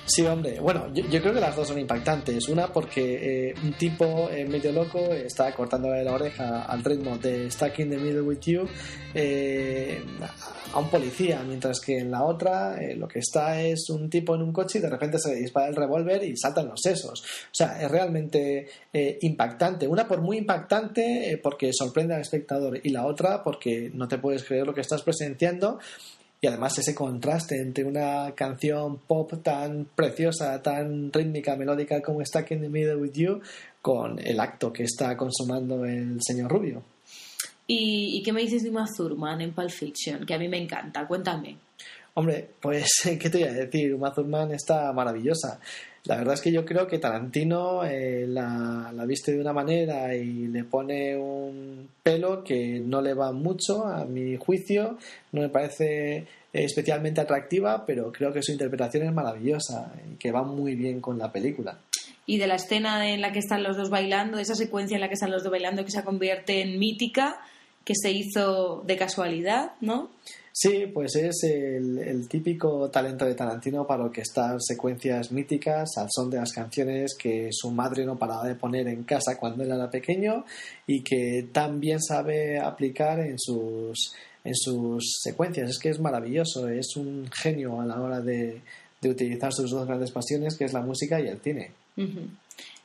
Sí, 0.06 0.22
hombre. 0.26 0.60
Bueno, 0.60 0.94
yo, 0.94 1.06
yo 1.06 1.22
creo 1.22 1.34
que 1.34 1.40
las 1.40 1.56
dos 1.56 1.70
son 1.70 1.80
impactantes. 1.80 2.50
Una 2.50 2.68
porque 2.68 3.50
eh, 3.50 3.56
un 3.64 3.72
tipo 3.74 4.30
eh, 4.30 4.46
medio 4.46 4.74
loco 4.74 5.00
está 5.00 5.54
cortándole 5.54 6.04
la 6.04 6.12
oreja 6.12 6.64
al 6.64 6.84
ritmo 6.84 7.18
de 7.18 7.50
Stuck 7.50 7.80
in 7.80 7.90
the 7.90 7.98
Middle 7.98 8.22
with 8.22 8.40
You 8.42 8.68
eh, 9.14 10.04
a 10.74 10.80
un 10.80 10.90
policía, 10.90 11.42
mientras 11.48 11.80
que 11.80 12.00
en 12.00 12.12
la 12.12 12.24
otra 12.24 12.76
lo 12.96 13.08
que 13.08 13.20
está 13.20 13.62
es 13.62 13.90
un 13.90 14.10
tipo 14.10 14.36
en 14.36 14.42
un 14.42 14.52
coche 14.52 14.80
y 14.80 14.82
de 14.82 14.90
repente 14.90 15.20
se 15.20 15.30
le 15.30 15.36
dispara 15.40 15.68
el 15.68 15.76
revólver 15.76 16.24
y 16.24 16.36
saltan 16.36 16.68
los 16.68 16.82
sesos. 16.82 17.22
O 17.22 17.54
sea, 17.54 17.80
es 17.82 17.90
realmente 17.90 18.68
impactante. 19.22 19.88
Una 19.88 20.08
por 20.08 20.22
muy 20.22 20.38
impactante 20.38 21.40
porque 21.44 21.72
sorprende 21.72 22.16
al 22.16 22.22
espectador 22.22 22.80
y 22.82 22.90
la 22.90 23.06
otra 23.06 23.44
porque 23.44 23.92
no 23.94 24.08
te 24.08 24.18
puedes 24.18 24.44
creer 24.44 24.66
lo 24.66 24.74
que 24.74 24.82
estás 24.82 25.04
presenciando 25.04 25.80
y 26.44 26.48
además 26.48 26.78
ese 26.78 26.94
contraste 26.94 27.56
entre 27.62 27.86
una 27.86 28.34
canción 28.36 28.98
pop 28.98 29.32
tan 29.42 29.88
preciosa, 29.96 30.62
tan 30.62 31.10
rítmica, 31.14 31.56
melódica 31.56 32.02
como 32.02 32.20
Stuck 32.20 32.52
in 32.52 32.60
the 32.60 32.68
Middle 32.68 32.98
with 32.98 33.14
You, 33.14 33.40
con 33.82 34.20
el 34.20 34.42
acto 34.42 34.74
que 34.74 34.84
está 34.84 35.16
consumando 35.16 35.86
el 35.86 36.18
señor 36.22 36.52
Rubio. 36.52 36.84
¿Y, 37.66 38.18
y 38.18 38.24
qué 38.24 38.34
me 38.34 38.42
dices 38.42 38.62
de 38.62 38.72
Uma 38.72 38.86
Thurman 38.94 39.40
en 39.40 39.54
Pulp 39.54 39.70
Fiction? 39.70 40.26
Que 40.26 40.34
a 40.34 40.38
mí 40.38 40.50
me 40.50 40.62
encanta, 40.62 41.08
cuéntame. 41.08 41.56
Hombre, 42.16 42.50
pues, 42.62 42.90
¿qué 43.22 43.30
te 43.30 43.38
voy 43.38 43.48
a 43.48 43.54
decir? 43.54 43.96
Uma 43.96 44.14
Thurman 44.14 44.52
está 44.52 44.92
maravillosa. 44.92 45.62
La 46.06 46.18
verdad 46.18 46.34
es 46.34 46.42
que 46.42 46.52
yo 46.52 46.66
creo 46.66 46.86
que 46.88 47.00
Tarantino 47.00 47.86
eh, 47.86 48.26
la, 48.28 48.92
la 48.94 49.06
viste 49.06 49.32
de 49.32 49.40
una 49.40 49.54
manera 49.54 50.14
y 50.14 50.48
le 50.48 50.66
pone 50.66 51.16
un 51.16 51.88
pelo 52.04 52.44
que 52.44 52.82
no 52.82 53.02
le 53.02 53.14
va 53.14 53.32
mucho, 53.32 53.86
a 53.86 54.04
mi 54.04 54.36
juicio. 54.36 54.98
No 55.32 55.42
me 55.42 55.50
parece 55.50 56.28
especialmente 56.52 57.22
atractiva, 57.22 57.86
pero 57.86 58.12
creo 58.12 58.32
que 58.34 58.44
su 58.44 58.52
interpretación 58.52 59.08
es 59.08 59.14
maravillosa 59.14 59.94
y 60.12 60.18
que 60.18 60.32
va 60.32 60.44
muy 60.44 60.76
bien 60.76 61.00
con 61.02 61.18
la 61.18 61.32
película. 61.32 61.80
Y 62.26 62.38
de 62.38 62.48
la 62.48 62.56
escena 62.56 63.10
en 63.10 63.22
la 63.22 63.32
que 63.32 63.40
están 63.40 63.64
los 63.64 63.76
dos 63.76 63.90
bailando, 63.90 64.38
de 64.38 64.44
esa 64.44 64.56
secuencia 64.56 64.96
en 64.96 65.02
la 65.02 65.08
que 65.08 65.16
están 65.16 65.32
los 65.32 65.44
dos 65.44 65.52
bailando 65.52 65.84
que 65.84 65.92
se 65.92 66.04
convierte 66.04 66.62
en 66.62 66.80
mítica, 66.80 67.40
que 67.84 67.94
se 67.96 68.12
hizo 68.12 68.84
de 68.86 68.98
casualidad, 68.98 69.74
¿no? 69.82 70.10
Sí, 70.56 70.86
pues 70.94 71.16
es 71.16 71.44
el, 71.44 71.98
el 71.98 72.28
típico 72.28 72.88
talento 72.92 73.26
de 73.26 73.34
Tarantino 73.34 73.88
para 73.88 74.04
orquestar 74.04 74.58
secuencias 74.60 75.32
míticas 75.32 75.98
al 75.98 76.10
son 76.12 76.30
de 76.30 76.38
las 76.38 76.52
canciones 76.52 77.16
que 77.18 77.50
su 77.52 77.72
madre 77.72 78.06
no 78.06 78.20
paraba 78.20 78.48
de 78.48 78.54
poner 78.54 78.88
en 78.88 79.04
casa 79.04 79.36
cuando 79.40 79.64
él 79.64 79.72
era 79.72 79.90
pequeño 79.90 80.46
y 80.86 81.02
que 81.02 81.48
tan 81.52 81.80
bien 81.80 82.00
sabe 82.00 82.60
aplicar 82.60 83.20
en 83.20 83.40
sus, 83.40 84.14
en 84.44 84.54
sus 84.56 85.18
secuencias. 85.24 85.72
Es 85.72 85.80
que 85.80 85.90
es 85.90 86.00
maravilloso, 86.00 86.68
es 86.68 86.96
un 86.98 87.28
genio 87.32 87.82
a 87.82 87.88
la 87.88 88.00
hora 88.00 88.22
de, 88.22 88.62
de 89.02 89.10
utilizar 89.10 89.52
sus 89.52 89.72
dos 89.72 89.88
grandes 89.88 90.12
pasiones, 90.12 90.56
que 90.56 90.66
es 90.66 90.74
la 90.74 90.82
música 90.82 91.20
y 91.20 91.30
el 91.30 91.40
cine. 91.40 91.72
Ujú. 91.98 92.28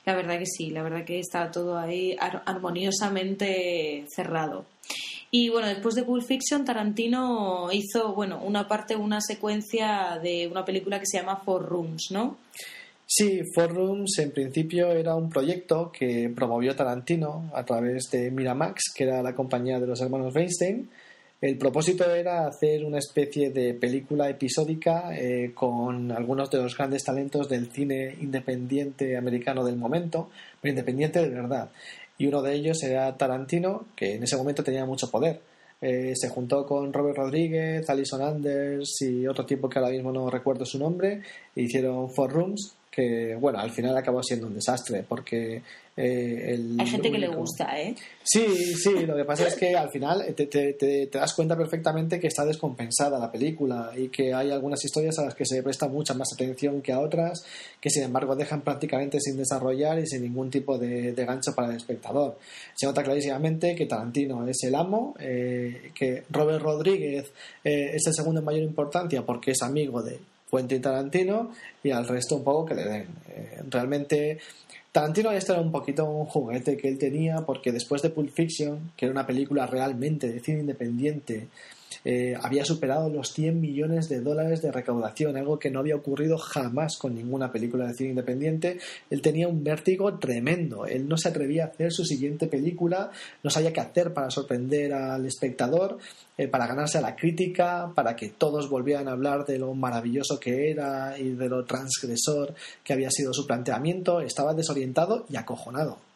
La 0.09 0.15
verdad 0.15 0.39
que 0.39 0.47
sí, 0.47 0.71
la 0.71 0.83
verdad 0.83 1.05
que 1.05 1.19
está 1.19 1.51
todo 1.51 1.77
ahí 1.79 2.17
ar- 2.19 2.43
armoniosamente 2.47 4.07
cerrado. 4.09 4.65
Y 5.31 5.51
bueno, 5.51 5.69
después 5.69 5.95
de 5.97 6.03
Pulp 6.03 6.25
Fiction, 6.25 6.65
Tarantino 6.65 7.69
hizo, 7.71 8.15
bueno, 8.15 8.41
una 8.43 8.67
parte, 8.67 8.97
una 8.97 9.21
secuencia 9.21 10.19
de 10.23 10.49
una 10.51 10.65
película 10.65 10.99
que 10.99 11.05
se 11.05 11.19
llama 11.19 11.43
Four 11.45 11.67
Rooms, 11.69 12.07
¿no? 12.11 12.39
Sí, 13.05 13.43
Four 13.55 13.75
Rooms 13.75 14.19
en 14.19 14.31
principio 14.33 14.91
era 14.93 15.15
un 15.15 15.29
proyecto 15.29 15.93
que 15.93 16.31
promovió 16.35 16.75
Tarantino 16.75 17.51
a 17.55 17.65
través 17.67 18.05
de 18.11 18.31
Miramax, 18.31 18.85
que 18.95 19.05
era 19.05 19.23
la 19.23 19.35
compañía 19.35 19.79
de 19.79 19.87
los 19.89 20.01
hermanos 20.01 20.35
Weinstein. 20.35 20.89
El 21.41 21.57
propósito 21.57 22.13
era 22.13 22.49
hacer 22.49 22.85
una 22.85 22.99
especie 22.99 23.51
de 23.51 23.73
película 23.73 24.29
episódica 24.29 25.17
eh, 25.17 25.53
con 25.55 26.11
algunos 26.11 26.51
de 26.51 26.59
los 26.59 26.77
grandes 26.77 27.05
talentos 27.05 27.49
del 27.49 27.71
cine 27.71 28.17
independiente 28.21 29.17
americano 29.17 29.65
del 29.65 29.77
momento, 29.77 30.31
pero 30.61 30.73
independiente 30.73 31.21
de 31.21 31.29
verdad. 31.29 31.71
Y 32.19 32.27
uno 32.27 32.43
de 32.43 32.55
ellos 32.55 32.83
era 32.83 33.17
Tarantino, 33.17 33.87
que 33.95 34.17
en 34.17 34.25
ese 34.25 34.37
momento 34.37 34.65
tenía 34.65 34.85
mucho 34.85 35.13
poder. 35.13 35.41
Eh, 35.81 36.13
se 36.17 36.29
juntó 36.29 36.67
con 36.67 36.93
Robert 36.93 37.17
Rodríguez, 37.17 37.89
Alison 37.89 38.21
Anders 38.21 39.01
y 39.03 39.25
otro 39.29 39.47
tipo 39.47 39.69
que 39.69 39.79
ahora 39.79 39.93
mismo 39.93 40.11
no 40.11 40.29
recuerdo 40.29 40.67
su 40.67 40.77
nombre, 40.77 41.23
e 41.55 41.63
hicieron 41.63 42.11
Four 42.11 42.33
Rooms, 42.33 42.75
que 42.99 43.37
bueno, 43.37 43.61
al 43.61 43.71
final 43.71 43.97
acabó 43.97 44.25
siendo 44.25 44.49
un 44.49 44.55
desastre, 44.55 45.05
porque 45.09 45.63
eh, 45.97 46.53
el 46.55 46.77
Hay 46.81 46.87
gente 46.89 47.13
que 47.13 47.19
le 47.19 47.29
gusta, 47.29 47.81
¿eh? 47.81 47.95
Sí, 48.25 48.45
sí, 48.75 49.07
lo 49.07 49.15
que 49.17 49.25
pasa 49.25 49.47
es 49.47 49.55
que 49.55 49.77
al 49.77 49.89
final 49.91 50.25
te, 50.35 50.47
te- 50.47 50.73
te- 50.73 51.07
te 51.07 51.19
das 51.19 51.33
cuenta 51.33 51.57
perfectamente 51.57 52.19
que 52.19 52.27
está 52.27 52.45
descompensada 52.45 53.19
la 53.21 53.31
película 53.31 53.93
y 53.97 54.09
que 54.09 54.35
hay 54.35 54.51
algunas 54.51 54.85
historias 54.85 55.17
a 55.21 55.25
las 55.27 55.35
que 55.37 55.45
se 55.47 55.63
presta 55.63 55.87
mucha 55.87 56.13
más 56.15 56.33
atención 56.33 56.83
que 56.83 56.93
a 56.93 56.99
otras, 56.99 57.45
que 57.81 57.89
sin 57.91 58.03
embargo 58.03 58.35
dejan 58.35 58.63
prácticamente 58.63 59.21
sin 59.21 59.37
desarrollar 59.37 59.99
y 60.01 60.07
sin 60.09 60.23
ningún 60.23 60.51
tipo 60.51 60.77
de, 60.77 61.13
de 61.13 61.25
gancho 61.25 61.55
para 61.55 61.69
el 61.71 61.77
espectador. 61.77 62.37
Se 62.77 62.87
nota 62.87 63.05
clarísimamente 63.05 63.77
que 63.77 63.87
Tarantino 63.87 64.47
es 64.49 64.59
el 64.65 64.75
amo, 64.75 65.15
eh, 65.21 65.93
que 65.95 66.25
Robert 66.31 66.63
Rodríguez 66.63 67.31
eh, 67.63 67.93
es 67.95 68.05
el 68.09 68.15
segundo 68.15 68.41
en 68.41 68.45
mayor 68.45 68.63
importancia 68.63 69.23
porque 69.25 69.53
es 69.53 69.63
amigo 69.63 70.03
de 70.03 70.19
Quentin 70.51 70.83
Tarantino 70.83 71.51
y 71.83 71.91
al 71.91 72.07
resto 72.07 72.37
un 72.37 72.45
poco 72.45 72.67
que 72.67 72.75
le 72.75 72.85
den. 72.85 73.07
Eh, 73.29 73.63
realmente 73.69 74.39
Tarantino 74.93 75.31
esto 75.31 75.53
era 75.53 75.63
un 75.63 75.71
poquito 75.71 76.05
un 76.05 76.27
juguete 76.27 76.77
que 76.77 76.89
él 76.89 76.99
tenía 76.99 77.43
porque 77.43 77.73
después 77.73 78.03
de 78.03 78.11
Pulp 78.11 78.31
Fiction, 78.31 78.93
que 78.97 79.07
era 79.07 79.13
una 79.13 79.27
película 79.27 79.67
realmente 79.67 80.31
de 80.31 80.41
cine 80.41 80.61
independiente, 80.61 81.49
eh, 82.05 82.37
había 82.41 82.65
superado 82.65 83.09
los 83.09 83.33
100 83.33 83.61
millones 83.61 84.09
de 84.09 84.21
dólares 84.21 84.63
de 84.63 84.73
recaudación, 84.73 85.37
algo 85.37 85.59
que 85.59 85.71
no 85.71 85.81
había 85.81 85.97
ocurrido 85.97 86.39
jamás 86.39 86.97
con 86.97 87.15
ninguna 87.15 87.53
película 87.53 87.87
de 87.87 87.95
cine 87.95 88.11
independiente. 88.11 88.79
Él 89.11 89.23
tenía 89.23 89.49
un 89.49 89.65
vértigo 89.65 90.19
tremendo. 90.19 90.87
Él 90.87 91.09
no 91.09 91.17
se 91.17 91.29
atrevía 91.29 91.65
a 91.65 91.69
hacer 91.69 91.93
su 91.93 92.05
siguiente 92.05 92.47
película, 92.47 93.11
no 93.43 93.51
sabía 93.51 93.73
qué 93.73 93.81
hacer 93.81 94.13
para 94.13 94.31
sorprender 94.31 94.93
al 94.93 95.27
espectador, 95.27 95.99
eh, 96.37 96.49
para 96.49 96.67
ganarse 96.67 96.99
a 96.99 97.03
la 97.03 97.17
crítica, 97.17 97.93
para 97.95 98.17
que 98.17 98.29
todos 98.29 98.69
volvieran 98.69 99.09
a 99.09 99.13
hablar 99.13 99.45
de 99.45 99.59
lo 99.59 99.75
maravilloso 99.75 100.39
que 100.39 100.71
era 100.71 101.19
y 101.19 101.31
de 101.31 101.49
lo 101.49 101.65
transgresor 101.65 102.55
que 102.85 102.93
había 102.93 103.11
sido 103.11 103.33
su 103.33 103.47
planteamiento. 103.47 104.21
Estaba 104.21 104.55
desorientado 104.55 105.27
y 105.29 105.37
acojonado. 105.37 106.08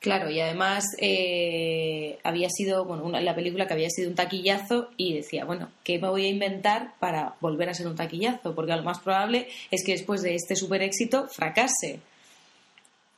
Claro, 0.00 0.30
y 0.30 0.38
además 0.40 0.84
eh, 0.98 2.18
había 2.22 2.48
sido, 2.50 2.84
bueno, 2.84 3.02
una- 3.04 3.20
la 3.20 3.34
película 3.34 3.66
que 3.66 3.74
había 3.74 3.90
sido 3.90 4.08
un 4.10 4.14
taquillazo 4.14 4.90
y 4.96 5.14
decía, 5.14 5.44
bueno, 5.44 5.70
¿qué 5.82 5.98
me 5.98 6.08
voy 6.08 6.26
a 6.26 6.28
inventar 6.28 6.92
para 7.00 7.34
volver 7.40 7.70
a 7.70 7.74
ser 7.74 7.88
un 7.88 7.96
taquillazo? 7.96 8.54
Porque 8.54 8.76
lo 8.76 8.82
más 8.82 9.00
probable 9.00 9.48
es 9.70 9.82
que 9.84 9.92
después 9.92 10.22
de 10.22 10.34
este 10.34 10.54
super 10.54 10.82
éxito 10.82 11.26
fracase. 11.28 12.00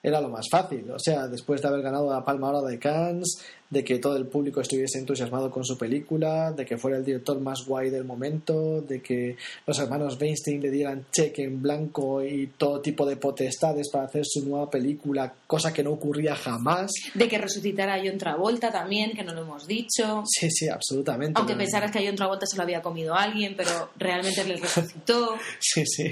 era 0.02 0.20
lo 0.20 0.28
más 0.28 0.46
fácil. 0.50 0.90
O 0.92 0.98
sea, 0.98 1.26
después 1.26 1.60
de 1.60 1.68
haber 1.68 1.82
ganado 1.82 2.10
la 2.12 2.24
Palma 2.24 2.48
Oro 2.50 2.62
de 2.62 2.78
Cannes, 2.78 3.44
de 3.70 3.84
que 3.84 3.98
todo 3.98 4.16
el 4.16 4.26
público 4.26 4.60
estuviese 4.60 4.98
entusiasmado 4.98 5.50
con 5.50 5.64
su 5.64 5.76
película, 5.76 6.52
de 6.52 6.64
que 6.64 6.78
fuera 6.78 6.96
el 6.96 7.04
director 7.04 7.38
más 7.40 7.64
guay 7.66 7.90
del 7.90 8.04
momento, 8.04 8.80
de 8.80 9.02
que 9.02 9.36
los 9.66 9.78
hermanos 9.78 10.18
Weinstein 10.20 10.60
le 10.62 10.70
dieran 10.70 11.04
cheque 11.12 11.44
en 11.44 11.60
blanco 11.60 12.22
y 12.22 12.46
todo 12.56 12.80
tipo 12.80 13.04
de 13.04 13.16
potestades 13.16 13.90
para 13.90 14.04
hacer 14.06 14.24
su 14.24 14.46
nueva 14.48 14.70
película, 14.70 15.34
cosa 15.46 15.72
que 15.72 15.82
no 15.82 15.90
ocurría 15.90 16.34
jamás. 16.34 16.90
De 17.14 17.28
que 17.28 17.38
resucitara 17.38 17.94
a 17.94 17.98
John 18.02 18.18
Travolta 18.18 18.70
también, 18.70 19.12
que 19.12 19.22
no 19.22 19.34
lo 19.34 19.42
hemos 19.42 19.66
dicho. 19.66 20.22
Sí, 20.26 20.50
sí, 20.50 20.68
absolutamente. 20.68 21.38
Aunque 21.38 21.54
No, 21.54 21.58
pensaras 21.58 21.90
que 21.90 21.98
a 21.98 22.02
John 22.06 22.16
Travolta 22.16 22.46
se 22.46 22.56
lo 22.56 22.62
había 22.62 22.80
comido 22.80 23.14
alguien, 23.14 23.54
pero 23.56 23.90
realmente 23.98 24.44
le 24.44 24.56
resucitó. 24.56 25.36
Sí, 25.60 25.84
sí, 25.86 26.10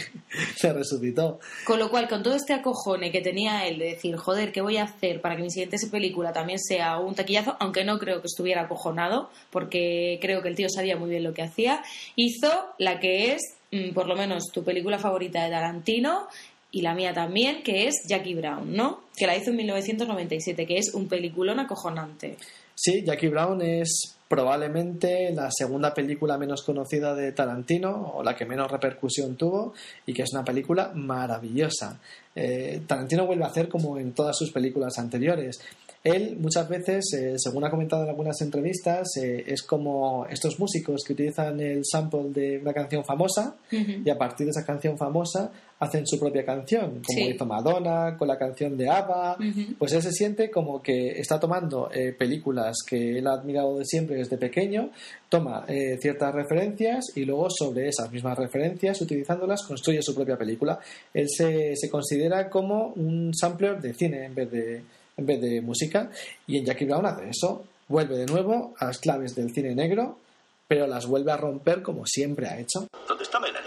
se 0.56 0.72
resucitó. 0.72 1.38
Con 1.64 1.78
lo 1.78 1.88
cual, 1.88 2.08
con 2.08 2.22
todo 2.22 2.34
este 2.34 2.52
acojone 2.52 3.10
que 3.10 3.20
tenía 3.20 3.66
él 3.66 3.78
de 3.78 3.86
decir, 3.86 4.16
joder, 4.16 4.52
¿qué 4.52 4.60
voy 4.60 4.76
a 4.76 4.84
hacer 4.84 5.20
para 5.20 5.36
que 5.36 5.42
mi 5.42 5.50
siguiente 5.50 5.76
película 5.90 6.32
también 6.32 6.58
sea 6.58 6.98
un 6.98 7.14
taquillazo? 7.14 7.45
Aunque 7.60 7.84
no 7.84 7.98
creo 7.98 8.20
que 8.20 8.26
estuviera 8.26 8.62
acojonado, 8.62 9.30
porque 9.50 10.18
creo 10.20 10.42
que 10.42 10.48
el 10.48 10.56
tío 10.56 10.68
sabía 10.68 10.96
muy 10.96 11.10
bien 11.10 11.24
lo 11.24 11.34
que 11.34 11.42
hacía. 11.42 11.82
Hizo 12.16 12.50
la 12.78 13.00
que 13.00 13.32
es, 13.32 13.42
mm, 13.70 13.92
por 13.92 14.06
lo 14.08 14.16
menos, 14.16 14.44
tu 14.52 14.64
película 14.64 14.98
favorita 14.98 15.44
de 15.44 15.50
Tarantino 15.50 16.28
y 16.70 16.82
la 16.82 16.94
mía 16.94 17.14
también, 17.14 17.62
que 17.62 17.88
es 17.88 18.02
Jackie 18.06 18.34
Brown, 18.34 18.74
¿no? 18.74 19.06
que 19.16 19.26
la 19.26 19.36
hizo 19.36 19.50
en 19.50 19.56
1997, 19.56 20.66
que 20.66 20.78
es 20.78 20.94
un 20.94 21.08
peliculón 21.08 21.58
acojonante. 21.58 22.36
Sí, 22.74 23.02
Jackie 23.04 23.28
Brown 23.28 23.62
es 23.62 24.16
probablemente 24.28 25.32
la 25.32 25.50
segunda 25.50 25.94
película 25.94 26.36
menos 26.36 26.62
conocida 26.62 27.14
de 27.14 27.32
Tarantino 27.32 28.12
o 28.14 28.22
la 28.22 28.36
que 28.36 28.44
menos 28.44 28.70
repercusión 28.70 29.36
tuvo 29.36 29.72
y 30.04 30.12
que 30.12 30.22
es 30.22 30.32
una 30.32 30.44
película 30.44 30.92
maravillosa. 30.94 31.98
Eh, 32.36 32.82
Tarantino 32.86 33.26
vuelve 33.26 33.44
a 33.44 33.48
hacer 33.48 33.68
como 33.68 33.98
en 33.98 34.12
todas 34.12 34.36
sus 34.36 34.52
películas 34.52 34.98
anteriores. 34.98 35.58
Él 36.04 36.36
muchas 36.38 36.68
veces, 36.68 37.04
eh, 37.14 37.34
según 37.36 37.64
ha 37.64 37.70
comentado 37.70 38.04
en 38.04 38.10
algunas 38.10 38.40
entrevistas, 38.40 39.08
eh, 39.20 39.42
es 39.48 39.62
como 39.64 40.24
estos 40.30 40.60
músicos 40.60 41.02
que 41.04 41.14
utilizan 41.14 41.58
el 41.58 41.82
sample 41.84 42.30
de 42.30 42.58
una 42.58 42.72
canción 42.72 43.04
famosa 43.04 43.56
y 43.72 44.08
a 44.08 44.16
partir 44.16 44.46
de 44.46 44.52
esa 44.52 44.64
canción 44.64 44.96
famosa 44.96 45.50
hacen 45.80 46.06
su 46.06 46.18
propia 46.20 46.44
canción, 46.44 47.02
como 47.04 47.18
Sí. 47.18 47.30
hizo 47.34 47.44
Madonna 47.44 48.16
con 48.16 48.28
la 48.28 48.38
canción 48.38 48.76
de 48.78 48.88
ABBA. 48.88 49.36
Pues 49.78 49.92
él 49.94 50.02
se 50.02 50.12
siente 50.12 50.48
como 50.50 50.80
que 50.80 51.18
está 51.18 51.40
tomando 51.40 51.90
eh, 51.92 52.14
películas 52.16 52.76
que 52.88 53.18
él 53.18 53.26
ha 53.26 53.32
admirado 53.32 53.76
de 53.78 53.84
siempre 53.84 54.16
desde 54.16 54.38
pequeño, 54.38 54.90
toma 55.28 55.64
eh, 55.68 55.98
ciertas 56.00 56.34
referencias 56.34 57.12
y 57.14 57.24
luego 57.24 57.48
sobre 57.50 57.88
esas 57.88 58.10
mismas 58.10 58.38
referencias, 58.38 59.00
utilizándolas, 59.00 59.62
construye 59.62 60.02
su 60.02 60.14
propia 60.14 60.36
película. 60.36 60.78
Él 61.12 61.26
se, 61.28 61.74
se 61.76 61.90
considera 61.90 62.48
como 62.48 62.88
un 62.96 63.34
sampler 63.34 63.80
de 63.80 63.94
cine 63.94 64.26
en 64.26 64.34
vez 64.34 64.50
de, 64.50 64.82
en 65.16 65.26
vez 65.26 65.40
de 65.40 65.60
música 65.60 66.10
y 66.46 66.58
en 66.58 66.64
Jackie 66.64 66.84
Brown 66.84 67.06
hace 67.06 67.28
eso. 67.30 67.64
Vuelve 67.88 68.16
de 68.16 68.26
nuevo 68.26 68.74
a 68.78 68.86
las 68.86 68.98
claves 68.98 69.34
del 69.34 69.52
cine 69.52 69.74
negro, 69.74 70.18
pero 70.66 70.86
las 70.86 71.06
vuelve 71.06 71.32
a 71.32 71.36
romper 71.36 71.82
como 71.82 72.04
siempre 72.06 72.48
ha 72.48 72.58
hecho. 72.58 72.88
¿Dónde 73.06 73.24
está 73.24 73.38
Melanie? 73.38 73.65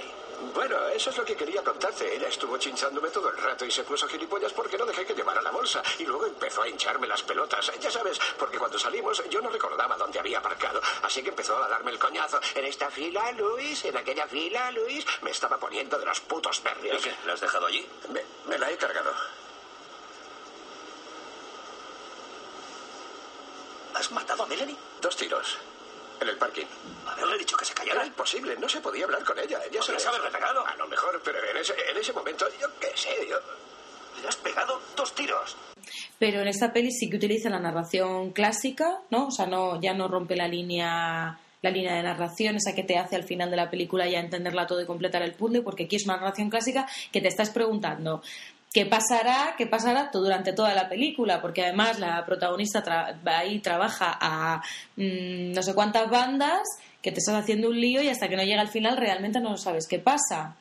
Eso 1.00 1.12
es 1.12 1.18
lo 1.18 1.24
que 1.24 1.34
quería 1.38 1.64
contarte. 1.64 2.14
Ella 2.14 2.28
estuvo 2.28 2.58
chinchándome 2.58 3.10
todo 3.10 3.30
el 3.30 3.38
rato 3.38 3.64
y 3.64 3.72
se 3.72 3.86
puso 3.86 4.06
gilipollas 4.06 4.52
porque 4.52 4.78
no 4.78 4.86
dejé 4.86 5.06
que 5.06 5.14
llevara 5.14 5.42
la 5.42 5.50
bolsa. 5.50 5.82
Y 5.98 6.04
luego 6.04 6.26
empezó 6.26 6.62
a 6.62 6.68
hincharme 6.68 7.08
las 7.08 7.24
pelotas. 7.24 7.72
Ya 7.80 7.90
sabes, 7.90 8.20
porque 8.38 8.58
cuando 8.58 8.78
salimos 8.78 9.24
yo 9.30 9.40
no 9.40 9.50
recordaba 9.50 9.96
dónde 9.96 10.20
había 10.20 10.40
aparcado. 10.40 10.82
Así 11.04 11.24
que 11.24 11.30
empezó 11.30 11.56
a 11.64 11.70
darme 11.70 11.92
el 11.92 12.00
coñazo. 12.00 12.42
En 12.54 12.66
esta 12.66 12.92
fila, 12.92 13.32
Luis, 13.32 13.86
en 13.86 13.96
aquella 13.96 14.28
fila, 14.28 14.72
Luis. 14.72 15.06
Me 15.22 15.32
estaba 15.32 15.58
poniendo 15.58 15.98
de 15.98 16.06
los 16.06 16.20
putos 16.20 16.62
nervios. 16.66 17.00
¿Y 17.00 17.10
qué? 17.10 17.16
¿La 17.26 17.32
has 17.32 17.40
dejado 17.40 17.68
allí? 17.68 17.88
Me, 18.10 18.22
me 18.48 18.58
la 18.58 18.70
he 18.70 18.76
cargado. 18.76 19.14
¿Has 23.94 24.12
matado 24.12 24.44
a 24.44 24.48
Melanie? 24.48 24.76
Dos 25.00 25.16
tiros. 25.16 25.58
En 26.22 26.28
el 26.28 26.38
parking. 26.38 26.66
Haberle 27.08 27.38
dicho 27.38 27.56
que 27.58 27.66
se 27.66 27.74
Era 27.74 27.84
callara. 27.84 28.06
imposible, 28.06 28.56
no 28.60 28.68
se 28.70 28.82
podía 28.82 29.06
hablar 29.06 29.24
con 29.24 29.38
ella. 29.40 29.60
Ella 29.70 29.82
se 29.82 29.92
Podrías 29.92 30.08
haberle 30.08 30.30
pegado. 30.32 30.66
A 30.66 30.76
lo 30.76 30.88
mejor, 30.88 31.22
pero 31.24 31.40
en 31.52 31.58
ese, 31.58 31.74
en 31.90 31.98
ese 31.98 32.14
momento, 32.14 32.46
yo 32.60 32.68
qué 32.80 32.92
sé, 32.96 33.10
yo... 33.30 33.38
Le 34.22 34.28
has 34.28 34.36
pegado 34.36 34.82
dos 34.98 35.16
tiros. 35.16 35.56
Pero 36.18 36.42
en 36.42 36.50
esta 36.50 36.74
peli 36.74 36.92
sí 36.92 37.10
que 37.10 37.16
utiliza 37.16 37.50
la 37.50 37.60
narración 37.60 38.32
clásica, 38.32 39.00
¿no? 39.12 39.28
O 39.28 39.32
sea, 39.32 39.46
no, 39.46 39.80
ya 39.82 39.94
no 39.94 40.10
rompe 40.10 40.36
la 40.36 40.48
línea 40.48 41.40
la 41.62 41.72
línea 41.72 41.96
de 41.96 42.04
narración, 42.04 42.56
esa 42.56 42.74
que 42.74 42.84
te 42.84 42.98
hace 42.98 43.18
al 43.18 43.26
final 43.26 43.52
de 43.52 43.58
la 43.58 43.70
película 43.70 44.08
ya 44.08 44.20
entenderla 44.20 44.66
todo 44.66 44.82
y 44.82 44.86
completar 44.86 45.22
el 45.24 45.34
puzzle, 45.34 45.62
porque 45.62 45.84
aquí 45.86 45.98
es 45.98 46.06
una 46.06 46.16
narración 46.16 46.50
clásica 46.50 46.88
que 47.12 47.20
te 47.20 47.28
estás 47.28 47.50
preguntando 47.50 48.22
qué 48.74 48.86
pasará, 48.86 49.56
qué 49.58 49.66
pasará 49.68 50.10
durante 50.14 50.54
toda 50.54 50.74
la 50.76 50.88
película, 50.90 51.42
porque 51.42 51.64
además 51.64 52.00
la 52.00 52.26
protagonista 52.26 52.84
tra- 52.84 53.18
ahí 53.26 53.60
trabaja 53.60 54.18
a 54.22 54.62
mm, 54.96 55.54
no 55.54 55.62
sé 55.64 55.74
cuántas 55.74 56.10
bandas 56.10 56.62
que 57.02 57.12
te 57.12 57.20
estás 57.20 57.36
haciendo 57.36 57.70
un 57.70 57.80
lío 57.80 58.02
y 58.02 58.10
hasta 58.10 58.28
que 58.28 58.36
no 58.36 58.44
llega 58.44 58.62
al 58.62 58.68
final 58.68 58.98
realmente 58.98 59.40
no 59.40 59.58
sabes 59.58 59.88
qué 59.88 60.00
pasa. 60.00 60.56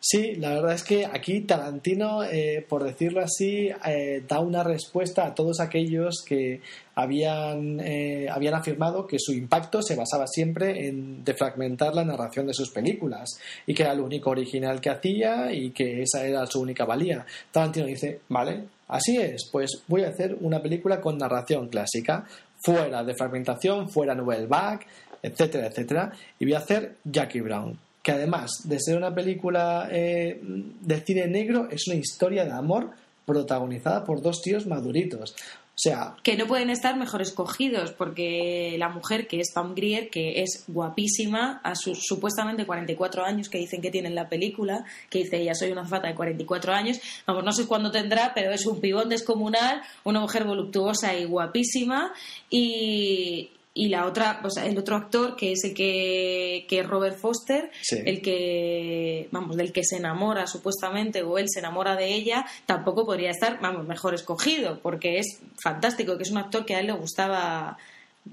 Sí, 0.00 0.36
la 0.36 0.50
verdad 0.50 0.74
es 0.74 0.84
que 0.84 1.06
aquí 1.06 1.40
Tarantino, 1.40 2.22
eh, 2.22 2.64
por 2.68 2.84
decirlo 2.84 3.20
así, 3.20 3.68
eh, 3.84 4.22
da 4.28 4.38
una 4.38 4.62
respuesta 4.62 5.26
a 5.26 5.34
todos 5.34 5.58
aquellos 5.58 6.22
que 6.24 6.60
habían, 6.94 7.80
eh, 7.80 8.28
habían 8.30 8.54
afirmado 8.54 9.08
que 9.08 9.16
su 9.18 9.32
impacto 9.32 9.82
se 9.82 9.96
basaba 9.96 10.28
siempre 10.28 10.86
en 10.86 11.24
defragmentar 11.24 11.96
la 11.96 12.04
narración 12.04 12.46
de 12.46 12.54
sus 12.54 12.70
películas 12.70 13.40
y 13.66 13.74
que 13.74 13.82
era 13.82 13.94
lo 13.94 14.04
único 14.04 14.30
original 14.30 14.80
que 14.80 14.90
hacía 14.90 15.52
y 15.52 15.72
que 15.72 16.02
esa 16.02 16.24
era 16.24 16.46
su 16.46 16.60
única 16.60 16.84
valía. 16.84 17.26
Tarantino 17.50 17.86
dice, 17.86 18.20
vale, 18.28 18.66
así 18.86 19.16
es, 19.16 19.48
pues 19.50 19.82
voy 19.88 20.04
a 20.04 20.10
hacer 20.10 20.36
una 20.40 20.62
película 20.62 21.00
con 21.00 21.18
narración 21.18 21.68
clásica, 21.68 22.24
fuera 22.62 23.02
de 23.02 23.14
fragmentación, 23.14 23.90
fuera 23.90 24.14
novel 24.14 24.46
back, 24.46 24.86
etcétera, 25.20 25.66
etcétera, 25.66 26.12
y 26.38 26.44
voy 26.44 26.54
a 26.54 26.58
hacer 26.58 26.98
Jackie 27.04 27.40
Brown 27.40 27.87
que 28.08 28.12
además 28.12 28.62
de 28.64 28.80
ser 28.80 28.96
una 28.96 29.14
película 29.14 29.86
eh, 29.92 30.40
de 30.42 31.00
cine 31.02 31.26
negro, 31.26 31.68
es 31.70 31.86
una 31.88 31.96
historia 31.96 32.46
de 32.46 32.52
amor 32.52 32.92
protagonizada 33.26 34.02
por 34.02 34.22
dos 34.22 34.40
tíos 34.40 34.66
maduritos. 34.66 35.32
O 35.32 35.80
sea, 35.80 36.14
que 36.22 36.34
no 36.34 36.46
pueden 36.46 36.70
estar 36.70 36.96
mejor 36.96 37.20
escogidos 37.20 37.92
porque 37.92 38.76
la 38.78 38.88
mujer 38.88 39.28
que 39.28 39.40
es 39.40 39.52
Pam 39.52 39.74
Grier 39.74 40.08
que 40.08 40.42
es 40.42 40.64
guapísima 40.68 41.60
a 41.62 41.74
sus 41.74 41.98
supuestamente 42.02 42.64
44 42.64 43.26
años 43.26 43.50
que 43.50 43.58
dicen 43.58 43.82
que 43.82 43.90
tiene 43.90 44.08
en 44.08 44.14
la 44.14 44.30
película 44.30 44.86
que 45.10 45.18
dice 45.18 45.36
ella 45.36 45.54
soy 45.54 45.70
una 45.70 45.84
fata 45.84 46.08
de 46.08 46.16
44 46.16 46.72
años 46.72 46.98
vamos 47.26 47.44
no 47.44 47.52
sé 47.52 47.68
cuándo 47.68 47.92
tendrá 47.92 48.32
pero 48.34 48.50
es 48.50 48.66
un 48.66 48.80
pibón 48.80 49.08
descomunal 49.08 49.82
una 50.02 50.18
mujer 50.18 50.42
voluptuosa 50.42 51.14
y 51.14 51.26
guapísima 51.26 52.12
y 52.50 53.50
y 53.80 53.88
la 53.90 54.06
otra, 54.06 54.40
o 54.42 54.50
sea, 54.50 54.66
el 54.66 54.76
otro 54.76 54.96
actor 54.96 55.36
que 55.36 55.52
es 55.52 55.62
el 55.62 55.72
que, 55.72 56.66
que 56.68 56.80
es 56.80 56.86
Robert 56.86 57.16
Foster, 57.16 57.70
Sí. 57.80 57.98
el 58.04 58.20
que, 58.20 59.28
vamos, 59.30 59.56
del 59.56 59.72
que 59.72 59.84
se 59.84 59.96
enamora 59.96 60.48
supuestamente 60.48 61.22
o 61.22 61.38
él 61.38 61.46
se 61.48 61.60
enamora 61.60 61.94
de 61.94 62.12
ella, 62.12 62.44
tampoco 62.66 63.06
podría 63.06 63.30
estar, 63.30 63.60
vamos, 63.60 63.86
mejor 63.86 64.14
escogido, 64.14 64.80
porque 64.82 65.18
es 65.20 65.40
fantástico, 65.62 66.16
que 66.16 66.24
es 66.24 66.30
un 66.32 66.38
actor 66.38 66.64
que 66.66 66.74
a 66.74 66.80
él 66.80 66.86
le 66.88 66.92
gustaba 66.92 67.78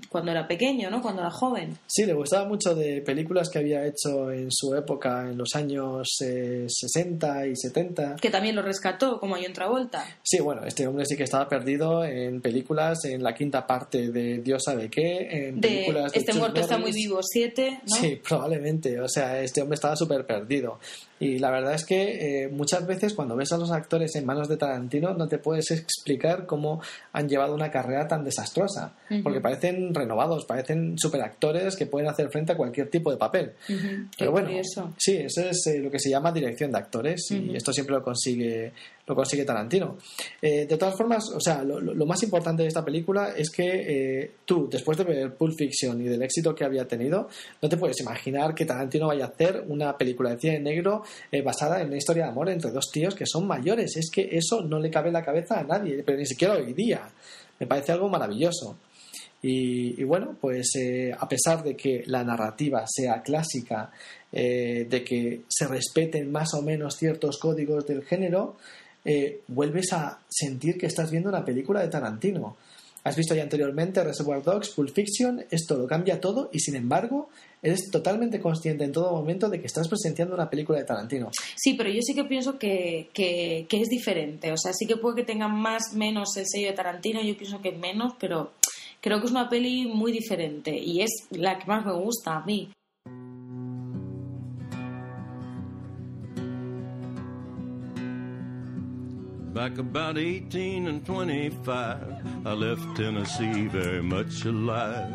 cuando 0.09 0.31
era 0.31 0.47
pequeño, 0.47 0.89
¿no? 0.89 1.01
Cuando 1.01 1.21
era 1.21 1.31
joven. 1.31 1.77
sí, 1.87 2.05
le 2.05 2.13
gustaba 2.13 2.45
mucho 2.47 2.75
de 2.75 3.01
películas 3.01 3.49
que 3.49 3.59
había 3.59 3.85
hecho 3.85 4.29
en 4.31 4.51
su 4.51 4.75
época, 4.75 5.21
en 5.29 5.37
los 5.37 5.55
años 5.55 6.09
eh, 6.21 6.65
60 6.67 7.47
y 7.47 7.55
70. 7.55 8.15
Que 8.17 8.29
también 8.29 8.55
lo 8.55 8.61
rescató, 8.61 9.19
como 9.19 9.35
John 9.35 9.53
Travolta. 9.53 10.05
Sí, 10.23 10.39
bueno, 10.39 10.65
este 10.65 10.85
hombre 10.87 11.05
sí 11.05 11.15
que 11.15 11.23
estaba 11.23 11.47
perdido 11.47 12.03
en 12.03 12.41
películas, 12.41 13.05
en 13.05 13.23
la 13.23 13.33
quinta 13.33 13.65
parte 13.65 14.11
de 14.11 14.39
Dios 14.39 14.63
sabe 14.65 14.89
qué, 14.89 15.47
en 15.47 15.61
De 15.61 15.67
películas 15.67 16.11
de 16.11 16.19
Este 16.19 16.31
Chuck 16.31 16.39
muerto 16.39 16.59
está 16.59 16.75
muy 16.77 16.89
Norris. 16.91 16.95
vivo, 16.95 17.19
siete, 17.23 17.79
¿no? 17.87 17.95
Sí, 17.95 18.21
probablemente. 18.27 18.99
O 18.99 19.07
sea, 19.07 19.39
este 19.41 19.61
hombre 19.61 19.75
estaba 19.75 19.95
súper 19.95 20.25
perdido. 20.25 20.79
Y 21.19 21.39
la 21.39 21.49
verdad 21.49 21.73
es 21.73 21.85
que 21.85 22.43
eh, 22.43 22.47
muchas 22.49 22.85
veces 22.85 23.13
cuando 23.13 23.35
ves 23.35 23.51
a 23.53 23.57
los 23.57 23.71
actores 23.71 24.15
en 24.15 24.25
manos 24.25 24.49
de 24.49 24.57
Tarantino 24.57 25.13
no 25.13 25.27
te 25.27 25.37
puedes 25.37 25.71
explicar 25.71 26.45
cómo 26.45 26.81
han 27.13 27.29
llevado 27.29 27.55
una 27.55 27.71
carrera 27.71 28.07
tan 28.07 28.23
desastrosa. 28.23 28.93
Porque 29.23 29.39
parecen 29.39 29.93
renovados, 29.93 30.45
parecen 30.45 30.97
superactores 30.97 31.75
que 31.75 31.85
pueden 31.85 32.09
hacer 32.09 32.29
frente 32.29 32.51
a 32.51 32.57
cualquier 32.57 32.89
tipo 32.89 33.11
de 33.11 33.17
papel. 33.17 33.53
Pero 34.17 34.31
bueno, 34.31 34.47
curioso. 34.47 34.93
sí, 34.97 35.17
eso 35.17 35.41
es 35.41 35.65
eh, 35.67 35.79
lo 35.79 35.89
que 35.89 35.99
se 35.99 36.09
llama 36.09 36.31
dirección 36.31 36.71
de 36.71 36.79
actores 36.79 37.31
y 37.31 37.55
esto 37.55 37.71
siempre 37.71 37.95
lo 37.95 38.03
consigue 38.03 38.73
lo 39.07 39.15
consigue 39.15 39.45
Tarantino. 39.45 39.97
Eh, 40.41 40.65
de 40.65 40.77
todas 40.77 40.95
formas, 40.97 41.29
o 41.29 41.39
sea, 41.39 41.63
lo, 41.63 42.05
más 42.05 42.21
importante 42.23 42.63
de 42.63 42.69
esta 42.69 42.83
película 42.83 43.33
es 43.35 43.49
que 43.49 43.63
eh, 44.23 44.31
tú, 44.45 44.67
después 44.69 44.97
de 44.97 45.03
ver 45.03 45.35
Pulp 45.35 45.55
Fiction 45.55 46.01
y 46.01 46.05
del 46.05 46.23
éxito 46.23 46.55
que 46.55 46.63
había 46.63 46.87
tenido, 46.87 47.27
no 47.61 47.69
te 47.69 47.77
puedes 47.77 47.99
imaginar 48.01 48.55
que 48.55 48.65
Tarantino 48.65 49.07
vaya 49.07 49.25
a 49.25 49.27
hacer 49.27 49.63
una 49.67 49.95
película 49.97 50.31
de 50.31 50.39
cine 50.39 50.59
negro 50.59 51.03
eh, 51.31 51.41
basada 51.41 51.81
en 51.81 51.87
una 51.87 51.97
historia 51.97 52.23
de 52.23 52.29
amor 52.29 52.49
entre 52.49 52.71
dos 52.71 52.89
tíos 52.91 53.13
que 53.13 53.25
son 53.27 53.45
mayores. 53.45 53.95
Es 53.95 54.09
que 54.11 54.29
eso 54.31 54.61
no 54.61 54.79
le 54.79 54.89
cabe 54.89 55.07
en 55.07 55.13
la 55.13 55.23
cabeza 55.23 55.59
a 55.59 55.63
nadie, 55.63 56.01
pero 56.03 56.17
ni 56.17 56.25
siquiera 56.25 56.55
hoy 56.55 56.73
día. 56.73 57.07
Me 57.59 57.67
parece 57.67 57.91
algo 57.91 58.09
maravilloso. 58.09 58.77
Y, 59.47 60.03
bueno, 60.05 60.35
pues 60.41 60.71
a 61.15 61.29
pesar 61.29 61.63
de 61.63 61.75
que 61.75 62.01
la 62.07 62.23
narrativa 62.23 62.83
sea 62.87 63.21
clásica, 63.21 63.91
de 64.31 65.03
que 65.05 65.43
se 65.47 65.67
respeten 65.67 66.31
más 66.31 66.55
o 66.55 66.63
menos 66.63 66.95
ciertos 66.95 67.37
códigos 67.37 67.85
del 67.85 68.03
género, 68.03 68.57
eh, 69.05 69.41
vuelves 69.47 69.93
a 69.93 70.19
sentir 70.27 70.77
que 70.77 70.87
estás 70.87 71.11
viendo 71.11 71.29
una 71.29 71.45
película 71.45 71.81
de 71.81 71.87
Tarantino. 71.87 72.57
Has 73.05 73.15
visto 73.15 73.35
ya 73.35 73.43
anteriormente 73.43 74.03
Reservoir 74.03 74.41
Dogs, 74.41 74.69
Pulp 74.69 74.89
Fiction, 74.89 75.45
esto 75.51 75.77
lo 75.77 75.85
cambia 75.85 76.19
todo 76.19 76.49
y 76.51 76.59
sin 76.59 76.75
embargo 76.75 77.29
eres 77.61 77.91
totalmente 77.91 78.39
consciente 78.39 78.83
en 78.83 78.91
todo 78.91 79.11
momento 79.11 79.47
de 79.47 79.59
que 79.59 79.67
estás 79.67 79.87
presenciando 79.87 80.33
una 80.33 80.49
película 80.49 80.79
de 80.79 80.85
Tarantino. 80.85 81.29
Sí, 81.55 81.75
pero 81.75 81.91
yo 81.91 81.99
sí 82.01 82.15
que 82.15 82.23
pienso 82.23 82.57
que, 82.57 83.09
que, 83.13 83.67
es 83.69 83.89
diferente. 83.89 84.51
O 84.51 84.57
sea, 84.57 84.73
sí 84.73 84.87
que 84.87 84.97
puede 84.97 85.17
que 85.17 85.23
tenga 85.23 85.47
más, 85.47 85.93
menos 85.93 86.35
el 86.37 86.45
sello 86.47 86.67
de 86.69 86.73
Tarantino. 86.73 87.21
Yo 87.21 87.37
pienso 87.37 87.61
que 87.61 87.71
menos, 87.71 88.13
pero 88.19 88.53
creo 89.01 89.19
que 89.19 89.25
es 89.25 89.31
una 89.31 89.49
peli 89.49 89.85
muy 89.85 90.11
diferente. 90.11 90.75
Y 90.75 91.01
es 91.01 91.11
la 91.29 91.59
que 91.59 91.65
más 91.65 91.85
me 91.85 91.93
gusta 91.93 92.37
a 92.37 92.45
mí. 92.45 92.71
Back 99.55 99.77
about 99.77 100.17
18 100.17 100.85
and 100.85 101.05
25, 101.05 102.45
I 102.45 102.51
left 102.51 102.97
Tennessee 102.97 103.67
very 103.67 104.03
much 104.03 104.43
alive. 104.43 105.09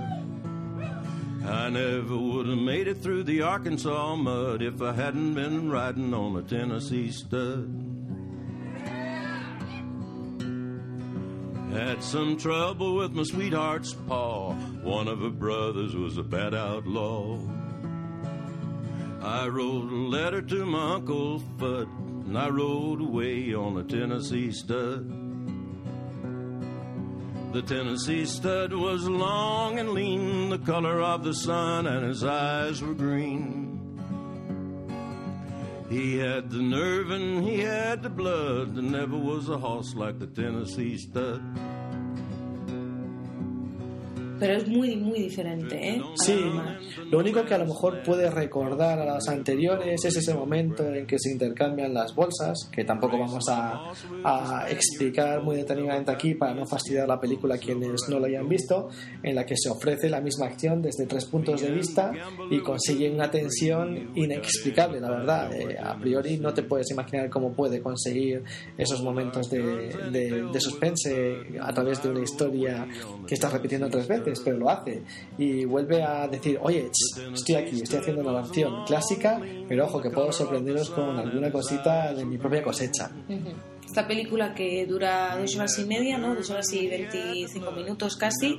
I 1.44 1.68
never 1.68 2.16
would 2.16 2.46
have 2.46 2.56
made 2.56 2.88
it 2.88 3.02
through 3.02 3.24
the 3.24 3.42
Arkansas 3.42 4.16
mud 4.16 4.62
if 4.62 4.80
I 4.80 4.94
hadn't 4.94 5.34
been 5.34 5.70
riding 5.70 6.14
on 6.14 6.36
a 6.36 6.42
Tennessee 6.42 7.10
stud. 7.10 7.68
Had 11.74 12.02
some 12.02 12.38
trouble 12.38 12.96
with 12.96 13.12
my 13.12 13.24
sweetheart's 13.24 13.92
paw. 13.92 14.54
One 14.82 15.08
of 15.08 15.20
her 15.20 15.28
brothers 15.28 15.94
was 15.94 16.16
a 16.16 16.22
bad 16.22 16.54
outlaw. 16.54 17.38
I 19.20 19.48
wrote 19.48 19.92
a 19.92 19.94
letter 19.94 20.40
to 20.40 20.64
my 20.64 20.94
Uncle 20.94 21.40
Fudd, 21.58 21.99
and 22.30 22.38
I 22.38 22.48
rode 22.48 23.00
away 23.00 23.52
on 23.54 23.76
a 23.76 23.82
Tennessee 23.82 24.52
stud. 24.52 25.04
The 27.52 27.60
Tennessee 27.62 28.24
stud 28.24 28.72
was 28.72 29.08
long 29.08 29.80
and 29.80 29.90
lean, 29.90 30.48
the 30.48 30.58
color 30.58 31.02
of 31.02 31.24
the 31.24 31.34
sun, 31.34 31.88
and 31.88 32.06
his 32.06 32.22
eyes 32.22 32.82
were 32.82 32.94
green. 32.94 33.80
He 35.88 36.18
had 36.18 36.50
the 36.50 36.62
nerve 36.62 37.10
and 37.10 37.42
he 37.42 37.58
had 37.58 38.04
the 38.04 38.10
blood. 38.10 38.76
There 38.76 38.84
never 38.84 39.16
was 39.16 39.48
a 39.48 39.58
horse 39.58 39.96
like 39.96 40.20
the 40.20 40.28
Tennessee 40.28 40.98
stud. 40.98 41.42
Pero 44.40 44.54
es 44.54 44.66
muy, 44.66 44.96
muy 44.96 45.20
diferente, 45.20 45.90
¿eh? 45.90 46.02
Sí, 46.16 46.40
lo 47.10 47.18
único 47.18 47.44
que 47.44 47.54
a 47.54 47.58
lo 47.58 47.66
mejor 47.66 48.02
puede 48.02 48.30
recordar 48.30 48.98
a 48.98 49.04
las 49.04 49.28
anteriores 49.28 50.04
es 50.04 50.16
ese 50.16 50.34
momento 50.34 50.82
en 50.92 51.06
que 51.06 51.18
se 51.18 51.30
intercambian 51.30 51.92
las 51.92 52.14
bolsas, 52.14 52.68
que 52.72 52.84
tampoco 52.84 53.18
vamos 53.18 53.44
a, 53.48 53.92
a 54.24 54.70
explicar 54.70 55.42
muy 55.42 55.56
detenidamente 55.56 56.10
aquí 56.10 56.34
para 56.34 56.54
no 56.54 56.66
fastidiar 56.66 57.06
la 57.06 57.20
película 57.20 57.56
a 57.56 57.58
quienes 57.58 58.08
no 58.08 58.18
lo 58.18 58.26
hayan 58.26 58.48
visto, 58.48 58.88
en 59.22 59.34
la 59.34 59.44
que 59.44 59.54
se 59.56 59.68
ofrece 59.68 60.08
la 60.08 60.20
misma 60.20 60.46
acción 60.46 60.80
desde 60.80 61.06
tres 61.06 61.26
puntos 61.26 61.60
de 61.60 61.70
vista 61.70 62.12
y 62.50 62.60
consigue 62.60 63.10
una 63.10 63.30
tensión 63.30 64.10
inexplicable, 64.14 65.00
la 65.00 65.10
verdad. 65.10 65.52
Eh, 65.52 65.76
a 65.78 65.98
priori 65.98 66.38
no 66.38 66.54
te 66.54 66.62
puedes 66.62 66.90
imaginar 66.90 67.28
cómo 67.28 67.52
puede 67.52 67.80
conseguir 67.82 68.42
esos 68.78 69.02
momentos 69.02 69.50
de, 69.50 69.62
de, 70.10 70.48
de 70.50 70.60
suspense 70.60 71.36
a 71.60 71.72
través 71.72 72.02
de 72.02 72.08
una 72.08 72.20
historia 72.20 72.86
que 73.26 73.34
estás 73.34 73.52
repitiendo 73.52 73.88
tres 73.88 74.08
veces 74.08 74.29
pero 74.38 74.56
lo 74.56 74.70
hace 74.70 75.02
y 75.36 75.64
vuelve 75.64 76.04
a 76.04 76.28
decir, 76.28 76.60
oye, 76.62 76.88
ch, 76.92 77.18
estoy 77.34 77.56
aquí, 77.56 77.80
estoy 77.82 77.98
haciendo 77.98 78.22
una 78.22 78.42
canción 78.42 78.84
clásica, 78.84 79.40
pero 79.68 79.86
ojo 79.86 80.00
que 80.00 80.10
puedo 80.10 80.30
sorprenderos 80.30 80.90
con 80.90 81.18
alguna 81.18 81.50
cosita 81.50 82.14
de 82.14 82.24
mi 82.24 82.38
propia 82.38 82.62
cosecha. 82.62 83.10
Esta 83.84 84.06
película 84.06 84.54
que 84.54 84.86
dura 84.86 85.36
dos 85.36 85.56
horas 85.56 85.76
y 85.80 85.84
media, 85.84 86.16
¿no? 86.16 86.36
Dos 86.36 86.48
horas 86.50 86.72
y 86.72 86.86
veinticinco 86.86 87.72
minutos 87.72 88.14
casi, 88.14 88.56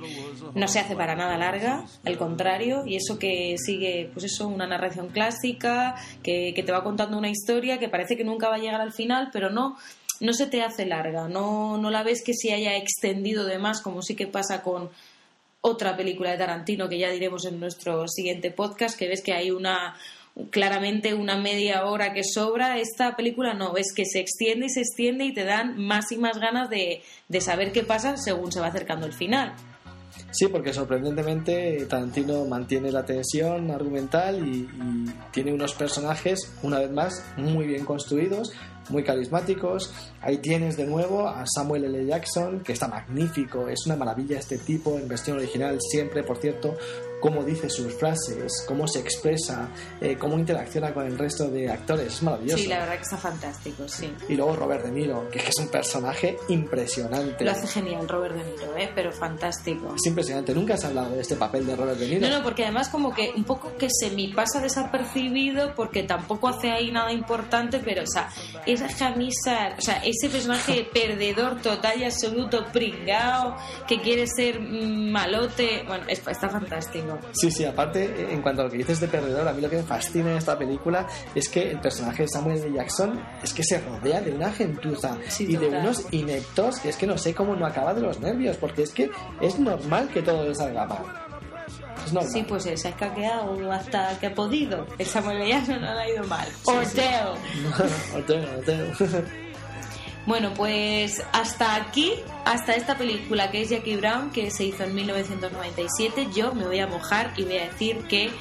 no 0.55 0.67
se 0.67 0.79
hace 0.79 0.93
para 0.93 1.15
nada 1.15 1.37
larga, 1.37 1.85
al 2.03 2.17
contrario, 2.17 2.83
y 2.85 2.97
eso 2.97 3.17
que 3.17 3.55
sigue, 3.57 4.09
pues 4.11 4.25
eso, 4.25 4.49
una 4.49 4.67
narración 4.67 5.07
clásica, 5.07 5.95
que, 6.21 6.51
que 6.53 6.63
te 6.63 6.73
va 6.73 6.83
contando 6.83 7.17
una 7.17 7.29
historia 7.29 7.79
que 7.79 7.87
parece 7.87 8.17
que 8.17 8.25
nunca 8.25 8.49
va 8.49 8.55
a 8.55 8.59
llegar 8.59 8.81
al 8.81 8.91
final, 8.91 9.29
pero 9.31 9.49
no, 9.49 9.77
no 10.19 10.33
se 10.33 10.47
te 10.47 10.63
hace 10.63 10.85
larga, 10.85 11.29
no, 11.29 11.77
no 11.77 11.91
la 11.91 12.03
ves 12.03 12.23
que 12.25 12.33
se 12.33 12.51
haya 12.51 12.75
extendido 12.75 13.45
de 13.45 13.57
más, 13.57 13.81
como 13.81 14.01
sí 14.01 14.15
que 14.15 14.27
pasa 14.27 14.61
con 14.61 14.89
otra 15.61 15.95
película 15.95 16.31
de 16.31 16.37
Tarantino 16.37 16.89
que 16.89 16.97
ya 16.97 17.09
diremos 17.09 17.45
en 17.45 17.59
nuestro 17.59 18.07
siguiente 18.07 18.51
podcast, 18.51 18.97
que 18.97 19.07
ves 19.07 19.21
que 19.21 19.33
hay 19.33 19.51
una 19.51 19.95
claramente 20.49 21.13
una 21.13 21.37
media 21.37 21.85
hora 21.85 22.13
que 22.13 22.23
sobra. 22.23 22.79
Esta 22.79 23.15
película 23.15 23.53
no, 23.53 23.73
ves 23.73 23.93
que 23.95 24.05
se 24.05 24.19
extiende 24.19 24.67
y 24.67 24.69
se 24.69 24.81
extiende 24.81 25.25
y 25.25 25.33
te 25.33 25.43
dan 25.43 25.77
más 25.77 26.11
y 26.11 26.17
más 26.17 26.39
ganas 26.39 26.69
de, 26.69 27.01
de 27.27 27.41
saber 27.41 27.71
qué 27.71 27.83
pasa 27.83 28.17
según 28.17 28.51
se 28.51 28.59
va 28.59 28.67
acercando 28.67 29.05
el 29.05 29.13
final. 29.13 29.53
Sí, 30.31 30.47
porque 30.47 30.73
sorprendentemente 30.73 31.85
Tarantino 31.89 32.45
mantiene 32.45 32.91
la 32.91 33.05
tensión 33.05 33.69
argumental 33.71 34.47
y, 34.47 34.61
y, 34.61 35.05
tiene 35.31 35.53
unos 35.53 35.73
personajes, 35.73 36.53
una 36.63 36.79
vez 36.79 36.91
más, 36.91 37.25
muy 37.37 37.67
bien 37.67 37.85
construidos, 37.85 38.53
muy 38.89 39.03
carismáticos. 39.03 39.93
Ahí 40.21 40.37
tienes 40.37 40.77
de 40.77 40.85
nuevo 40.85 41.27
a 41.27 41.45
Samuel 41.45 41.85
L. 41.85 42.05
Jackson, 42.05 42.61
que 42.61 42.73
está 42.73 42.87
magnífico, 42.87 43.67
es 43.67 43.85
una 43.85 43.95
maravilla 43.95 44.39
este 44.39 44.57
tipo 44.57 44.97
en 44.97 45.07
versión 45.07 45.37
original, 45.37 45.77
siempre, 45.81 46.23
por 46.23 46.37
cierto, 46.37 46.75
cómo 47.21 47.43
dice 47.43 47.69
sus 47.69 47.93
frases, 47.93 48.65
cómo 48.67 48.87
se 48.87 48.99
expresa, 48.99 49.69
eh, 50.01 50.17
cómo 50.17 50.37
interacciona 50.37 50.93
con 50.93 51.05
el 51.05 51.17
resto 51.17 51.47
de 51.49 51.69
actores. 51.69 52.15
Es 52.15 52.23
maravilloso. 52.23 52.57
Sí, 52.57 52.67
la 52.67 52.79
verdad 52.79 52.95
que 52.95 53.03
está 53.03 53.17
fantástico, 53.17 53.87
sí. 53.87 54.13
Y 54.27 54.35
luego 54.35 54.55
Robert 54.55 54.83
De 54.83 54.91
Niro, 54.91 55.29
que 55.29 55.39
es 55.39 55.57
un 55.59 55.69
personaje 55.69 56.37
impresionante. 56.49 57.45
Lo 57.45 57.51
hace 57.51 57.67
genial 57.67 58.09
Robert 58.09 58.35
De 58.35 58.43
Niro, 58.43 58.75
¿eh? 58.75 58.91
pero 58.93 59.13
fantástico. 59.13 59.93
Es 59.95 60.05
impresionante. 60.05 60.53
Nunca 60.53 60.73
has 60.73 60.83
hablado 60.83 61.11
de 61.15 61.21
este 61.21 61.35
papel 61.35 61.65
de 61.65 61.75
Robert 61.75 61.99
De 61.99 62.07
Niro. 62.07 62.27
No, 62.27 62.39
no, 62.39 62.43
porque 62.43 62.63
además 62.63 62.89
como 62.89 63.13
que 63.13 63.31
un 63.35 63.43
poco 63.43 63.75
que 63.77 63.87
se 63.89 64.09
me 64.09 64.33
pasa 64.33 64.59
desapercibido 64.59 65.75
porque 65.75 66.03
tampoco 66.03 66.47
hace 66.47 66.71
ahí 66.71 66.91
nada 66.91 67.13
importante, 67.13 67.79
pero 67.79 68.03
o 68.03 68.07
sea, 68.07 68.29
esa 68.65 68.87
camisa, 68.97 69.75
o 69.77 69.81
sea, 69.81 70.01
ese 70.03 70.29
personaje 70.29 70.87
perdedor 70.93 71.61
total 71.61 71.99
y 71.99 72.05
absoluto, 72.05 72.65
pringao, 72.73 73.55
que 73.87 74.01
quiere 74.01 74.25
ser 74.27 74.59
malote, 74.59 75.83
bueno, 75.87 76.05
está 76.07 76.49
fantástico. 76.49 77.10
Sí, 77.31 77.51
sí, 77.51 77.65
aparte, 77.65 78.31
en 78.31 78.41
cuanto 78.41 78.61
a 78.61 78.65
lo 78.65 78.71
que 78.71 78.77
dices 78.77 78.99
de 78.99 79.07
perdedor, 79.07 79.47
a 79.47 79.53
mí 79.53 79.61
lo 79.61 79.69
que 79.69 79.77
me 79.77 79.83
fascina 79.83 80.31
en 80.31 80.37
esta 80.37 80.57
película 80.57 81.07
es 81.35 81.49
que 81.49 81.71
el 81.71 81.79
personaje 81.79 82.23
de 82.23 82.29
Samuel 82.29 82.57
L. 82.57 82.73
Jackson 82.73 83.21
es 83.43 83.53
que 83.53 83.63
se 83.63 83.79
rodea 83.79 84.21
de 84.21 84.31
una 84.31 84.51
gentuza 84.51 85.17
sí, 85.27 85.45
y 85.49 85.55
de 85.55 85.67
unos 85.67 86.05
ineptos 86.11 86.79
que 86.79 86.89
es 86.89 86.97
que 86.97 87.07
no 87.07 87.17
sé 87.17 87.33
cómo 87.33 87.55
no 87.55 87.65
acaba 87.65 87.93
de 87.93 88.01
los 88.01 88.19
nervios, 88.19 88.57
porque 88.57 88.83
es 88.83 88.91
que 88.91 89.09
es 89.39 89.59
normal 89.59 90.09
que 90.09 90.21
todo 90.21 90.47
le 90.47 90.55
salga 90.55 90.85
mal. 90.85 91.03
Sí, 92.29 92.43
pues 92.47 92.63
se 92.63 92.71
ha 92.71 92.73
escaqueado 92.73 93.71
hasta 93.71 94.17
que 94.19 94.27
ha 94.27 94.35
podido. 94.35 94.85
El 94.97 95.05
Samuel 95.05 95.37
L. 95.37 95.49
Jackson 95.49 95.81
no 95.81 95.93
le 95.93 96.01
ha 96.01 96.09
ido 96.09 96.23
mal. 96.25 96.47
Orteo. 96.65 97.35
Orteo, 98.15 98.57
Orteo. 98.57 99.21
Bueno, 100.25 100.53
pues 100.55 101.23
hasta 101.33 101.75
aquí, 101.75 102.13
hasta 102.45 102.75
esta 102.75 102.97
película 102.97 103.49
que 103.49 103.61
es 103.61 103.69
Jackie 103.69 103.95
Brown, 103.95 104.31
que 104.31 104.51
se 104.51 104.65
hizo 104.65 104.83
en 104.83 104.93
1997, 104.93 106.27
yo 106.33 106.53
me 106.53 106.65
voy 106.65 106.79
a 106.79 106.87
mojar 106.87 107.33
y 107.37 107.43
voy 107.43 107.57
a 107.57 107.65
decir 107.65 107.97
que 108.07 108.31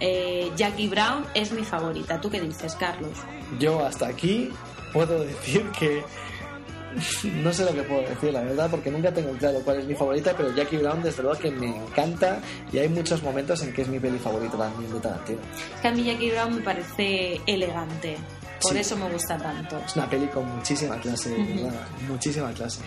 eh, 0.00 0.50
Jackie 0.56 0.88
Brown 0.88 1.24
es 1.34 1.50
mi 1.52 1.64
favorita. 1.64 2.20
¿Tú 2.20 2.30
qué 2.30 2.40
dices, 2.40 2.76
Carlos? 2.76 3.12
Yo 3.58 3.84
hasta 3.84 4.06
aquí 4.06 4.50
puedo 4.92 5.18
decir 5.24 5.64
que 5.78 6.04
no 7.42 7.52
sé 7.52 7.64
lo 7.64 7.74
que 7.74 7.82
puedo 7.82 8.02
decir, 8.02 8.32
la 8.32 8.42
verdad, 8.42 8.70
porque 8.70 8.90
nunca 8.90 9.12
tengo 9.12 9.32
claro 9.32 9.60
cuál 9.64 9.80
es 9.80 9.86
mi 9.86 9.94
favorita, 9.94 10.34
pero 10.36 10.54
Jackie 10.54 10.78
Brown 10.78 11.02
desde 11.02 11.22
luego 11.22 11.38
que 11.38 11.50
me 11.50 11.66
encanta 11.66 12.40
y 12.72 12.78
hay 12.78 12.88
muchos 12.88 13.22
momentos 13.22 13.62
en 13.62 13.72
que 13.72 13.82
es 13.82 13.88
mi 13.88 13.98
peli 13.98 14.18
favorita 14.18 14.56
también 14.56 14.92
de 14.92 15.00
Tarantino. 15.00 15.40
Es 15.74 15.80
que 15.82 15.88
a 15.88 15.92
mí 15.92 16.04
Jackie 16.04 16.30
Brown 16.30 16.54
me 16.56 16.62
parece 16.62 17.40
elegante. 17.46 18.16
Por 18.66 18.72
Sí. 18.74 18.78
eso 18.80 18.96
me 18.96 19.08
gusta 19.10 19.36
tanto. 19.38 19.78
Es 19.84 19.96
una 19.96 20.08
peli 20.08 20.26
con 20.28 20.44
muchísima 20.56 20.96
clase, 21.00 21.30
verdad, 21.30 21.86
muchísima 22.08 22.50
clase. 22.52 22.80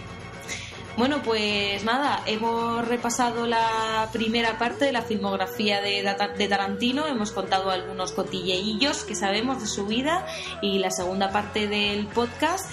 Bueno, 0.97 1.21
pues 1.23 1.83
nada, 1.85 2.23
hemos 2.25 2.85
repasado 2.85 3.47
la 3.47 4.09
primera 4.11 4.57
parte 4.57 4.83
de 4.85 4.91
la 4.91 5.01
filmografía 5.01 5.79
de, 5.79 6.03
Tarantino, 6.49 7.07
hemos 7.07 7.31
contado 7.31 7.69
algunos 7.71 8.11
cotilleillos 8.11 9.03
que 9.05 9.15
sabemos 9.15 9.61
de 9.61 9.67
su 9.67 9.85
vida 9.85 10.25
y 10.61 10.79
la 10.79 10.91
segunda 10.91 11.31
parte 11.31 11.67
del 11.69 12.07
podcast 12.07 12.69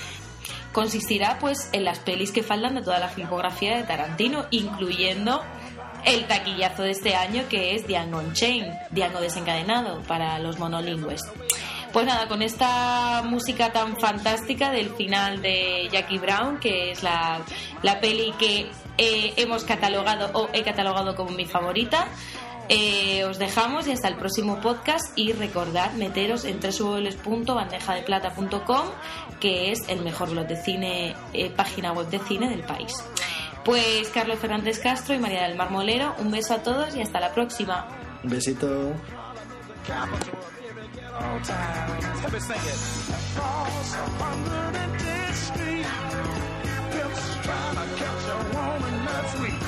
consistirá 0.73 1.39
pues 1.39 1.69
en 1.73 1.85
las 1.85 2.01
pelis 2.01 2.33
que 2.33 2.43
faltan 2.43 2.75
de 2.75 2.83
toda 2.83 2.99
la 2.99 3.09
filmografía 3.09 3.77
de 3.77 3.85
Tarantino, 3.85 4.47
incluyendo 4.51 5.43
el 6.05 6.27
taquillazo 6.27 6.83
de 6.83 6.91
este 6.91 7.15
año 7.15 7.45
que 7.49 7.77
es 7.77 7.87
Django 7.87 8.19
Unchained, 8.19 8.73
Django 8.91 9.21
desencadenado 9.21 10.03
para 10.03 10.39
los 10.41 10.59
monolingües. 10.59 11.21
Pues 11.93 12.07
nada, 12.07 12.29
con 12.29 12.43
esta 12.43 13.23
música 13.25 13.73
tan 13.73 13.99
fantástica 13.99 14.71
del 14.71 14.91
final 14.91 15.41
de 15.41 15.89
Jackie 15.91 16.19
Brown, 16.19 16.59
que 16.59 16.91
es 16.91 17.03
la, 17.03 17.41
la 17.83 18.01
peli 18.01 18.35
que 18.39 18.71
eh, 18.99 19.33
hemos 19.37 19.65
catalogado 19.65 20.31
o 20.35 20.51
he 20.53 20.63
catalogado 20.63 21.17
como 21.17 21.31
mi 21.31 21.47
favorita, 21.47 22.09
eh, 22.69 23.25
os 23.25 23.39
dejamos 23.39 23.87
y 23.87 23.93
hasta 23.93 24.09
el 24.09 24.17
próximo 24.17 24.61
podcast 24.61 25.17
y 25.17 25.33
recordad 25.33 25.93
meteros 25.93 26.45
en 26.45 26.59
www.bandejadeplata.com 26.61 28.89
que 29.39 29.71
es 29.71 29.89
el 29.89 30.03
mejor 30.03 30.31
blog 30.31 30.49
de 30.49 30.57
cine, 30.57 31.15
eh, 31.33 31.51
página 31.51 31.93
web 31.93 32.09
de 32.09 32.19
cine 32.21 32.49
del 32.51 32.65
país. 32.65 32.93
Pues 33.65 34.09
Carlos 34.09 34.39
Fernández 34.39 34.81
Castro 34.81 35.15
y 35.15 35.19
María 35.19 35.47
del 35.47 35.57
Marmolero, 35.57 36.15
un 36.19 36.31
beso 36.31 36.55
a 36.55 36.59
todos 36.59 36.97
y 36.97 37.03
hasta 37.03 37.21
la 37.21 37.33
próxima. 37.33 37.87
Un 38.25 38.31
besito. 38.31 38.95
All 41.23 41.41
time. 41.41 42.01
Let 42.23 42.33
me 42.33 42.41
sing 42.41 42.57
it. 42.57 42.81
Across 43.17 43.95
110th 43.97 45.39
Street, 45.49 45.87
pimps 46.93 47.25
trying 47.45 47.77
to 47.81 47.87
catch 48.01 48.25
a 48.35 48.41
woman 48.57 48.95
that's 49.07 49.35
weak. 49.41 49.63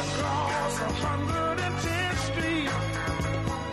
Across 0.00 0.74
110th 0.78 2.20
Street, 2.28 2.70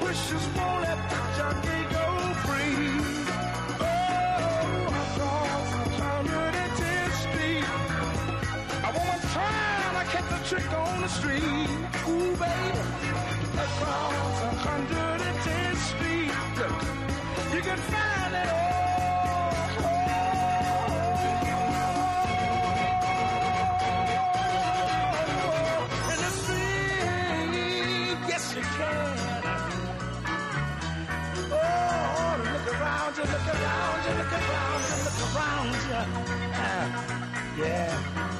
wishes 0.04 0.46
won't 0.56 0.82
let 0.86 1.00
the 1.12 1.20
junkie 1.38 1.84
go 1.96 2.06
free. 2.46 2.80
Oh, 3.82 3.94
across 5.02 5.70
110th 6.00 7.16
Street, 7.26 7.66
a 8.88 8.92
woman 8.98 9.20
trying 9.34 9.96
to 9.98 10.04
catch 10.14 10.32
a 10.38 10.50
trick 10.50 10.72
on 10.74 11.02
the 11.02 11.10
street. 11.10 11.70
Ooh, 12.08 12.36
baby 12.38 13.09
across 13.66 14.38
110th 14.66 15.82
Street. 15.90 16.32
You 17.56 17.62
can 17.62 17.78
find 17.78 18.34
it 18.36 18.50
all. 18.50 18.70
look 32.54 32.68
around 32.74 33.18
you, 33.18 33.24
look 33.24 33.48
around 33.54 34.00
you, 34.06 34.14
look 34.20 35.20
around 35.36 35.80
you. 35.90 36.02
Uh, 36.54 36.88
yeah. 37.58 38.39